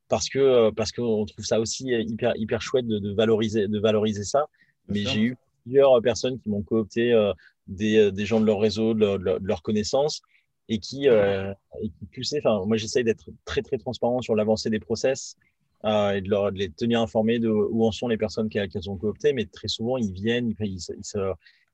parce 0.08 0.28
que 0.28 0.38
euh, 0.38 0.70
parce 0.70 0.92
qu'on 0.92 1.24
trouve 1.24 1.44
ça 1.44 1.60
aussi 1.60 1.88
hyper 1.88 2.36
hyper 2.36 2.62
chouette 2.62 2.86
de, 2.86 3.14
valoriser 3.14 3.68
de 3.68 3.78
valoriser 3.78 4.24
ça. 4.24 4.46
Mais 4.88 5.00
j'ai 5.00 5.20
eu 5.20 5.36
plusieurs 5.62 6.00
personnes 6.00 6.38
qui 6.38 6.48
m'ont 6.48 6.62
coopté 6.62 7.12
euh, 7.12 7.32
des, 7.66 7.96
euh, 7.96 8.10
des, 8.10 8.26
gens 8.26 8.40
de 8.40 8.46
leur 8.46 8.60
réseau, 8.60 8.94
de, 8.94 9.38
leur 9.42 9.62
connaissance 9.62 10.22
et 10.68 10.78
qui, 10.78 11.06
et 11.06 11.54
qui 11.80 12.06
poussaient. 12.12 12.40
Enfin, 12.44 12.64
moi, 12.66 12.76
j'essaye 12.76 13.04
d'être 13.04 13.28
très 13.44 13.62
très 13.62 13.78
transparent 13.78 14.20
sur 14.20 14.34
l'avancée 14.34 14.68
des 14.68 14.80
process 14.80 15.36
et 15.84 16.20
de, 16.20 16.28
leur, 16.28 16.50
de, 16.50 16.58
les 16.58 16.70
tenir 16.70 17.00
informés 17.00 17.38
de 17.38 17.48
où 17.48 17.84
en 17.84 17.92
sont 17.92 18.08
les 18.08 18.16
personnes 18.16 18.48
qu'elles 18.48 18.90
ont 18.90 18.96
cooptées. 18.96 19.32
Mais 19.32 19.46
très 19.46 19.68
souvent, 19.68 19.96
ils 19.96 20.12
viennent, 20.12 20.52
ils, 20.58 20.78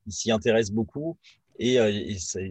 ils 0.07 0.13
s'y 0.13 0.31
intéressent 0.31 0.75
beaucoup. 0.75 1.17
Et, 1.59 1.79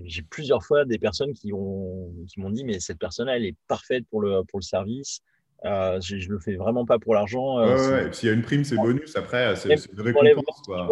j'ai 0.05 0.21
plusieurs 0.23 0.63
fois 0.63 0.85
des 0.85 0.97
personnes 0.97 1.33
qui 1.33 1.51
m'ont 1.51 2.11
qui 2.27 2.41
dit, 2.53 2.63
mais 2.63 2.79
cette 2.79 2.97
personne-là, 2.97 3.37
elle 3.37 3.45
est 3.45 3.55
parfaite 3.67 4.05
pour 4.09 4.21
le, 4.21 4.43
pour 4.43 4.59
le 4.59 4.63
service. 4.63 5.21
Euh, 5.63 5.99
je, 6.01 6.15
ne 6.15 6.33
le 6.33 6.39
fais 6.39 6.55
vraiment 6.55 6.85
pas 6.85 6.97
pour 6.97 7.13
l'argent. 7.13 7.59
Euh, 7.59 8.05
ouais, 8.05 8.13
S'il 8.13 8.29
y 8.29 8.31
a 8.31 8.35
une 8.35 8.41
prime, 8.41 8.63
c'est 8.63 8.75
bonus. 8.75 9.15
Après, 9.15 9.55
c'est 9.55 9.69
une 9.69 10.01
récompense. 10.01 10.61
La 10.69 10.87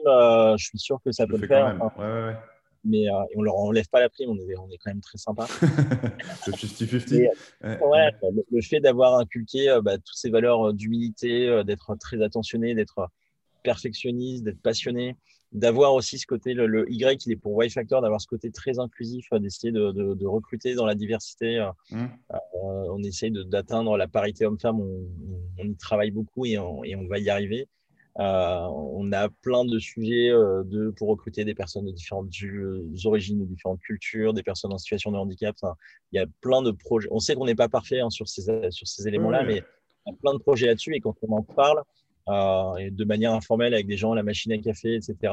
prime, 0.00 0.06
euh, 0.06 0.56
je 0.56 0.66
suis 0.66 0.78
sûr 0.78 1.00
que 1.04 1.12
ça 1.12 1.26
peut 1.26 1.36
le 1.36 1.46
faire. 1.46 1.76
mais 2.84 3.06
on 3.36 3.42
leur 3.42 3.56
enlève 3.56 3.88
pas 3.88 4.00
la 4.00 4.08
prime, 4.08 4.30
on 4.30 4.36
est, 4.36 4.56
on 4.56 4.70
est 4.70 4.78
quand 4.78 4.90
même 4.90 5.00
très 5.00 5.18
sympa. 5.18 5.46
c'est 6.44 6.52
50-50. 6.52 7.28
Ouais, 7.62 8.10
le, 8.50 8.62
fait 8.62 8.80
d'avoir 8.80 9.18
inculqué 9.18 9.78
bah, 9.82 9.98
toutes 9.98 10.16
ces 10.16 10.30
valeurs 10.30 10.72
d'humilité, 10.72 11.62
d'être 11.64 11.94
très 11.96 12.22
attentionné, 12.22 12.74
d'être 12.74 13.08
perfectionniste, 13.62 14.44
d'être 14.44 14.62
passionné, 14.62 15.16
d'avoir 15.52 15.94
aussi 15.94 16.18
ce 16.18 16.26
côté, 16.26 16.52
le, 16.54 16.90
Y, 16.90 17.26
il 17.26 17.32
est 17.32 17.36
pour 17.36 17.62
Y 17.62 17.70
Factor, 17.70 18.02
d'avoir 18.02 18.20
ce 18.20 18.26
côté 18.26 18.50
très 18.50 18.78
inclusif, 18.78 19.26
euh, 19.32 19.38
d'essayer 19.38 19.72
de, 19.72 19.92
de, 19.92 20.26
recruter 20.26 20.74
dans 20.74 20.86
la 20.86 20.94
diversité. 20.94 21.58
Euh, 21.58 21.70
mmh. 21.90 22.04
euh, 22.32 22.36
on 22.90 23.02
essaye 23.02 23.30
d'atteindre 23.30 23.96
la 23.96 24.08
parité 24.08 24.46
homme-femme, 24.46 24.80
on, 24.80 25.08
on, 25.58 25.64
y 25.64 25.76
travaille 25.76 26.10
beaucoup 26.10 26.44
et 26.44 26.58
on, 26.58 26.84
et 26.84 26.96
on 26.96 27.06
va 27.06 27.18
y 27.18 27.30
arriver. 27.30 27.68
On 28.18 29.12
a 29.12 29.28
plein 29.28 29.64
de 29.64 29.78
sujets 29.78 30.30
de, 30.30 30.92
pour 30.96 31.08
recruter 31.08 31.44
des 31.44 31.54
personnes 31.54 31.86
de 31.86 31.92
différentes 31.92 32.32
origines, 33.04 33.38
de 33.38 33.44
différentes 33.44 33.80
cultures, 33.80 34.34
des 34.34 34.42
personnes 34.42 34.72
en 34.72 34.78
situation 34.78 35.12
de 35.12 35.16
handicap. 35.16 35.56
il 36.12 36.16
y 36.16 36.18
a 36.20 36.26
plein 36.40 36.62
de 36.62 36.72
projets. 36.72 37.08
On 37.12 37.20
sait 37.20 37.34
qu'on 37.34 37.46
n'est 37.46 37.54
pas 37.54 37.68
parfait 37.68 38.00
hein, 38.00 38.10
sur 38.10 38.28
ces, 38.28 38.70
sur 38.70 38.88
ces 38.88 39.06
éléments-là, 39.06 39.44
mais 39.44 39.62
il 40.06 40.10
y 40.10 40.14
a 40.14 40.16
plein 40.20 40.34
de 40.34 40.38
projets 40.38 40.66
là-dessus 40.66 40.94
et 40.94 41.00
quand 41.00 41.14
on 41.22 41.36
en 41.36 41.42
parle, 41.42 41.82
euh, 42.28 42.90
de 42.90 43.04
manière 43.04 43.32
informelle 43.32 43.72
avec 43.72 43.86
des 43.86 43.96
gens 43.96 44.12
à 44.12 44.16
la 44.16 44.22
machine 44.22 44.52
à 44.52 44.58
café, 44.58 44.96
etc. 44.96 45.32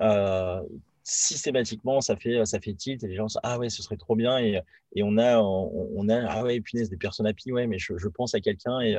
Euh, 0.00 0.60
systématiquement, 1.02 2.02
ça 2.02 2.16
fait, 2.16 2.44
ça 2.44 2.60
fait 2.60 2.74
tilt 2.74 3.02
et 3.02 3.08
les 3.08 3.14
gens 3.14 3.26
disent 3.26 3.38
Ah 3.42 3.58
ouais, 3.58 3.70
ce 3.70 3.82
serait 3.82 3.96
trop 3.96 4.14
bien. 4.14 4.38
Et, 4.38 4.60
et 4.94 5.02
on, 5.02 5.16
a, 5.16 5.38
on, 5.38 6.08
a, 6.10 6.26
ah 6.26 6.42
ouais, 6.42 6.60
punaise, 6.60 6.90
des 6.90 6.98
personnes 6.98 7.26
happy, 7.26 7.50
ouais, 7.50 7.66
mais 7.66 7.78
je, 7.78 7.96
je 7.96 8.08
pense 8.08 8.34
à 8.34 8.40
quelqu'un 8.40 8.80
et, 8.80 8.98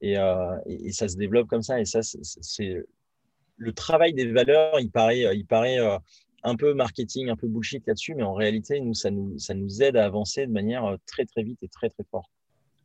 et, 0.00 0.18
euh, 0.18 0.56
et, 0.66 0.92
ça 0.92 1.08
se 1.08 1.16
développe 1.16 1.48
comme 1.48 1.62
ça. 1.62 1.80
Et 1.80 1.84
ça, 1.84 2.00
c'est 2.02 2.82
le 3.56 3.72
travail 3.72 4.14
des 4.14 4.30
valeurs, 4.30 4.80
il 4.80 4.90
paraît, 4.90 5.36
il 5.36 5.46
paraît 5.46 5.78
un 6.44 6.56
peu 6.56 6.74
marketing, 6.74 7.28
un 7.28 7.36
peu 7.36 7.48
bullshit 7.48 7.86
là-dessus, 7.86 8.14
mais 8.14 8.22
en 8.22 8.34
réalité, 8.34 8.80
nous, 8.80 8.94
ça 8.94 9.10
nous, 9.10 9.38
ça 9.38 9.54
nous 9.54 9.82
aide 9.82 9.96
à 9.96 10.04
avancer 10.04 10.46
de 10.46 10.52
manière 10.52 10.96
très, 11.06 11.24
très 11.24 11.42
vite 11.42 11.58
et 11.62 11.68
très, 11.68 11.88
très 11.90 12.04
forte. 12.10 12.30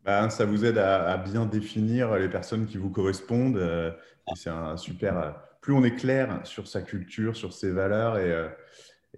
Bah, 0.04 0.30
ça 0.30 0.46
vous 0.46 0.66
aide 0.66 0.78
à, 0.78 1.18
bien 1.18 1.46
définir 1.46 2.16
les 2.16 2.30
personnes 2.30 2.66
qui 2.66 2.78
vous 2.78 2.90
correspondent. 2.90 3.58
Euh, 3.58 3.92
c'est 4.36 4.50
un 4.50 4.76
super. 4.76 5.18
Euh, 5.18 5.32
plus 5.62 5.74
on 5.74 5.84
est 5.84 5.96
clair 5.96 6.42
sur 6.44 6.68
sa 6.68 6.82
culture, 6.82 7.38
sur 7.38 7.54
ses 7.54 7.72
valeurs, 7.72 8.18
et, 8.18 8.30
euh, 8.30 8.50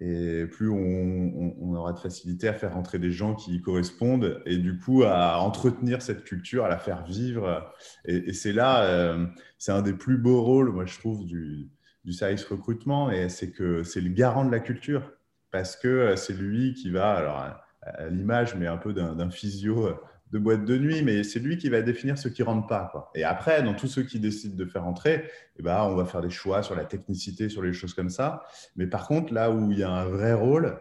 et 0.00 0.46
plus 0.46 0.68
on, 0.68 1.74
aura 1.74 1.92
de 1.92 1.98
facilité 1.98 2.48
à 2.48 2.52
faire 2.52 2.74
rentrer 2.74 2.98
des 2.98 3.10
gens 3.10 3.34
qui 3.34 3.54
y 3.54 3.62
correspondent, 3.62 4.42
et 4.46 4.58
du 4.58 4.78
coup 4.78 5.04
à 5.04 5.38
entretenir 5.40 6.02
cette 6.02 6.24
culture, 6.24 6.64
à 6.64 6.68
la 6.68 6.78
faire 6.78 7.04
vivre. 7.04 7.72
Et, 8.04 8.32
c'est 8.32 8.52
là, 8.52 9.16
c'est 9.58 9.72
un 9.72 9.82
des 9.82 9.94
plus 9.94 10.18
beaux 10.18 10.42
rôles, 10.42 10.70
moi 10.70 10.86
je 10.86 10.98
trouve, 10.98 11.24
du, 11.24 11.70
du 12.04 12.12
service 12.12 12.44
recrutement, 12.44 13.10
et 13.10 13.28
c'est 13.28 13.50
que 13.50 13.82
c'est 13.84 14.00
le 14.00 14.10
garant 14.10 14.44
de 14.44 14.50
la 14.50 14.60
culture, 14.60 15.12
parce 15.50 15.76
que 15.76 16.14
c'est 16.16 16.34
lui 16.34 16.74
qui 16.74 16.90
va, 16.90 17.14
alors 17.14 17.38
à 17.82 18.08
l'image, 18.10 18.54
mais 18.56 18.66
un 18.66 18.76
peu 18.76 18.92
d'un 18.92 19.30
physio 19.30 19.88
de 20.32 20.38
boîte 20.38 20.64
de 20.64 20.76
nuit, 20.76 21.02
mais 21.02 21.22
c'est 21.22 21.38
lui 21.38 21.56
qui 21.56 21.68
va 21.68 21.82
définir 21.82 22.18
ce 22.18 22.28
qui 22.28 22.42
rentre 22.42 22.66
pas. 22.66 22.88
Quoi. 22.90 23.10
Et 23.14 23.24
après, 23.24 23.62
dans 23.62 23.74
tous 23.74 23.86
ceux 23.86 24.02
qui 24.02 24.18
décident 24.18 24.56
de 24.56 24.64
faire 24.64 24.86
entrer, 24.86 25.24
eh 25.58 25.62
ben, 25.62 25.82
on 25.82 25.94
va 25.94 26.04
faire 26.04 26.20
des 26.20 26.30
choix 26.30 26.62
sur 26.62 26.74
la 26.74 26.84
technicité, 26.84 27.48
sur 27.48 27.62
les 27.62 27.72
choses 27.72 27.94
comme 27.94 28.10
ça. 28.10 28.42
Mais 28.74 28.86
par 28.86 29.06
contre, 29.06 29.32
là 29.32 29.50
où 29.50 29.70
il 29.70 29.78
y 29.78 29.82
a 29.82 29.90
un 29.90 30.06
vrai 30.06 30.32
rôle, 30.32 30.78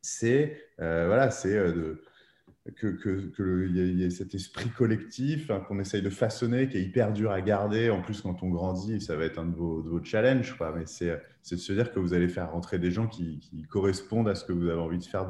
c'est 0.00 0.58
euh, 0.80 1.06
voilà, 1.06 1.30
euh, 1.46 1.94
que, 2.76 2.86
que, 2.88 3.68
y, 3.68 4.02
ait 4.02 4.10
cet 4.10 4.34
esprit 4.34 4.70
collectif 4.70 5.50
hein, 5.50 5.60
qu'on 5.60 5.78
essaye 5.78 6.00
de 6.00 6.10
façonner, 6.10 6.68
qui 6.68 6.78
est 6.78 6.82
hyper 6.82 7.12
dur 7.12 7.32
à 7.32 7.42
garder. 7.42 7.90
En 7.90 8.00
plus, 8.00 8.22
quand 8.22 8.42
on 8.42 8.48
grandit, 8.48 9.00
ça 9.00 9.14
va 9.14 9.24
être 9.24 9.38
un 9.38 9.46
de 9.46 9.54
vos, 9.54 9.82
de 9.82 9.90
vos 9.90 10.02
challenges. 10.02 10.56
Quoi. 10.56 10.74
Mais 10.74 10.84
c'est 10.86 11.20
de 11.50 11.60
se 11.60 11.72
dire 11.74 11.92
que 11.92 11.98
vous 11.98 12.14
allez 12.14 12.28
faire 12.28 12.50
rentrer 12.50 12.78
des 12.78 12.90
gens 12.90 13.06
qui, 13.06 13.40
qui 13.40 13.62
correspondent 13.64 14.28
à 14.28 14.34
ce 14.34 14.46
que 14.46 14.52
vous 14.52 14.68
avez 14.68 14.80
envie 14.80 14.98
de 14.98 15.04
faire 15.04 15.26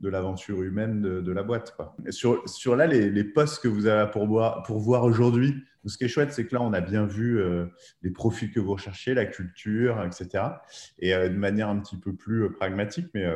de 0.00 0.08
l'aventure 0.08 0.62
humaine 0.62 1.02
de, 1.02 1.32
la 1.32 1.42
boîte. 1.42 1.74
Quoi. 1.76 1.94
sur, 2.10 2.48
sur 2.48 2.74
là, 2.74 2.86
les, 2.86 3.24
postes 3.24 3.62
que 3.62 3.68
vous 3.68 3.86
avez 3.86 4.10
pour 4.10 4.26
voir, 4.26 4.62
pour 4.62 4.78
voir 4.78 5.04
aujourd'hui, 5.04 5.54
ce 5.86 5.96
qui 5.96 6.04
est 6.04 6.08
chouette, 6.08 6.32
c'est 6.32 6.46
que 6.46 6.54
là, 6.54 6.62
on 6.62 6.72
a 6.72 6.80
bien 6.80 7.06
vu 7.06 7.40
euh, 7.40 7.66
les 8.02 8.10
profils 8.10 8.50
que 8.50 8.60
vous 8.60 8.72
recherchez, 8.72 9.14
la 9.14 9.26
culture, 9.26 10.02
etc. 10.04 10.44
Et 10.98 11.14
euh, 11.14 11.28
de 11.28 11.36
manière 11.36 11.68
un 11.68 11.78
petit 11.78 11.96
peu 11.96 12.14
plus 12.14 12.44
euh, 12.44 12.50
pragmatique, 12.50 13.06
mais 13.14 13.26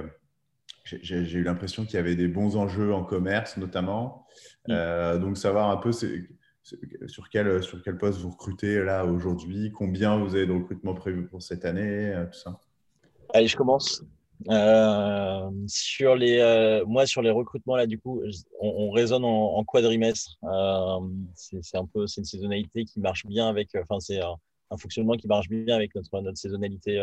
j'ai 0.85 1.33
eu 1.33 1.43
l'impression 1.43 1.85
qu'il 1.85 1.95
y 1.95 1.99
avait 1.99 2.15
des 2.15 2.29
bons 2.29 2.57
enjeux 2.57 2.93
en 2.93 3.05
commerce, 3.05 3.57
notamment. 3.57 4.27
donc, 4.69 5.39
savoir 5.39 5.71
un 5.71 5.79
peu 5.79 5.93
sur 5.93 7.31
quel, 7.31 7.63
sur 7.63 7.83
quel 7.83 7.97
poste 7.97 8.21
vous 8.21 8.31
recrutez 8.31 8.85
là 8.85 9.07
aujourd'hui 9.07 9.73
Combien 9.73 10.19
vous 10.19 10.35
avez 10.35 10.47
de 10.47 10.53
recrutement 10.53 10.93
prévu 10.93 11.27
pour 11.27 11.43
cette 11.43 11.65
année 11.65 12.15
Tout 12.31 12.39
ça. 12.39 12.61
Allez, 13.33 13.47
je 13.47 13.57
commence. 13.57 14.05
Euh, 14.51 15.51
sur 15.67 16.15
les, 16.15 16.39
euh, 16.39 16.85
moi, 16.87 17.07
sur 17.07 17.23
les 17.23 17.31
recrutements, 17.31 17.77
là, 17.77 17.87
du 17.87 17.99
coup, 17.99 18.23
on, 18.61 18.69
on 18.69 18.91
raisonne 18.91 19.25
en, 19.25 19.57
en 19.57 19.65
quadrimestre. 19.65 20.37
Euh, 20.45 21.01
c'est 21.35 21.77
un 21.77 21.87
peu, 21.87 22.07
c'est 22.07 22.21
une 22.21 22.27
saisonnalité 22.27 22.85
qui 22.85 23.01
marche 23.01 23.25
bien 23.27 23.49
avec, 23.49 23.71
enfin, 23.75 24.01
c'est 24.01 24.21
un, 24.21 24.37
fonctionnement 24.77 25.15
qui 25.15 25.29
marche 25.29 25.49
bien 25.49 25.77
avec 25.77 25.95
notre, 25.95 26.21
notre 26.21 26.37
saisonnalité 26.37 26.99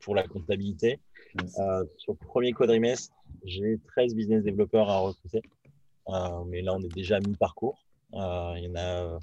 pour 0.00 0.14
la 0.14 0.26
comptabilité. 0.26 0.98
sur 1.98 2.12
le 2.12 2.26
premier 2.26 2.52
quadrimestre, 2.52 3.14
j'ai 3.44 3.78
13 3.88 4.14
business 4.14 4.42
développeurs 4.42 4.88
à 4.88 4.98
recruter. 5.00 5.42
mais 6.46 6.62
là, 6.62 6.72
on 6.74 6.80
est 6.80 6.94
déjà 6.94 7.16
à 7.16 7.20
mi-parcours. 7.20 7.84
il 8.14 8.62
y 8.62 8.68
en 8.68 8.76
a 8.76 9.18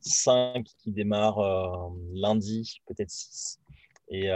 5 0.00 0.62
qui 0.78 0.92
démarrent 0.92 1.90
lundi, 2.12 2.82
peut-être 2.86 3.10
6. 3.10 3.58
Et, 4.08 4.30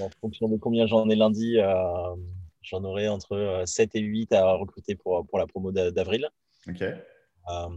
en 0.00 0.08
fonction 0.20 0.48
de 0.48 0.56
combien 0.56 0.86
j'en 0.86 1.08
ai 1.08 1.16
lundi, 1.16 1.58
euh, 1.58 2.14
j'en 2.62 2.82
aurai 2.84 3.08
entre 3.08 3.62
7 3.66 3.94
euh, 3.94 3.98
et 3.98 4.02
8 4.02 4.32
à 4.32 4.52
recruter 4.54 4.94
pour, 4.94 5.26
pour 5.26 5.38
la 5.38 5.46
promo 5.46 5.72
d'avril. 5.72 6.28
Ok. 6.68 6.82
Euh, 6.82 7.68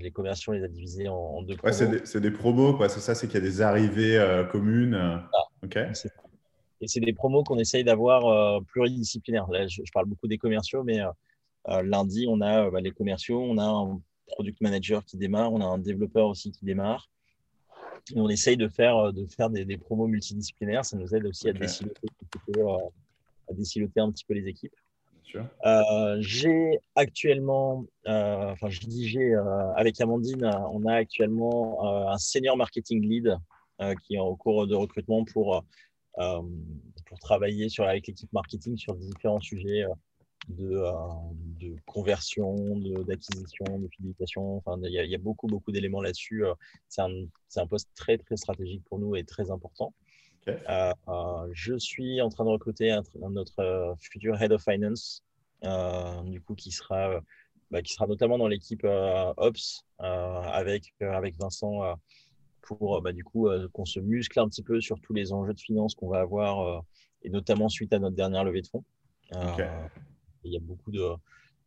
les 0.00 0.10
commerciaux, 0.10 0.52
on 0.52 0.56
les 0.56 0.64
a 0.64 0.68
divisés 0.68 1.08
en, 1.08 1.42
deux 1.42 1.56
promos. 1.56 1.72
C'est 1.72 2.20
des, 2.20 2.20
des, 2.20 2.30
promos, 2.30 2.74
quoi. 2.74 2.88
C'est 2.88 3.00
ça, 3.00 3.14
c'est 3.14 3.26
qu'il 3.26 3.34
y 3.34 3.42
a 3.42 3.46
des 3.46 3.60
arrivées 3.60 4.46
communes. 4.50 4.94
Ah, 4.94 5.28
ok. 5.62 5.76
Et 6.80 6.88
c'est 6.88 7.00
des 7.00 7.12
promos 7.12 7.44
qu'on 7.44 7.58
essaye 7.58 7.84
d'avoir 7.84 8.64
pluridisciplinaires. 8.64 9.48
Là, 9.50 9.66
je, 9.68 9.82
parle 9.92 10.06
beaucoup 10.06 10.26
des 10.26 10.38
commerciaux, 10.38 10.82
mais 10.82 11.00
lundi, 11.82 12.26
on 12.28 12.40
a 12.40 12.70
bah, 12.70 12.80
les 12.80 12.92
commerciaux, 12.92 13.42
on 13.42 13.58
a 13.58 13.64
un 13.64 14.00
product 14.26 14.60
manager 14.62 15.04
qui 15.04 15.18
démarre, 15.18 15.52
on 15.52 15.60
a 15.60 15.66
un 15.66 15.78
développeur 15.78 16.28
aussi 16.28 16.50
qui 16.50 16.64
démarre 16.64 17.10
on 18.16 18.28
essaye 18.28 18.56
de 18.56 18.68
faire, 18.68 18.96
euh, 18.96 19.12
de 19.12 19.26
faire 19.26 19.50
des, 19.50 19.76
promos 19.76 20.06
multidisciplinaires. 20.06 20.84
Ça 20.84 20.96
nous 20.96 21.14
aide 21.14 21.26
aussi 21.26 21.48
à, 21.48 21.52
déciloter, 21.52 22.08
euh, 22.56 22.76
à 23.48 23.54
déciloter 23.54 24.00
un 24.00 24.10
petit 24.10 24.24
peu 24.24 24.34
les 24.34 24.48
équipes. 24.48 24.74
Euh, 25.64 26.18
j'ai 26.20 26.78
actuellement, 26.94 27.86
enfin 28.04 28.68
je 28.68 28.80
dis 28.80 29.08
j'ai, 29.08 29.34
avec 29.76 29.98
Amandine, 29.98 30.44
on 30.70 30.84
a 30.84 30.94
actuellement 30.94 32.10
un 32.10 32.18
senior 32.18 32.54
marketing 32.54 33.00
lead 33.00 33.38
qui 34.04 34.16
est 34.16 34.18
en 34.18 34.36
cours 34.36 34.66
de 34.66 34.74
recrutement 34.74 35.24
pour, 35.24 35.64
pour 36.14 37.18
travailler 37.18 37.70
sur, 37.70 37.84
avec 37.84 38.08
l'équipe 38.08 38.30
marketing 38.34 38.76
sur 38.76 38.94
différents 38.94 39.40
sujets 39.40 39.86
de, 40.48 40.76
euh, 40.76 40.92
de 41.60 41.76
conversion, 41.86 42.54
d'acquisition, 43.06 43.78
de, 43.78 43.88
fidélisation. 43.88 44.56
Enfin, 44.56 44.78
il 44.82 44.92
y, 44.92 45.14
a 45.14 45.18
beaucoup, 45.18 45.46
beaucoup 45.46 45.72
d'éléments 45.72 46.02
là-dessus. 46.02 46.44
Euh, 46.44 46.54
c'est 46.88 47.02
un, 47.02 47.10
un, 47.56 47.66
poste 47.66 47.90
très, 47.94 48.18
très 48.18 48.36
stratégique 48.36 48.82
pour 48.84 48.98
nous 48.98 49.16
et 49.16 49.24
très 49.24 49.50
important. 49.50 49.94
Euh, 50.48 50.92
je 51.52 51.78
suis 51.78 52.20
en 52.20 52.28
train 52.28 52.44
de 52.44 52.50
recruter 52.50 52.90
un, 52.90 53.02
notre 53.30 53.94
futur 54.00 54.40
Head 54.40 54.52
of 54.52 54.62
Finance, 54.62 55.24
du 56.24 56.40
coup, 56.40 56.54
qui 56.54 56.72
sera, 56.72 57.20
bah, 57.70 57.82
qui 57.82 57.92
sera 57.92 58.06
notamment 58.06 58.38
dans 58.38 58.48
l'équipe 58.48 58.84
Ops 59.36 59.84
avec, 59.98 60.92
avec 61.00 61.36
Vincent 61.36 61.96
pour 62.60 63.00
bah, 63.02 63.12
du 63.12 63.22
coup 63.22 63.48
qu'on 63.72 63.84
se 63.84 64.00
muscle 64.00 64.38
un 64.40 64.48
petit 64.48 64.62
peu 64.62 64.80
sur 64.80 65.00
tous 65.00 65.12
les 65.12 65.32
enjeux 65.32 65.54
de 65.54 65.60
finance 65.60 65.94
qu'on 65.94 66.08
va 66.08 66.20
avoir 66.20 66.82
et 67.22 67.30
notamment 67.30 67.68
suite 67.68 67.92
à 67.92 68.00
notre 68.00 68.16
dernière 68.16 68.42
levée 68.42 68.62
de 68.62 68.66
fonds. 68.66 68.84
Il 70.44 70.52
y 70.52 70.56
a 70.56 70.60
beaucoup 70.60 70.90
de 70.90 71.16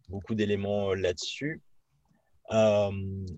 beaucoup 0.10 0.36
d'éléments 0.36 0.92
euh, 0.92 0.96
là-dessus. 0.96 1.62
Euh, 2.52 2.92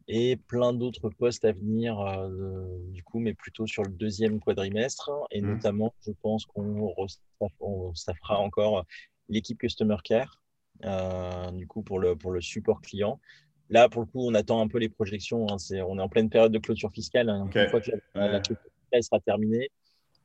et 0.09 0.35
plein 0.35 0.73
d'autres 0.73 1.09
postes 1.09 1.45
à 1.45 1.53
venir, 1.53 1.99
euh, 2.01 2.77
du 2.89 3.03
coup, 3.03 3.19
mais 3.19 3.33
plutôt 3.33 3.65
sur 3.65 3.83
le 3.83 3.91
deuxième 3.91 4.39
quadrimestre. 4.41 5.09
Et 5.31 5.41
mmh. 5.41 5.47
notamment, 5.47 5.93
je 6.05 6.11
pense 6.21 6.45
qu'on 6.45 6.93
fera 7.39 8.39
encore 8.39 8.85
l'équipe 9.29 9.57
Customer 9.57 9.95
Care, 10.03 10.41
du 11.53 11.67
coup, 11.67 11.83
pour 11.83 11.99
le, 11.99 12.17
pour 12.17 12.31
le 12.31 12.41
support 12.41 12.81
client. 12.81 13.21
Là, 13.69 13.87
pour 13.87 14.01
le 14.01 14.07
coup, 14.07 14.27
on 14.27 14.33
attend 14.33 14.61
un 14.61 14.67
peu 14.67 14.77
les 14.77 14.89
projections. 14.89 15.47
Hein. 15.49 15.57
on 15.87 15.97
est 15.99 16.01
en 16.01 16.09
pleine 16.09 16.29
période 16.29 16.51
de 16.51 16.59
clôture 16.59 16.91
fiscale. 16.91 17.29
Hein. 17.29 17.45
Une 17.45 17.69
fois 17.69 17.79
que 17.79 17.91
la, 18.13 18.41
clôture 18.41 18.71
fiscale 18.81 19.03
sera 19.03 19.19
terminée, 19.21 19.69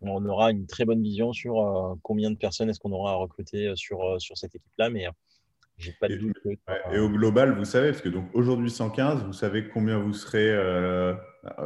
on 0.02 0.24
aura 0.26 0.50
une 0.50 0.66
très 0.66 0.84
bonne 0.84 1.02
vision 1.02 1.32
sur 1.32 1.60
euh, 1.60 1.94
combien 2.02 2.30
de 2.30 2.36
personnes 2.36 2.70
est-ce 2.70 2.80
qu'on 2.80 2.92
aura 2.92 3.12
à 3.12 3.14
recruter 3.14 3.68
euh, 3.68 3.76
sur, 3.76 4.02
euh, 4.02 4.18
sur 4.18 4.36
cette 4.36 4.54
équipe-là. 4.54 4.90
Mais 4.90 5.06
j'ai 5.78 5.92
pas 5.92 6.08
de 6.08 6.16
doute. 6.16 6.36
et 6.92 6.98
au 6.98 7.08
global, 7.08 7.56
vous 7.56 7.64
savez, 7.64 7.90
parce 7.90 8.02
que 8.02 8.08
donc 8.08 8.26
aujourd'hui 8.34 8.70
115, 8.70 9.24
vous 9.24 9.32
savez 9.32 9.68
combien 9.68 9.98
vous 9.98 10.12
serez 10.12 10.52
à 10.52 11.16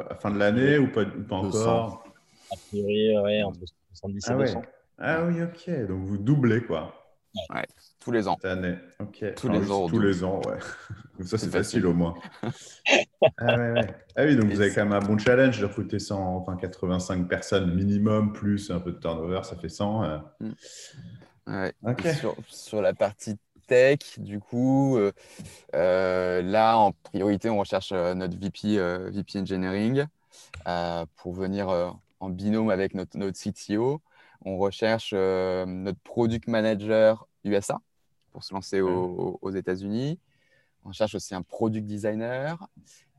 la 0.09 0.17
fin 0.21 0.31
de 0.31 0.39
l'année 0.39 0.79
ou 0.79 0.91
pas, 0.91 1.05
pas 1.05 1.37
encore? 1.37 2.05
A 2.53 2.57
priori, 2.69 3.19
ouais, 3.19 3.43
entre 3.43 3.61
70 3.95 4.29
et 4.29 4.31
ah 4.31 4.37
200. 4.37 4.63
Ah 4.99 5.25
oui, 5.25 5.43
ok. 5.43 5.87
Donc 5.89 6.05
vous 6.05 6.17
doublez 6.17 6.63
quoi. 6.63 6.95
Ouais, 7.53 7.67
tous 8.01 8.13
les 8.13 8.29
ans. 8.29 8.37
Cette 8.41 8.51
année, 8.51 8.77
ok. 9.01 9.35
Tous 9.35 9.49
les 9.49 9.71
ans. 9.71 9.89
Tous 9.89 9.99
les 9.99 10.25
ans, 10.25 10.41
ouais. 10.47 10.59
ça, 11.25 11.39
c'est 11.39 11.51
facile. 11.51 11.87
au 11.87 11.95
moins. 11.95 12.15
ah, 12.43 13.57
ouais, 13.57 13.73
ouais. 13.73 13.95
ah 14.17 14.25
oui, 14.25 14.37
donc 14.37 14.51
vous 14.51 14.61
avez 14.61 14.73
quand 14.73 14.85
même 14.85 14.93
un 14.93 15.01
bon 15.05 15.19
challenge 15.19 15.61
de 15.61 15.67
recruter 15.67 15.99
100, 15.99 16.37
enfin 16.37 16.57
85 16.57 17.29
personnes 17.29 17.75
minimum, 17.75 18.33
plus 18.33 18.71
un 18.71 18.81
peu 18.81 18.93
de 18.93 18.99
turnover, 18.99 19.41
ça 19.45 19.57
fait 19.57 19.69
100. 19.69 20.05
Euh. 20.05 20.19
Mm. 20.41 20.53
Sur, 22.19 22.35
sur, 22.49 22.83
la 22.83 22.93
partie 22.93 23.37
tech, 23.69 24.19
du 24.19 24.41
coup, 24.41 24.97
euh, 24.97 25.13
euh, 25.75 26.43
là, 26.43 26.77
en 26.77 26.91
priorité, 26.93 27.51
on 27.51 27.59
recherche 27.59 27.93
notre 27.93 28.37
VP, 28.37 28.79
VP 29.11 29.39
Engineering 29.39 30.07
pour 31.17 31.33
venir 31.33 31.97
en 32.19 32.29
binôme 32.31 32.71
avec 32.71 32.95
notre, 32.95 33.17
notre 33.17 33.39
CTO 33.39 34.03
on 34.47 34.59
recherche 34.59 35.11
euh, 35.13 35.67
notre 35.67 35.99
product 36.01 36.49
manager 36.49 37.27
USA 37.45 37.79
pour 38.33 38.45
se 38.45 38.55
lancer 38.55 38.81
aux 38.81 39.51
États-Unis. 39.51 40.19
On 40.87 40.93
cherche 40.93 41.17
aussi 41.17 41.35
un 41.35 41.43
product 41.43 41.85
designer 41.85 42.69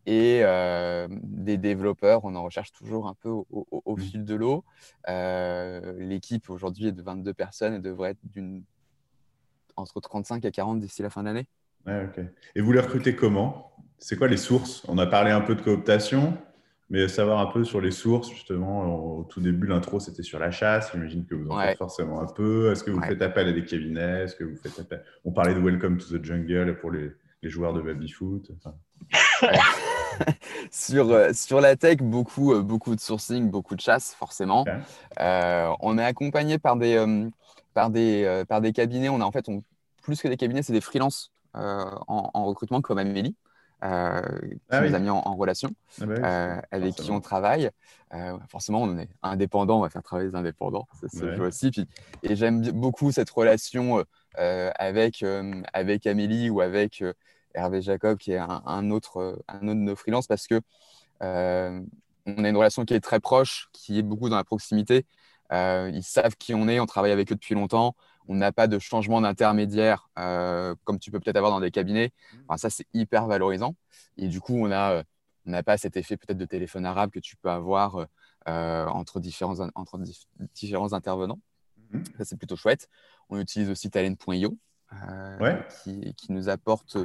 et 0.05 0.39
euh, 0.43 1.07
des 1.11 1.57
développeurs. 1.57 2.24
On 2.24 2.34
en 2.36 2.43
recherche 2.43 2.72
toujours 2.72 3.07
un 3.07 3.13
peu 3.13 3.30
au, 3.30 3.45
mmh. 3.86 3.99
fil 3.99 4.26
de 4.26 4.36
l'eau. 4.36 4.63
Euh, 5.09 5.93
l'équipe 5.99 6.49
aujourd'hui 6.49 6.88
est 6.88 6.91
de 6.93 7.01
22 7.01 7.34
personnes 7.34 7.74
et 7.74 7.80
devrait 7.80 8.11
être 8.11 8.20
d'une 8.24 8.63
entre 9.76 9.99
35 9.99 10.43
et 10.45 10.51
40 10.51 10.80
d'ici 10.80 11.01
la 11.01 11.09
fin 11.09 11.22
de 11.22 11.28
l'année. 11.28 11.47
Et 12.55 12.61
vous 12.61 12.72
les 12.72 12.80
recrutez 12.80 13.15
comment? 13.15 13.72
C'est 13.97 14.18
quoi 14.18 14.28
les 14.28 14.38
sources? 14.38 14.84
On 14.88 14.97
a 14.97 15.05
parlé 15.05 15.32
un 15.32 15.41
peu 15.41 15.55
de 15.55 15.61
cooptation. 15.61 16.38
Mais 16.89 17.09
savoir 17.09 17.39
un 17.39 17.51
peu 17.51 17.65
sur 17.65 17.82
les 17.82 17.91
sources, 17.91 18.30
justement, 18.30 19.18
au 19.18 19.24
tout 19.26 19.41
début, 19.41 19.68
l'intro, 19.68 19.99
c'était 19.99 20.24
sur 20.24 20.39
la 20.39 20.51
chasse. 20.51 20.89
J'imagine 20.93 21.26
que 21.26 21.36
vous 21.36 21.49
en 21.49 21.59
faites 21.59 21.78
forcément 21.78 22.22
un 22.22 22.28
peu. 22.28 22.72
Est-ce 22.72 22.82
que 22.82 22.91
vous 22.91 23.01
faites 23.01 23.22
appel 23.22 23.49
à 23.49 23.51
des 23.51 23.65
cabinets? 23.65 24.24
Est-ce 24.24 24.36
que 24.38 24.45
vous 24.45 24.55
faites 24.55 24.80
appel... 24.80 25.03
On 25.26 25.34
parlait 25.34 25.53
de 25.53 25.59
Welcome 25.59 25.97
to 25.97 26.18
the 26.18 26.24
Jungle 26.24 26.78
pour 26.78 26.91
les, 26.91 27.11
les 27.41 27.49
joueurs 27.49 27.73
de 27.73 27.81
baby-foot. 27.81 28.51
sur, 30.71 31.09
euh, 31.11 31.33
sur 31.33 31.61
la 31.61 31.75
tech, 31.75 31.97
beaucoup, 31.97 32.53
euh, 32.53 32.61
beaucoup 32.61 32.95
de 32.95 32.99
sourcing, 32.99 33.49
beaucoup 33.49 33.75
de 33.75 33.81
chasse, 33.81 34.13
forcément. 34.13 34.65
Euh, 35.19 35.71
on 35.79 35.97
est 35.97 36.03
accompagné 36.03 36.57
par 36.57 36.75
des, 36.75 37.29
par, 37.73 37.89
des, 37.89 38.43
par 38.47 38.61
des 38.61 38.73
cabinets. 38.73 39.09
On 39.09 39.21
a 39.21 39.25
en 39.25 39.31
fait, 39.31 39.47
on, 39.49 39.61
plus 40.01 40.21
que 40.21 40.27
des 40.27 40.38
cabinets, 40.38 40.63
c'est 40.63 40.73
des 40.73 40.81
freelances 40.81 41.31
en, 41.53 42.29
en, 42.33 42.45
recrutement 42.45 42.81
comme 42.81 42.97
Amélie. 42.97 43.35
Euh, 43.83 44.21
qui 44.49 44.57
ah 44.71 44.81
nous 44.81 44.95
a 44.95 44.97
mis 44.97 45.09
en, 45.11 45.35
relation, 45.35 45.69
ah 46.01 46.05
bah 46.07 46.13
euh, 46.17 46.61
avec 46.71 46.95
qui 46.95 47.11
on 47.11 47.21
travaille. 47.21 47.69
Euh, 48.11 48.35
forcément, 48.49 48.81
on 48.81 48.97
est 48.97 49.07
indépendant, 49.21 49.77
on 49.77 49.81
va 49.81 49.89
faire 49.89 50.01
travailler 50.01 50.29
les 50.29 50.35
indépendants, 50.35 50.88
ça 50.99 51.07
se 51.07 51.35
joue 51.35 51.43
aussi. 51.43 51.69
Puis, 51.69 51.88
et 52.23 52.35
j'aime 52.35 52.71
beaucoup 52.71 53.11
cette 53.11 53.29
relation 53.29 54.03
avec, 54.38 55.23
avec 55.73 56.07
Amélie 56.07 56.49
ou 56.49 56.61
avec 56.61 57.03
Hervé 57.53 57.81
Jacob, 57.81 58.17
qui 58.17 58.33
est 58.33 58.38
un, 58.38 58.91
autre, 58.91 59.43
un 59.47 59.67
autre 59.67 59.67
de 59.67 59.73
nos 59.73 59.95
freelances, 59.95 60.27
parce 60.27 60.47
que 60.47 60.61
on 61.21 62.43
a 62.43 62.49
une 62.49 62.57
relation 62.57 62.85
qui 62.85 62.93
est 62.93 62.99
très 62.99 63.19
proche, 63.19 63.69
qui 63.73 63.99
est 63.99 64.03
beaucoup 64.03 64.29
dans 64.29 64.35
la 64.35 64.43
proximité. 64.43 65.05
ils 65.51 66.03
savent 66.03 66.35
qui 66.38 66.53
on 66.53 66.67
est, 66.67 66.79
on 66.79 66.85
travaille 66.85 67.11
avec 67.11 67.31
eux 67.31 67.35
depuis 67.35 67.55
longtemps 67.55 67.95
on 68.27 68.35
n'a 68.35 68.51
pas 68.51 68.67
de 68.67 68.79
changement 68.79 69.21
d'intermédiaire 69.21 70.09
euh, 70.19 70.75
comme 70.83 70.99
tu 70.99 71.11
peux 71.11 71.19
peut-être 71.19 71.38
avoir 71.38 71.51
dans 71.51 71.59
des 71.59 71.71
cabinets. 71.71 72.11
Mmh. 72.49 72.57
ça, 72.57 72.69
c'est 72.69 72.88
hyper 72.93 73.27
valorisant. 73.27 73.75
Et 74.17 74.27
du 74.27 74.41
coup, 74.41 74.55
on 74.55 74.67
n'a 74.67 74.91
euh, 74.91 75.03
on 75.45 75.63
pas 75.63 75.77
cet 75.77 75.97
effet 75.97 76.17
peut-être 76.17 76.38
de 76.38 76.45
téléphone 76.45 76.85
arabe 76.85 77.11
que 77.11 77.19
tu 77.19 77.38
peux 77.38 77.49
avoir 77.49 78.07
euh, 78.47 78.85
entre, 78.88 79.19
différents, 79.19 79.69
entre 79.75 79.99
différents 80.53 80.93
intervenants. 80.93 81.39
Mmh. 81.91 81.99
Ça, 82.17 82.25
c'est 82.25 82.38
plutôt 82.38 82.55
chouette. 82.55 82.89
On 83.29 83.39
utilise 83.39 83.69
aussi 83.69 83.89
talent.io 83.89 84.57
qui, 85.83 86.13
qui, 86.15 86.31
nous, 86.31 86.49
apporte, 86.49 86.97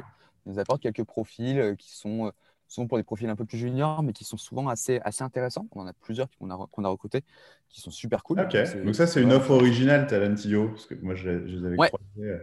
nous 0.45 0.59
apporte 0.59 0.81
quelques 0.81 1.03
profils 1.03 1.75
qui 1.77 1.95
sont 1.95 2.31
souvent 2.73 2.87
pour 2.87 2.97
des 2.97 3.03
profils 3.03 3.29
un 3.29 3.35
peu 3.35 3.45
plus 3.45 3.57
juniors, 3.57 4.03
mais 4.03 4.13
qui 4.13 4.23
sont 4.23 4.37
souvent 4.37 4.67
assez, 4.67 4.99
assez 5.03 5.23
intéressants. 5.23 5.67
On 5.75 5.81
en 5.81 5.87
a 5.87 5.93
plusieurs 5.93 6.27
qu'on 6.39 6.49
a, 6.49 6.67
qu'on 6.71 6.83
a 6.83 6.89
recrutés 6.89 7.23
qui 7.69 7.81
sont 7.81 7.91
super 7.91 8.23
cool. 8.23 8.39
Ok, 8.39 8.57
donc 8.83 8.95
ça, 8.95 9.07
c'est 9.07 9.21
une 9.21 9.31
offre 9.31 9.51
originale, 9.51 10.07
Talentio, 10.07 10.69
parce 10.69 10.85
que 10.85 10.95
moi, 10.95 11.15
je, 11.15 11.29
les 11.29 11.65
avais 11.65 11.75
croisés. 11.75 11.97
Euh. 12.19 12.37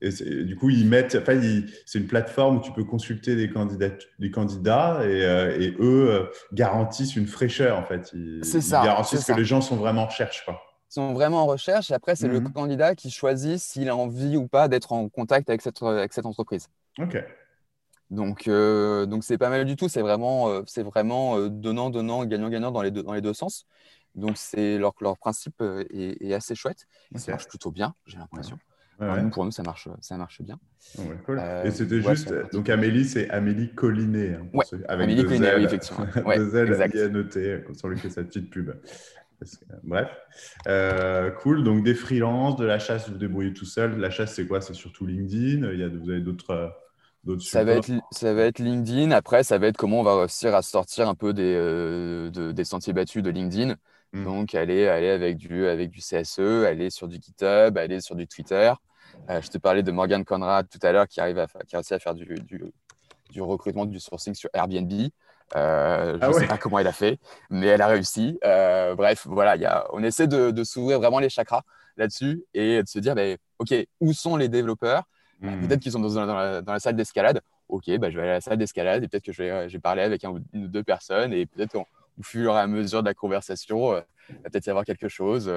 Et 0.00 0.44
du 0.44 0.54
coup, 0.54 0.70
ils 0.70 0.86
mettent, 0.86 1.16
enfin, 1.20 1.40
c'est 1.86 1.98
une 1.98 2.06
plateforme 2.06 2.58
où 2.58 2.60
tu 2.60 2.70
peux 2.70 2.84
consulter 2.84 3.34
des 3.34 3.50
candidats, 3.50 3.88
des 4.20 4.30
candidats 4.30 5.00
et, 5.02 5.24
euh, 5.24 5.58
et 5.58 5.74
eux 5.80 6.08
euh, 6.08 6.26
garantissent 6.52 7.16
une 7.16 7.26
fraîcheur 7.26 7.76
en 7.76 7.82
fait. 7.82 8.14
C'est 8.42 8.60
ça. 8.60 8.82
Ils 8.82 8.86
garantissent 8.86 9.24
que 9.24 9.32
les 9.32 9.44
gens 9.44 9.60
sont 9.60 9.74
vraiment 9.74 10.02
en 10.02 10.06
recherche. 10.06 10.44
Quoi. 10.44 10.60
Sont 10.88 11.14
vraiment 11.14 11.42
en 11.42 11.46
recherche 11.46 11.90
et 11.90 11.94
après, 11.94 12.16
c'est 12.16 12.28
le 12.28 12.40
mhm. 12.40 12.52
candidat 12.52 12.94
qui 12.94 13.10
choisit 13.10 13.58
s'il 13.58 13.88
a 13.88 13.96
envie 13.96 14.36
ou 14.36 14.46
pas 14.46 14.68
d'être 14.68 14.92
en 14.92 15.08
contact 15.08 15.48
avec 15.50 15.60
cette, 15.62 15.82
avec 15.82 16.12
cette 16.12 16.26
entreprise. 16.26 16.68
Ok. 16.98 17.22
Donc, 18.10 18.46
euh, 18.46 19.04
donc 19.04 19.24
c'est 19.24 19.36
pas 19.36 19.50
mal 19.50 19.64
du 19.64 19.74
tout. 19.74 19.88
C'est 19.88 20.00
vraiment, 20.00 20.62
c'est 20.66 20.84
vraiment 20.84 21.40
donnant, 21.48 21.90
donnant, 21.90 22.24
gagnant, 22.24 22.48
gagnant 22.48 22.70
dans 22.70 22.82
les 22.82 22.92
deux, 22.92 23.02
dans 23.02 23.14
les 23.14 23.20
deux 23.20 23.34
sens. 23.34 23.66
Donc, 24.14 24.36
c'est 24.36 24.78
leur, 24.78 24.94
leur 25.00 25.18
principe 25.18 25.62
est, 25.90 26.32
assez 26.32 26.54
chouette. 26.54 26.86
Ça 27.16 27.32
marche 27.32 27.48
plutôt 27.48 27.72
bien, 27.72 27.94
j'ai 28.06 28.18
l'impression 28.18 28.58
pour 29.32 29.44
nous, 29.44 29.50
ça 29.50 29.62
marche, 29.62 29.88
ça 30.00 30.16
marche 30.16 30.42
bien. 30.42 30.58
Euh, 30.98 31.64
et 31.64 31.70
c'était 31.70 32.00
juste, 32.00 32.32
donc 32.52 32.68
Amélie, 32.68 33.04
c'est 33.04 33.28
Amélie 33.30 33.74
Collinet. 33.74 34.34
Hein, 34.34 34.60
avec 34.88 34.88
Amélie 34.88 35.24
Collinet, 35.24 35.56
oui, 35.56 35.64
effectivement. 35.64 36.06
Deux 36.36 36.56
L 36.56 36.72
à 36.72 37.08
noter, 37.08 37.62
comme 37.66 37.74
ça 37.74 37.82
on 37.84 37.88
lui 37.88 37.98
fait 37.98 38.10
sa 38.10 38.24
petite 38.24 38.50
pub. 38.50 38.72
Bref, 39.82 40.08
euh, 40.66 41.30
cool. 41.30 41.64
Donc 41.64 41.84
des 41.84 41.94
freelances, 41.94 42.56
de 42.56 42.64
la 42.64 42.78
chasse, 42.78 43.06
vous 43.06 43.14
vous 43.14 43.18
débrouillez 43.18 43.52
tout 43.52 43.64
seul. 43.64 43.98
La 43.98 44.10
chasse, 44.10 44.34
c'est 44.34 44.46
quoi? 44.46 44.60
C'est 44.60 44.74
surtout 44.74 45.06
LinkedIn? 45.06 45.70
Il 45.72 45.78
y 45.78 45.82
a, 45.82 45.88
vous 45.88 46.10
avez 46.10 46.20
d'autres. 46.20 46.72
d'autres 47.24 47.42
ça 47.42 47.64
va, 47.64 47.74
être, 47.74 47.90
ça 48.10 48.34
va 48.34 48.42
être 48.42 48.58
LinkedIn. 48.58 49.10
Après, 49.10 49.42
ça 49.42 49.58
va 49.58 49.66
être 49.66 49.76
comment 49.76 50.00
on 50.00 50.04
va 50.04 50.18
réussir 50.20 50.54
à 50.54 50.62
sortir 50.62 51.08
un 51.08 51.14
peu 51.14 51.32
des, 51.32 51.54
euh, 51.56 52.52
des 52.52 52.64
sentiers 52.64 52.92
battus 52.92 53.22
de 53.22 53.30
LinkedIn. 53.30 53.76
Hmm. 54.12 54.24
Donc, 54.24 54.54
aller, 54.54 54.86
aller 54.86 55.10
avec, 55.10 55.36
du, 55.36 55.66
avec 55.66 55.90
du 55.90 56.00
CSE, 56.00 56.64
aller 56.66 56.90
sur 56.90 57.08
du 57.08 57.16
GitHub, 57.16 57.76
aller 57.76 58.00
sur 58.00 58.14
du 58.14 58.26
Twitter. 58.26 58.72
Euh, 59.30 59.40
je 59.40 59.48
te 59.48 59.58
parlais 59.58 59.82
de 59.82 59.90
Morgan 59.90 60.24
Conrad 60.24 60.68
tout 60.68 60.78
à 60.82 60.92
l'heure 60.92 61.08
qui, 61.08 61.20
arrive 61.20 61.38
à, 61.38 61.46
qui 61.66 61.74
a 61.74 61.78
réussi 61.78 61.94
à 61.94 61.98
faire 61.98 62.14
du, 62.14 62.26
du, 63.30 63.40
recrutement, 63.40 63.86
du 63.86 64.00
sourcing 64.00 64.34
sur 64.34 64.50
Airbnb. 64.52 65.10
Euh, 65.54 66.18
je 66.20 66.26
ne 66.26 66.30
ah 66.30 66.32
sais 66.32 66.46
pas 66.46 66.58
comment 66.58 66.78
elle 66.78 66.86
a 66.86 66.92
fait, 66.92 67.18
mais 67.50 67.66
elle 67.66 67.82
a 67.82 67.86
réussi. 67.86 68.38
Euh, 68.44 68.94
bref, 68.94 69.26
voilà, 69.26 69.56
y 69.56 69.64
a, 69.64 69.86
on 69.92 70.02
essaie 70.02 70.26
de, 70.26 70.50
de 70.50 70.64
s'ouvrir 70.64 70.98
vraiment 70.98 71.20
les 71.20 71.28
chakras 71.28 71.62
là-dessus 71.96 72.44
et 72.52 72.82
de 72.82 72.88
se 72.88 72.98
dire, 72.98 73.14
bah, 73.14 73.22
OK, 73.58 73.72
où 74.00 74.12
sont 74.12 74.36
les 74.36 74.48
développeurs? 74.48 75.04
Bah, 75.40 75.50
hmm. 75.50 75.66
Peut-être 75.66 75.80
qu'ils 75.80 75.92
sont 75.92 76.00
dans, 76.00 76.34
la, 76.34 76.62
dans, 76.62 76.72
la, 76.72 76.80
salle 76.80 76.96
d'escalade. 76.96 77.40
OK, 77.68 77.84
bah, 77.98 78.10
je 78.10 78.16
vais 78.16 78.22
aller 78.22 78.30
à 78.30 78.34
la 78.34 78.40
salle 78.40 78.58
d'escalade 78.58 79.04
et 79.04 79.08
peut-être 79.08 79.24
que 79.24 79.32
je 79.32 79.42
vais, 79.42 79.68
je 79.68 79.74
vais, 79.74 79.80
parler 79.80 80.02
avec 80.02 80.24
une 80.24 80.64
ou 80.64 80.68
deux 80.68 80.82
personnes 80.82 81.32
et 81.32 81.46
peut-être 81.46 81.76
au 81.76 82.22
fur 82.22 82.56
et 82.56 82.60
à 82.60 82.66
mesure 82.66 83.02
de 83.02 83.08
la 83.08 83.14
conversation, 83.14 83.96
il 84.28 84.36
va 84.36 84.50
peut-être 84.50 84.66
y 84.66 84.70
avoir 84.70 84.84
quelque 84.84 85.08
chose. 85.08 85.50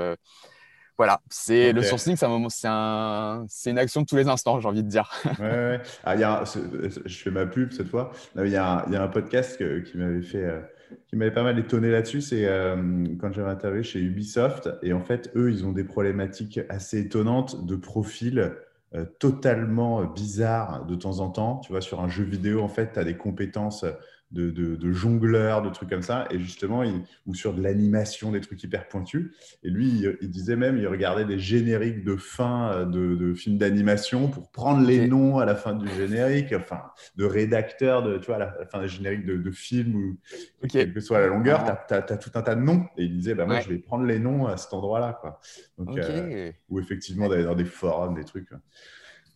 Voilà, 0.99 1.21
c'est 1.29 1.71
le 1.71 1.81
sourcing, 1.81 2.17
c'est 2.17 2.67
un, 2.67 3.45
une 3.67 3.77
action 3.77 4.01
de 4.01 4.05
tous 4.05 4.17
les 4.17 4.27
instants, 4.27 4.59
j'ai 4.59 4.67
envie 4.67 4.83
de 4.83 4.89
dire. 4.89 5.09
ouais, 5.39 5.79
ah, 6.03 6.17
y 6.17 6.25
a, 6.25 6.43
je 6.43 7.17
fais 7.17 7.31
ma 7.31 7.45
pub 7.45 7.71
cette 7.71 7.87
fois. 7.87 8.11
Il 8.35 8.49
y, 8.49 8.57
a, 8.57 8.85
y 8.91 8.97
a 8.97 9.01
un 9.01 9.07
podcast 9.07 9.57
qui 9.85 9.97
m'avait 9.97 10.21
fait, 10.21 10.43
euh, 10.43 10.59
qui 11.07 11.15
m'avait 11.15 11.31
pas 11.31 11.43
mal 11.43 11.57
étonné 11.57 11.89
là-dessus. 11.89 12.19
C'est 12.19 12.45
euh, 12.45 13.05
quand 13.17 13.31
j'avais 13.31 13.49
interviewé 13.49 13.81
chez 13.81 14.01
Ubisoft. 14.01 14.69
Et 14.83 14.91
en 14.91 14.99
fait, 14.99 15.31
eux, 15.37 15.49
ils 15.49 15.65
ont 15.65 15.71
des 15.71 15.85
problématiques 15.85 16.59
assez 16.67 16.99
étonnantes 16.99 17.65
de 17.65 17.77
profils 17.77 18.51
euh, 18.93 19.05
totalement 19.19 20.03
bizarres 20.03 20.85
de 20.85 20.95
temps 20.95 21.21
en 21.21 21.29
temps. 21.29 21.59
Tu 21.59 21.71
vois, 21.71 21.79
sur 21.79 22.01
un 22.01 22.09
jeu 22.09 22.25
vidéo, 22.25 22.61
en 22.61 22.67
fait, 22.67 22.91
tu 22.91 22.99
as 22.99 23.05
des 23.05 23.15
compétences 23.15 23.85
de, 24.31 24.51
de, 24.51 24.91
jongleurs, 24.91 25.63
de 25.63 25.69
trucs 25.69 25.89
comme 25.89 26.03
ça, 26.03 26.27
et 26.29 26.37
justement, 26.37 26.83
ou 27.25 27.33
sur 27.33 27.53
de 27.53 27.63
l'animation, 27.63 28.31
des 28.31 28.41
trucs 28.41 28.61
hyper 28.63 28.87
pointus. 28.87 29.31
Et 29.63 29.69
lui, 29.69 30.05
il, 30.21 30.29
disait 30.29 30.55
même, 30.55 30.77
il 30.77 30.87
regardait 30.87 31.25
des 31.25 31.39
génériques 31.39 32.03
de 32.03 32.15
fin 32.15 32.71
euh, 32.73 32.85
de, 32.85 33.33
films 33.33 33.57
d'animation 33.57 34.27
pour 34.27 34.51
prendre 34.51 34.85
les 34.85 35.07
noms 35.07 35.39
à 35.39 35.45
la 35.45 35.55
fin 35.55 35.73
du 35.73 35.87
générique, 35.89 36.53
enfin, 36.53 36.81
de 37.15 37.25
rédacteurs, 37.25 38.03
de, 38.03 38.17
tu 38.19 38.27
vois, 38.27 38.35
à 38.35 38.39
la, 38.39 38.65
fin 38.67 38.81
des 38.81 38.87
génériques 38.87 39.25
de, 39.25 39.51
films, 39.51 39.95
ou 39.95 40.67
quelle 40.67 40.93
que 40.93 40.99
soit 40.99 41.19
la 41.19 41.27
longueur, 41.27 41.65
tu 41.87 41.93
as, 41.93 42.01
tout 42.01 42.31
un 42.35 42.41
tas 42.43 42.55
de 42.55 42.61
noms. 42.61 42.85
Et 42.97 43.05
il 43.05 43.17
disait, 43.17 43.33
bah, 43.33 43.45
moi, 43.45 43.61
je 43.61 43.69
vais 43.69 43.79
prendre 43.79 44.05
les 44.05 44.19
noms 44.19 44.45
à 44.45 44.57
cet 44.57 44.73
endroit-là. 44.73 45.17
Quoi. 45.19 45.39
Donc, 45.79 45.97
euh, 45.97 46.51
ou 46.69 46.79
effectivement, 46.79 47.29
d'aller 47.29 47.45
dans 47.45 47.55
des 47.55 47.65
forums, 47.65 48.13
des 48.13 48.25
trucs. 48.25 48.49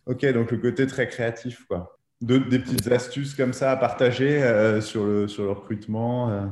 Ok, 0.06 0.24
donc 0.32 0.52
le 0.52 0.58
côté 0.58 0.86
très 0.86 1.08
créatif, 1.08 1.64
quoi 1.66 1.98
des 2.20 2.58
petites 2.58 2.90
astuces 2.90 3.34
comme 3.34 3.52
ça 3.52 3.70
à 3.70 3.76
partager 3.76 4.42
euh, 4.42 4.80
sur, 4.80 5.04
le, 5.04 5.28
sur 5.28 5.44
le 5.44 5.52
recrutement, 5.52 6.30
euh, 6.30 6.46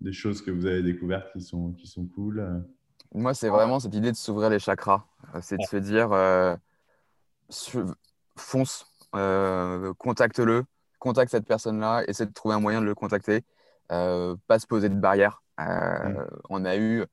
des 0.00 0.12
choses 0.12 0.42
que 0.42 0.50
vous 0.50 0.66
avez 0.66 0.82
découvertes 0.82 1.32
qui 1.32 1.40
sont, 1.40 1.72
qui 1.72 1.86
sont 1.86 2.06
cool 2.06 2.40
euh? 2.40 2.58
Moi, 3.14 3.32
c'est 3.34 3.48
vraiment 3.48 3.78
cette 3.80 3.94
idée 3.94 4.10
de 4.10 4.16
s'ouvrir 4.16 4.50
les 4.50 4.58
chakras. 4.58 5.06
C'est 5.40 5.56
de 5.56 5.62
se 5.62 5.76
dire, 5.76 6.10
fonce, 8.36 8.86
contacte-le, 9.96 10.64
contacte 10.98 11.30
cette 11.30 11.46
personne-là, 11.46 12.02
essaie 12.08 12.26
de 12.26 12.32
trouver 12.32 12.56
un 12.56 12.60
moyen 12.60 12.80
de 12.80 12.86
le 12.86 12.94
contacter, 12.94 13.44
pas 13.88 14.58
se 14.58 14.66
poser 14.66 14.88
de 14.90 14.96
barrières. 14.96 15.42
On 15.56 16.64
a 16.64 16.76
eu 16.76 17.04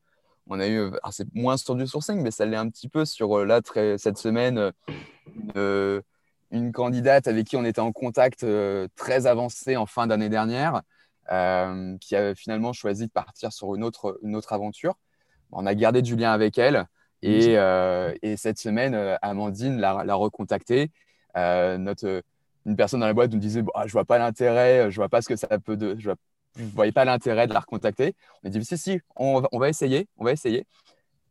on 0.48 0.60
a 0.60 0.68
eu, 0.68 0.92
c'est 1.12 1.34
moins 1.34 1.56
sur 1.56 1.76
du 1.76 1.88
sourcing, 1.88 2.22
mais 2.22 2.32
ça 2.32 2.46
l'est 2.46 2.58
un 2.58 2.70
petit 2.70 2.90
peu 2.90 3.06
sur 3.06 3.46
là, 3.46 3.62
cette 3.98 4.18
semaine, 4.18 4.74
une 5.28 6.02
candidate 6.72 7.28
avec 7.28 7.48
qui 7.48 7.58
on 7.58 7.66
était 7.66 7.82
en 7.82 7.92
contact 7.92 8.44
euh, 8.44 8.88
très 8.96 9.26
avancé 9.28 9.76
en 9.76 9.86
fin 9.86 10.08
d'année 10.08 10.30
dernière, 10.30 10.82
euh, 11.32 11.98
qui 12.00 12.16
a 12.16 12.36
finalement 12.36 12.74
choisi 12.74 13.08
de 13.08 13.12
partir 13.12 13.52
sur 13.52 13.76
une 13.76 13.84
autre, 13.84 14.20
une 14.24 14.36
autre 14.36 14.54
aventure. 14.54 14.96
On 15.52 15.66
a 15.66 15.76
gardé 15.76 16.02
du 16.02 16.16
lien 16.16 16.32
avec 16.32 16.58
elle. 16.58 16.86
Et, 17.22 17.58
euh, 17.58 18.14
et 18.22 18.36
cette 18.36 18.60
semaine, 18.60 18.96
Amandine 19.22 19.80
l'a 19.80 20.16
recontactée. 20.16 20.92
notre, 21.36 22.22
une 22.66 22.76
personne 22.76 23.00
dans 23.00 23.08
la 23.08 23.14
boîte 23.14 23.32
nous 23.32 23.40
disait 23.40 23.62
Je 23.62 23.88
Je 23.88 23.92
vois 23.94 24.06
pas 24.06 24.18
l'intérêt, 24.18 24.92
je 24.92 24.96
vois 24.98 25.10
pas 25.10 25.22
ce 25.22 25.30
que 25.30 25.36
ça 25.36 25.48
peut. 25.60 25.78
De, 25.78 25.96
je 26.00 26.10
ne 26.10 26.70
voyais 26.72 26.92
pas 26.92 27.06
l'intérêt 27.06 27.48
de 27.48 27.54
la 27.54 27.62
recontacter. 27.62 28.14
On 28.44 28.48
a 28.48 28.50
dit 28.50 28.66
Si, 28.66 28.78
si, 28.78 29.00
on 29.16 29.40
va, 29.40 29.48
on 29.54 29.60
va 29.60 29.70
essayer. 29.70 30.08
On 30.18 30.26
va 30.26 30.34
essayer. 30.34 30.68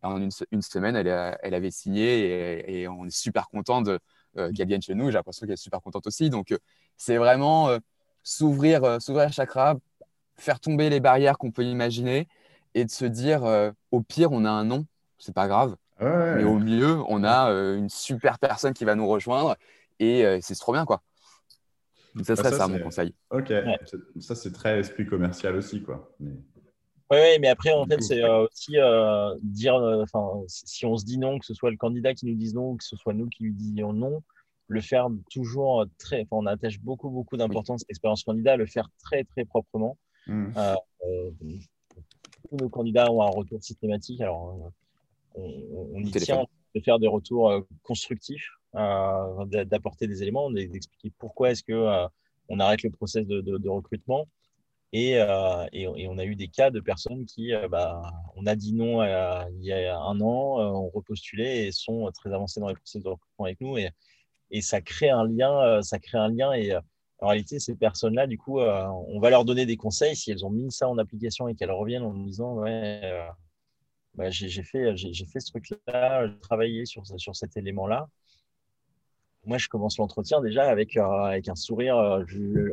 En 0.02 0.16
une, 0.20 0.30
une 0.50 0.62
semaine, 0.62 0.96
elle, 0.96 1.36
elle, 1.42 1.54
avait 1.54 1.70
signé 1.70 2.24
et, 2.24 2.80
et 2.80 2.88
on 2.88 3.04
est 3.04 3.16
super 3.16 3.48
content 3.48 3.82
de, 3.82 4.00
qu'elle 4.34 4.68
vienne 4.68 4.82
chez 4.82 4.94
nous. 4.94 5.06
J'ai 5.06 5.14
l'impression 5.14 5.46
qu'elle 5.46 5.54
est 5.54 5.56
super 5.56 5.80
contente 5.80 6.06
aussi. 6.06 6.30
Donc, 6.30 6.52
euh, 6.52 6.58
c'est 6.96 7.16
vraiment 7.16 7.68
euh, 7.68 7.78
s'ouvrir, 8.22 9.00
s'ouvrir 9.00 9.32
chakra, 9.32 9.76
faire 10.36 10.60
tomber 10.60 10.90
les 10.90 11.00
barrières 11.00 11.38
qu'on 11.38 11.50
peut 11.50 11.64
imaginer 11.64 12.28
et 12.74 12.84
de 12.84 12.90
se 12.90 13.04
dire, 13.04 13.42
au 13.90 14.00
pire, 14.00 14.32
on 14.32 14.44
a 14.44 14.50
un 14.50 14.64
nom, 14.64 14.86
c'est 15.18 15.34
pas 15.34 15.46
grave. 15.46 15.76
Mais 16.00 16.44
au 16.44 16.58
mieux, 16.58 17.00
on 17.08 17.22
a 17.22 17.50
une 17.50 17.88
super 17.88 18.38
personne 18.38 18.72
qui 18.72 18.84
va 18.84 18.94
nous 18.94 19.06
rejoindre 19.06 19.56
et 19.98 20.38
c'est 20.40 20.54
trop 20.54 20.72
bien, 20.72 20.84
quoi. 20.84 21.02
ça 22.22 22.36
serait 22.36 22.52
ça, 22.52 22.68
mon 22.68 22.78
conseil. 22.78 23.14
Ok, 23.30 23.52
ça 24.20 24.34
c'est 24.34 24.52
très 24.52 24.78
esprit 24.78 25.04
commercial 25.04 25.56
aussi, 25.56 25.82
quoi. 25.82 26.14
Oui, 27.12 27.38
mais 27.40 27.48
après, 27.48 27.72
en 27.72 27.84
fait, 27.84 28.00
c'est 28.00 28.24
aussi 28.24 28.76
dire, 29.42 29.74
enfin, 29.74 30.42
si 30.46 30.86
on 30.86 30.96
se 30.96 31.04
dit 31.04 31.18
non, 31.18 31.38
que 31.38 31.44
ce 31.44 31.52
soit 31.52 31.70
le 31.70 31.76
candidat 31.76 32.14
qui 32.14 32.24
nous 32.24 32.34
dise 32.34 32.54
non, 32.54 32.76
que 32.76 32.84
ce 32.84 32.96
soit 32.96 33.12
nous 33.12 33.28
qui 33.28 33.44
lui 33.44 33.52
disions 33.52 33.92
non, 33.92 34.22
le 34.68 34.80
faire 34.80 35.08
toujours 35.30 35.84
très, 35.98 36.26
on 36.30 36.46
attache 36.46 36.80
beaucoup, 36.80 37.10
beaucoup 37.10 37.36
d'importance 37.36 37.82
à 37.82 37.86
l'expérience 37.90 38.24
candidat, 38.24 38.56
le 38.56 38.64
faire 38.64 38.88
très, 39.04 39.24
très 39.24 39.44
proprement. 39.44 39.98
Mmh. 40.26 40.52
tous 42.48 42.56
nos 42.56 42.68
candidats 42.70 43.12
ont 43.12 43.20
un 43.22 43.28
retour 43.28 43.62
systématique. 43.62 44.22
Alors, 44.22 44.72
on, 45.34 45.98
y 45.98 46.10
tient 46.12 46.46
de 46.74 46.80
faire 46.80 46.98
des 46.98 47.08
retours 47.08 47.52
constructifs, 47.82 48.48
d'apporter 48.72 50.06
des 50.06 50.22
éléments, 50.22 50.50
d'expliquer 50.50 51.12
pourquoi 51.18 51.50
est-ce 51.50 51.62
que 51.62 52.06
on 52.48 52.58
arrête 52.58 52.82
le 52.82 52.90
process 52.90 53.26
de 53.26 53.68
recrutement. 53.68 54.26
Euh, 54.94 55.66
et, 55.72 55.86
on 55.86 56.18
a 56.18 56.24
eu 56.24 56.36
des 56.36 56.48
cas 56.48 56.70
de 56.70 56.80
personnes 56.80 57.24
qui, 57.24 57.54
euh, 57.54 57.66
bah, 57.68 58.02
on 58.36 58.46
a 58.46 58.54
dit 58.54 58.74
non 58.74 59.00
euh, 59.00 59.42
il 59.58 59.64
y 59.64 59.72
a 59.72 59.98
un 59.98 60.20
an, 60.20 60.60
ont 60.60 60.90
repostulé 60.90 61.66
et 61.66 61.72
sont 61.72 62.10
très 62.12 62.32
avancés 62.32 62.60
dans 62.60 62.68
les 62.68 62.74
processus 62.74 63.02
de 63.02 63.08
recrutement 63.08 63.46
avec 63.46 63.60
nous. 63.60 63.78
Et, 63.78 63.90
ça 64.60 64.82
crée 64.82 65.08
un 65.08 65.26
lien, 65.26 65.80
ça 65.82 65.98
crée 65.98 66.18
un 66.18 66.28
lien. 66.28 66.52
Et 66.52 66.74
en 67.20 67.28
réalité, 67.28 67.58
ces 67.58 67.74
personnes-là, 67.74 68.26
du 68.26 68.36
coup, 68.36 68.60
on 68.60 69.18
va 69.20 69.30
leur 69.30 69.46
donner 69.46 69.64
des 69.64 69.78
conseils 69.78 70.14
si 70.14 70.30
elles 70.30 70.44
ont 70.44 70.50
mis 70.50 70.70
ça 70.70 70.88
en 70.88 70.98
application 70.98 71.48
et 71.48 71.54
qu'elles 71.54 71.70
reviennent 71.70 72.02
en 72.02 72.12
disant, 72.12 72.56
ouais, 72.56 73.00
bah, 74.14 74.30
j'ai 74.30 74.62
fait, 74.62 74.94
fait 74.94 75.40
ce 75.40 75.50
truc-là, 75.52 76.26
j'ai 76.28 76.38
travaillé 76.40 76.84
sur, 76.84 77.02
sur 77.18 77.34
cet 77.34 77.56
élément-là 77.56 78.08
moi, 79.44 79.58
je 79.58 79.68
commence 79.68 79.98
l'entretien 79.98 80.40
déjà 80.40 80.64
avec, 80.64 80.96
euh, 80.96 81.02
avec 81.02 81.48
un 81.48 81.54
sourire 81.54 81.96
euh, 81.96 82.24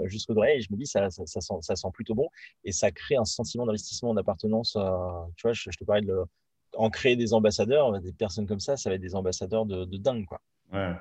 jusqu'au 0.06 0.34
doigt 0.34 0.52
et 0.52 0.62
je 0.62 0.72
me 0.72 0.78
dis, 0.78 0.86
ça, 0.86 1.10
ça, 1.10 1.26
ça, 1.26 1.42
sent, 1.42 1.54
ça, 1.62 1.76
sent, 1.76 1.88
plutôt 1.94 2.16
bon 2.16 2.28
et 2.64 2.72
ça 2.72 2.92
crée 2.92 3.16
un 3.16 3.26
sentiment 3.26 3.66
d'investissement, 3.66 4.14
d'appartenance. 4.14 4.76
Euh, 4.76 4.90
tu 5.36 5.48
vois, 5.48 5.54
je, 5.54 5.70
te 5.70 5.84
parlais 5.84 6.06
de 6.06 6.18
en 6.78 6.90
créer 6.90 7.16
des 7.16 7.34
ambassadeurs, 7.34 8.00
des 8.00 8.14
personnes 8.14 8.46
comme 8.46 8.60
ça, 8.60 8.78
ça 8.78 8.90
va 8.90 8.96
être 8.96 9.02
des 9.02 9.16
ambassadeurs 9.16 9.66
de, 9.66 9.86
de 9.86 9.98
dingue. 9.98 10.26
Quoi. 10.26 10.40
Ouais. 10.72 10.94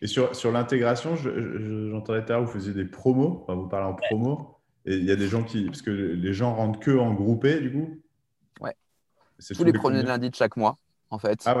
Et 0.00 0.06
sur, 0.06 0.34
sur 0.36 0.52
l'intégration, 0.52 1.16
j'entendais 1.16 2.24
tout 2.24 2.32
à 2.32 2.36
l'heure, 2.36 2.44
vous 2.44 2.52
faisiez 2.52 2.72
des 2.72 2.84
promos, 2.84 3.40
enfin, 3.42 3.54
vous 3.54 3.68
parlez 3.68 3.86
en 3.86 3.94
promo, 3.94 4.60
et 4.86 4.94
il 4.94 5.04
y 5.04 5.10
a 5.10 5.16
des 5.16 5.26
gens 5.26 5.42
qui. 5.42 5.64
Parce 5.64 5.82
que 5.82 5.90
les 5.90 6.32
gens 6.32 6.54
rentrent 6.54 6.78
que 6.78 6.96
en 6.96 7.12
groupé, 7.12 7.60
du 7.60 7.72
coup 7.72 8.00
Ouais. 8.60 8.76
Tous, 9.54 9.64
les, 9.64 9.72
premiers 9.72 10.02
lundis 10.02 10.30
de 10.30 10.34
chaque 10.36 10.56
mois 10.56 10.78
en 11.12 11.18
fait. 11.18 11.42
Ah 11.44 11.54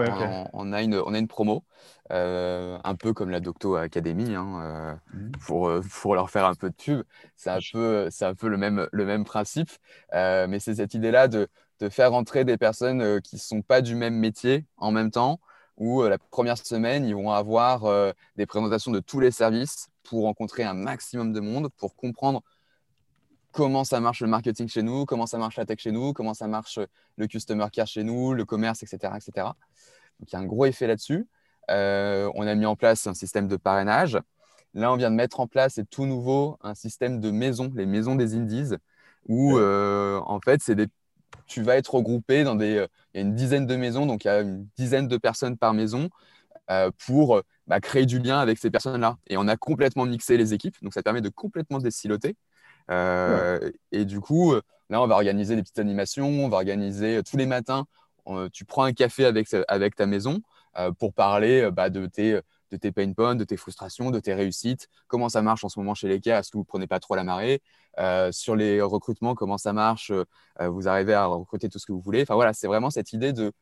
on, 0.54 0.72
a 0.72 0.82
une, 0.82 1.00
on 1.04 1.12
a 1.12 1.18
une 1.18 1.28
promo, 1.28 1.62
euh, 2.10 2.78
un 2.82 2.94
peu 2.94 3.12
comme 3.12 3.28
la 3.28 3.40
Docto 3.40 3.76
Academy, 3.76 4.34
hein, 4.34 4.98
mmh. 5.12 5.30
pour, 5.44 5.70
pour 6.00 6.14
leur 6.14 6.30
faire 6.30 6.46
un 6.46 6.54
peu 6.54 6.70
de 6.70 6.74
pub. 6.74 7.02
C'est 7.36 7.50
un 7.50 7.58
peu, 7.72 8.08
c'est 8.10 8.24
un 8.24 8.34
peu 8.34 8.48
le, 8.48 8.56
même, 8.56 8.88
le 8.90 9.04
même 9.04 9.24
principe, 9.24 9.70
mais 10.12 10.58
c'est 10.58 10.76
cette 10.76 10.94
idée-là 10.94 11.28
de, 11.28 11.48
de 11.80 11.88
faire 11.90 12.14
entrer 12.14 12.44
des 12.44 12.56
personnes 12.56 13.20
qui 13.20 13.36
ne 13.36 13.40
sont 13.40 13.60
pas 13.62 13.82
du 13.82 13.94
même 13.94 14.14
métier 14.14 14.64
en 14.78 14.90
même 14.90 15.10
temps, 15.10 15.38
où 15.76 16.02
la 16.02 16.16
première 16.18 16.56
semaine, 16.56 17.04
ils 17.04 17.14
vont 17.14 17.30
avoir 17.30 18.14
des 18.36 18.46
présentations 18.46 18.90
de 18.90 19.00
tous 19.00 19.20
les 19.20 19.30
services 19.30 19.88
pour 20.02 20.24
rencontrer 20.24 20.64
un 20.64 20.74
maximum 20.74 21.32
de 21.32 21.40
monde, 21.40 21.68
pour 21.76 21.94
comprendre 21.94 22.42
comment 23.52 23.84
ça 23.84 24.00
marche 24.00 24.20
le 24.22 24.28
marketing 24.28 24.68
chez 24.68 24.82
nous, 24.82 25.04
comment 25.04 25.26
ça 25.26 25.38
marche 25.38 25.56
la 25.56 25.66
tech 25.66 25.78
chez 25.78 25.92
nous, 25.92 26.12
comment 26.12 26.34
ça 26.34 26.48
marche 26.48 26.80
le 27.16 27.26
customer 27.26 27.66
care 27.72 27.86
chez 27.86 28.02
nous, 28.02 28.34
le 28.34 28.44
commerce, 28.44 28.82
etc. 28.82 29.12
etc. 29.16 29.46
Donc 30.18 30.30
il 30.30 30.32
y 30.32 30.36
a 30.36 30.38
un 30.40 30.46
gros 30.46 30.64
effet 30.64 30.86
là-dessus. 30.86 31.26
Euh, 31.70 32.30
on 32.34 32.46
a 32.46 32.54
mis 32.54 32.66
en 32.66 32.76
place 32.76 33.06
un 33.06 33.14
système 33.14 33.48
de 33.48 33.56
parrainage. 33.56 34.18
Là, 34.74 34.90
on 34.92 34.96
vient 34.96 35.10
de 35.10 35.16
mettre 35.16 35.40
en 35.40 35.46
place, 35.46 35.74
c'est 35.74 35.88
tout 35.88 36.06
nouveau, 36.06 36.58
un 36.62 36.74
système 36.74 37.20
de 37.20 37.30
maisons, 37.30 37.70
les 37.74 37.86
maisons 37.86 38.14
des 38.14 38.34
indies, 38.34 38.74
où 39.28 39.58
euh, 39.58 40.18
en 40.24 40.40
fait, 40.40 40.62
c'est 40.62 40.74
des... 40.74 40.86
tu 41.46 41.62
vas 41.62 41.76
être 41.76 41.94
regroupé 41.94 42.42
dans 42.42 42.54
des. 42.54 42.86
Il 43.14 43.18
y 43.18 43.22
a 43.22 43.26
une 43.26 43.34
dizaine 43.34 43.66
de 43.66 43.76
maisons, 43.76 44.06
donc 44.06 44.24
il 44.24 44.28
y 44.28 44.30
a 44.30 44.40
une 44.40 44.66
dizaine 44.78 45.08
de 45.08 45.16
personnes 45.18 45.58
par 45.58 45.74
maison 45.74 46.08
euh, 46.70 46.90
pour 47.06 47.42
bah, 47.66 47.80
créer 47.80 48.06
du 48.06 48.18
lien 48.18 48.38
avec 48.38 48.58
ces 48.58 48.70
personnes-là. 48.70 49.18
Et 49.26 49.36
on 49.36 49.46
a 49.46 49.56
complètement 49.56 50.06
mixé 50.06 50.38
les 50.38 50.54
équipes, 50.54 50.76
donc 50.82 50.94
ça 50.94 51.02
permet 51.02 51.20
de 51.20 51.28
complètement 51.28 51.78
désiloter. 51.78 52.36
Euh, 52.90 53.70
et 53.90 54.04
du 54.04 54.20
coup, 54.20 54.54
là, 54.90 55.02
on 55.02 55.06
va 55.06 55.14
organiser 55.14 55.56
des 55.56 55.62
petites 55.62 55.78
animations, 55.78 56.28
on 56.28 56.48
va 56.48 56.56
organiser 56.56 57.18
euh, 57.18 57.22
tous 57.22 57.36
les 57.36 57.46
matins, 57.46 57.86
tu 58.52 58.64
prends 58.64 58.84
un 58.84 58.92
café 58.92 59.24
avec, 59.24 59.48
avec 59.68 59.96
ta 59.96 60.06
maison 60.06 60.40
euh, 60.78 60.92
pour 60.92 61.12
parler 61.12 61.70
bah, 61.72 61.90
de 61.90 62.06
tes 62.06 62.40
de 62.70 62.78
tes 62.78 62.90
pain 62.90 63.12
points, 63.12 63.34
de 63.34 63.44
tes 63.44 63.58
frustrations, 63.58 64.10
de 64.10 64.18
tes 64.18 64.32
réussites, 64.32 64.88
comment 65.06 65.28
ça 65.28 65.42
marche 65.42 65.62
en 65.62 65.68
ce 65.68 65.78
moment 65.78 65.92
chez 65.92 66.08
les 66.08 66.20
cas, 66.20 66.40
est-ce 66.40 66.50
que 66.50 66.56
vous 66.56 66.62
ne 66.62 66.66
prenez 66.66 66.86
pas 66.86 67.00
trop 67.00 67.14
la 67.14 67.22
marée, 67.22 67.60
sur 68.30 68.56
les 68.56 68.80
recrutements, 68.80 69.34
comment 69.34 69.58
ça 69.58 69.74
marche, 69.74 70.10
vous 70.58 70.88
arrivez 70.88 71.12
à 71.12 71.26
recruter 71.26 71.68
tout 71.68 71.78
ce 71.78 71.84
que 71.84 71.92
vous 71.92 72.00
voulez. 72.00 72.22
Enfin 72.22 72.34
voilà, 72.34 72.54
c'est 72.54 72.68
vraiment 72.68 72.88
cette 72.88 73.12
idée 73.12 73.34
de, 73.34 73.52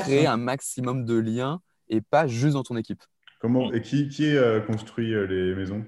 créer 0.00 0.26
un 0.26 0.36
maximum 0.36 1.04
de 1.04 1.14
liens 1.14 1.60
et 1.88 2.00
pas 2.00 2.26
juste 2.26 2.54
dans 2.54 2.64
ton 2.64 2.76
équipe. 2.76 3.04
Comment, 3.38 3.72
et 3.72 3.82
qui, 3.82 4.08
qui 4.08 4.34
construit 4.66 5.14
les 5.28 5.54
maisons? 5.54 5.84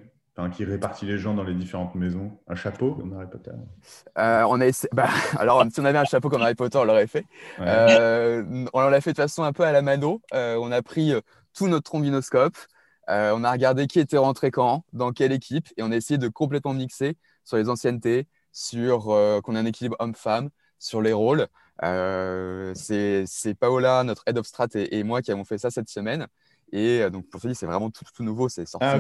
Qui 0.53 0.65
répartit 0.65 1.07
les 1.07 1.19
gens 1.19 1.35
dans 1.35 1.45
les 1.45 1.55
différentes 1.55 1.95
maisons 1.95 2.39
Un 2.49 2.55
chapeau 2.55 2.95
comme 2.95 3.13
Harry 3.13 3.29
Potter 3.31 3.51
euh, 4.19 4.43
on 4.49 4.61
a 4.61 4.87
bah, 4.93 5.09
Alors, 5.39 5.65
si 5.71 5.81
on 5.81 5.85
avait 5.85 5.99
un 5.99 6.05
chapeau 6.05 6.31
comme 6.31 6.43
Harry 6.43 6.55
Potter, 6.55 6.79
on 6.79 6.85
l'aurait 6.85 7.07
fait. 7.07 7.27
Euh, 7.61 8.67
on 8.73 8.81
l'a 8.81 9.01
fait 9.01 9.13
de 9.13 9.19
façon 9.19 9.43
un 9.43 9.53
peu 9.53 9.65
à 9.65 9.73
la 9.73 9.83
mano. 9.83 10.23
Euh, 10.35 10.57
on 10.57 10.73
a 10.73 10.83
pris 10.83 11.13
tout 11.55 11.69
notre 11.69 11.85
trombinoscope. 11.85 12.57
on 13.09 13.45
a 13.45 13.53
regardé 13.53 13.87
qui 13.87 14.01
était 14.01 14.17
rentré 14.17 14.51
quand, 14.51 14.85
dans 14.93 15.13
quelle 15.13 15.33
équipe, 15.33 15.69
et 15.77 15.83
on 15.83 15.93
a 15.93 15.97
essayé 15.97 16.19
de 16.19 16.29
complètement 16.29 16.73
mixer 16.73 17.17
sur 17.45 17.59
les 17.59 17.69
anciennetés, 17.69 18.27
sur 18.53 19.05
qu'on 19.43 19.55
ait 19.55 19.59
un 19.59 19.67
équilibre 19.67 19.97
homme-femme, 19.99 20.49
sur 20.79 21.03
les 21.03 21.13
rôles. 21.13 21.47
c'est 21.83 23.55
Paola, 23.61 24.03
notre 24.05 24.23
head 24.27 24.39
of 24.39 24.47
strat, 24.47 24.69
et, 24.75 25.03
moi 25.05 25.21
qui 25.21 25.31
avons 25.31 25.45
fait 25.45 25.59
ça 25.59 25.71
cette 25.71 25.91
semaine. 25.91 26.27
Et 26.73 27.09
donc, 27.11 27.29
pour 27.29 27.41
dire, 27.41 27.55
c'est 27.55 27.67
vraiment 27.67 27.91
tout, 27.91 28.05
tout 28.15 28.25
nouveau. 28.25 28.49
C'est 28.49 28.67
sorti 28.67 28.87
ah, 28.87 28.99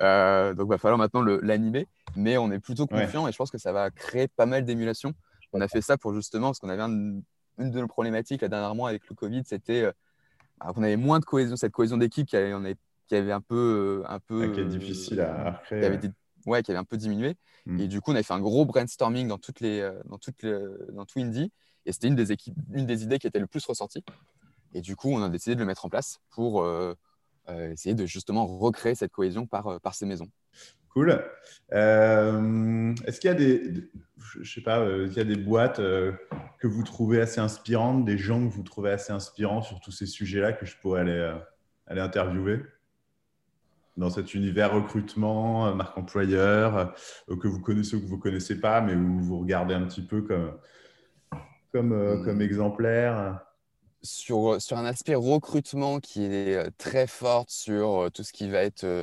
euh, 0.00 0.54
donc, 0.54 0.66
il 0.66 0.70
va 0.70 0.78
falloir 0.78 0.98
maintenant 0.98 1.22
l'animer. 1.22 1.86
Mais 2.16 2.38
on 2.38 2.50
est 2.50 2.60
plutôt 2.60 2.86
confiant 2.86 3.28
et 3.28 3.32
je 3.32 3.36
pense 3.36 3.50
que 3.50 3.58
ça 3.58 3.72
va 3.72 3.90
créer 3.90 4.28
pas 4.28 4.46
mal 4.46 4.64
d'émulation. 4.64 5.12
On 5.52 5.60
a 5.60 5.68
fait 5.68 5.80
ça 5.80 5.96
pour 5.96 6.14
justement, 6.14 6.48
parce 6.48 6.58
qu'on 6.58 6.68
avait 6.68 6.82
une 6.82 7.22
de 7.58 7.80
nos 7.80 7.88
problématiques 7.88 8.42
la 8.42 8.48
dernière 8.48 8.74
mois 8.74 8.90
avec 8.90 9.08
le 9.08 9.14
Covid, 9.14 9.42
c'était 9.44 9.82
euh, 9.82 9.92
bah, 10.60 10.72
qu'on 10.74 10.82
avait 10.82 10.96
moins 10.96 11.18
de 11.18 11.24
cohésion, 11.24 11.56
cette 11.56 11.72
cohésion 11.72 11.96
d'équipe 11.96 12.26
qui 12.26 12.36
avait, 12.36 12.76
qui 13.08 13.14
avait 13.14 13.32
un 13.32 13.40
peu. 13.40 14.04
Un 14.06 14.20
peu 14.20 14.52
qui 14.52 14.60
est 14.60 14.64
difficile 14.64 15.20
à 15.20 15.52
recréer. 15.52 15.80
Qui 15.80 15.86
avait, 15.86 16.10
ouais, 16.46 16.62
qui 16.62 16.70
avait 16.70 16.80
un 16.80 16.84
peu 16.84 16.96
diminué. 16.96 17.36
Hmm. 17.66 17.80
Et 17.80 17.88
du 17.88 18.00
coup, 18.00 18.12
on 18.12 18.16
a 18.16 18.22
fait 18.22 18.34
un 18.34 18.40
gros 18.40 18.64
brainstorming 18.64 19.28
dans, 19.28 19.38
toutes 19.38 19.60
les, 19.60 19.80
euh, 19.80 19.92
dans, 20.06 20.18
toutes 20.18 20.46
dans 20.92 21.04
tout 21.04 21.18
Indie. 21.18 21.52
Et 21.86 21.92
c'était 21.92 22.08
une 22.08 22.16
des, 22.16 22.32
équipes, 22.32 22.54
une 22.72 22.86
des 22.86 23.02
idées 23.02 23.18
qui 23.18 23.26
était 23.26 23.38
le 23.38 23.46
plus 23.46 23.64
ressortie. 23.64 24.04
Et 24.74 24.80
du 24.80 24.96
coup, 24.96 25.10
on 25.10 25.22
a 25.22 25.28
décidé 25.28 25.54
de 25.54 25.60
le 25.60 25.66
mettre 25.66 25.84
en 25.84 25.88
place 25.88 26.20
pour 26.30 26.64
euh, 27.50 27.70
essayer 27.70 27.94
de 27.94 28.04
justement 28.04 28.46
recréer 28.46 28.94
cette 28.94 29.12
cohésion 29.12 29.46
par, 29.46 29.66
euh, 29.68 29.78
par 29.78 29.94
ces 29.94 30.04
maisons. 30.04 30.28
Cool. 30.90 31.22
Euh, 31.72 32.94
est-ce 33.06 33.20
qu'il 33.20 33.28
y 33.28 33.30
a 33.30 33.36
des, 33.36 33.90
je 34.40 34.52
sais 34.52 34.60
pas, 34.60 34.86
il 34.86 35.12
y 35.12 35.20
a 35.20 35.24
des 35.24 35.36
boîtes 35.36 35.76
que 35.76 36.66
vous 36.66 36.82
trouvez 36.82 37.20
assez 37.20 37.40
inspirantes, 37.40 38.04
des 38.04 38.18
gens 38.18 38.46
que 38.46 38.52
vous 38.52 38.62
trouvez 38.62 38.90
assez 38.90 39.12
inspirants 39.12 39.62
sur 39.62 39.80
tous 39.80 39.92
ces 39.92 40.06
sujets-là 40.06 40.52
que 40.52 40.66
je 40.66 40.76
pourrais 40.78 41.02
aller, 41.02 41.38
aller 41.86 42.00
interviewer 42.00 42.62
dans 43.96 44.10
cet 44.10 44.34
univers 44.34 44.72
recrutement, 44.72 45.72
marque 45.74 45.96
employeur, 45.98 46.94
que 47.28 47.48
vous 47.48 47.60
connaissez 47.60 47.96
ou 47.96 48.00
que 48.00 48.06
vous 48.06 48.16
ne 48.16 48.22
connaissez 48.22 48.58
pas, 48.58 48.80
mais 48.80 48.94
où 48.94 49.20
vous 49.20 49.38
regardez 49.38 49.74
un 49.74 49.84
petit 49.86 50.02
peu 50.02 50.22
comme, 50.22 50.58
comme, 51.70 52.24
comme 52.24 52.38
hmm. 52.38 52.42
exemplaire? 52.42 53.40
Sur, 54.02 54.60
sur 54.60 54.76
un 54.76 54.84
aspect 54.84 55.14
recrutement 55.14 56.00
qui 56.00 56.24
est 56.24 56.54
euh, 56.54 56.70
très 56.78 57.06
fort 57.06 57.46
sur 57.48 58.02
euh, 58.02 58.10
tout 58.10 58.22
ce 58.22 58.32
qui 58.32 58.48
va 58.48 58.62
être 58.62 58.84
euh, 58.84 59.02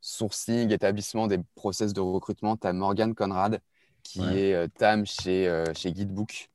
sourcing, 0.00 0.70
établissement 0.72 1.26
des 1.26 1.38
process 1.54 1.92
de 1.92 2.00
recrutement, 2.00 2.56
tu 2.56 2.66
as 2.66 2.72
Morgan 2.72 3.14
Conrad, 3.14 3.60
qui 4.02 4.22
est 4.22 4.68
TAM 4.74 5.04
chez, 5.04 5.64
chez 5.74 5.92
Guidebook, 5.92 6.48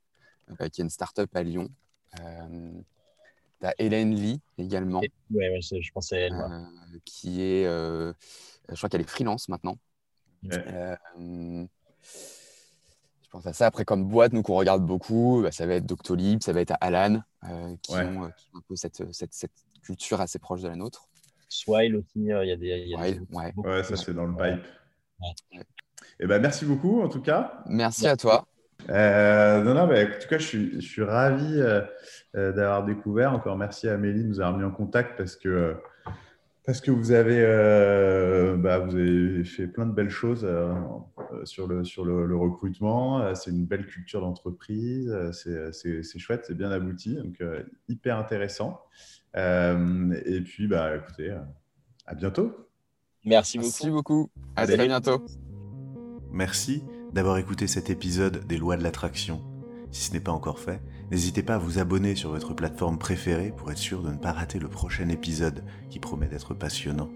qui 0.58 0.64
est 0.64 0.84
une 0.84 0.90
startup 0.90 1.36
à 1.36 1.44
Lyon. 1.44 1.70
tu 2.16 2.22
as 3.66 3.74
Hélène 3.78 4.16
Lee 4.16 4.40
également. 4.58 5.02
Oui, 5.32 5.62
je 5.62 5.92
pensais 5.92 6.16
à 6.16 6.28
elle. 6.28 7.02
qui 7.04 7.42
est, 7.42 7.66
je 7.66 8.76
crois 8.78 8.88
qu'elle 8.88 9.02
est 9.02 9.10
freelance 9.10 9.50
maintenant 9.50 9.78
pense 13.32 13.48
à 13.48 13.54
ça. 13.54 13.66
Après, 13.66 13.86
comme 13.86 14.06
boîte, 14.08 14.34
nous 14.34 14.44
qu'on 14.44 14.56
regarde 14.56 14.86
beaucoup, 14.86 15.42
bah, 15.42 15.52
ça 15.52 15.66
va 15.66 15.76
être 15.76 15.86
Doctolib, 15.86 16.44
ça 16.44 16.54
va 16.54 16.62
être 16.62 16.76
Alan, 16.82 17.22
euh, 17.46 17.76
qui, 17.82 17.94
ont, 17.94 18.26
euh, 18.26 18.30
qui, 18.38 18.48
ont, 18.54 18.60
un 18.60 18.62
peu 18.68 18.76
cette, 18.76 19.12
cette, 19.14 19.34
cette, 19.34 19.52
culture 19.84 20.22
assez 20.22 20.38
proche 20.38 20.62
de 20.62 20.68
la 20.68 20.76
nôtre. 20.76 21.08
Swile 21.50 21.96
aussi, 21.96 22.32
euh, 22.32 22.46
il 22.46 22.50
y 22.50 22.52
a 22.52 22.56
des. 22.56 22.68
Y 22.68 22.96
a 22.96 23.12
des... 23.12 23.20
Ouais. 23.32 23.52
ouais, 23.58 23.84
ça 23.84 23.96
c'est 23.98 24.14
dans 24.14 24.26
le 24.26 24.36
pipe. 24.36 24.64
Et 25.54 26.24
eh 26.24 26.28
ben, 26.28 26.40
merci 26.40 26.66
beaucoup 26.66 27.02
en 27.02 27.10
tout 27.10 27.22
cas. 27.22 27.64
Merci 27.66 28.08
à 28.08 28.16
toi. 28.16 28.46
non, 28.88 29.74
non, 29.74 29.88
mais 29.88 30.06
en 30.06 30.20
tout 30.20 30.28
cas, 30.28 30.38
je 30.38 30.46
suis, 30.46 30.82
je 30.82 30.88
suis 30.88 31.04
ravi 31.04 31.60
d'avoir 32.34 32.86
découvert. 32.86 33.34
Encore 33.34 33.58
merci 33.58 33.90
à 33.90 33.94
Amélie 33.94 34.24
de 34.24 34.28
nous 34.28 34.40
avoir 34.40 34.58
mis 34.58 34.64
en 34.64 34.72
contact 34.72 35.18
parce 35.18 35.36
que 35.36 35.78
parce 36.64 36.80
que 36.80 36.92
vous 36.92 37.12
avez, 37.12 37.40
euh, 37.40 38.56
bah, 38.56 38.80
vous 38.80 38.96
avez 38.96 39.44
fait 39.44 39.68
plein 39.68 39.86
de 39.86 39.94
belles 39.94 40.12
choses 40.12 40.46
euh, 40.46 40.74
sur, 41.44 41.68
le, 41.68 41.84
sur 41.84 42.06
le, 42.06 42.36
recrutement. 42.36 43.20
Euh, 43.22 43.34
c'est 43.34 43.50
une 43.50 43.66
belle 43.66 43.88
culture 43.88 44.22
d'entreprise. 44.22 45.12
C'est 45.32 46.20
chouette, 46.20 46.46
c'est 46.48 46.58
bien 46.58 46.72
abouti. 46.72 47.16
Donc, 47.16 47.42
hyper 47.88 48.18
intéressant. 48.18 48.80
et 49.36 50.42
puis, 50.46 50.68
bah, 50.68 50.96
écoutez, 50.96 51.36
à 52.06 52.14
bientôt. 52.14 52.56
Merci 53.26 53.58
beaucoup. 53.58 53.68
Merci 53.68 53.90
beaucoup. 53.90 54.30
À 54.56 54.68
très 54.68 54.88
bientôt. 54.88 55.26
Merci 56.32 56.84
d'avoir 57.14 57.38
écouté 57.38 57.68
cet 57.68 57.90
épisode 57.90 58.46
des 58.48 58.58
lois 58.58 58.78
de 58.78 58.84
l'attraction. 58.84 59.42
Si 59.92 60.04
ce 60.04 60.14
n'est 60.14 60.22
pas 60.22 60.32
encore 60.32 60.60
fait, 60.60 60.82
n'hésitez 61.12 61.44
pas 61.44 61.56
à 61.56 61.60
vous 61.60 61.78
abonner 61.78 62.16
sur 62.16 62.32
votre 62.32 62.54
plateforme 62.54 62.98
préférée 62.98 63.54
pour 63.56 63.72
être 63.72 63.78
sûr 63.78 64.02
de 64.02 64.10
ne 64.10 64.18
pas 64.18 64.32
rater 64.32 64.58
le 64.58 64.70
prochain 64.70 65.10
épisode 65.10 65.64
qui 65.90 66.00
promet 66.00 66.28
d'être 66.28 66.54
passionnant. 66.54 67.10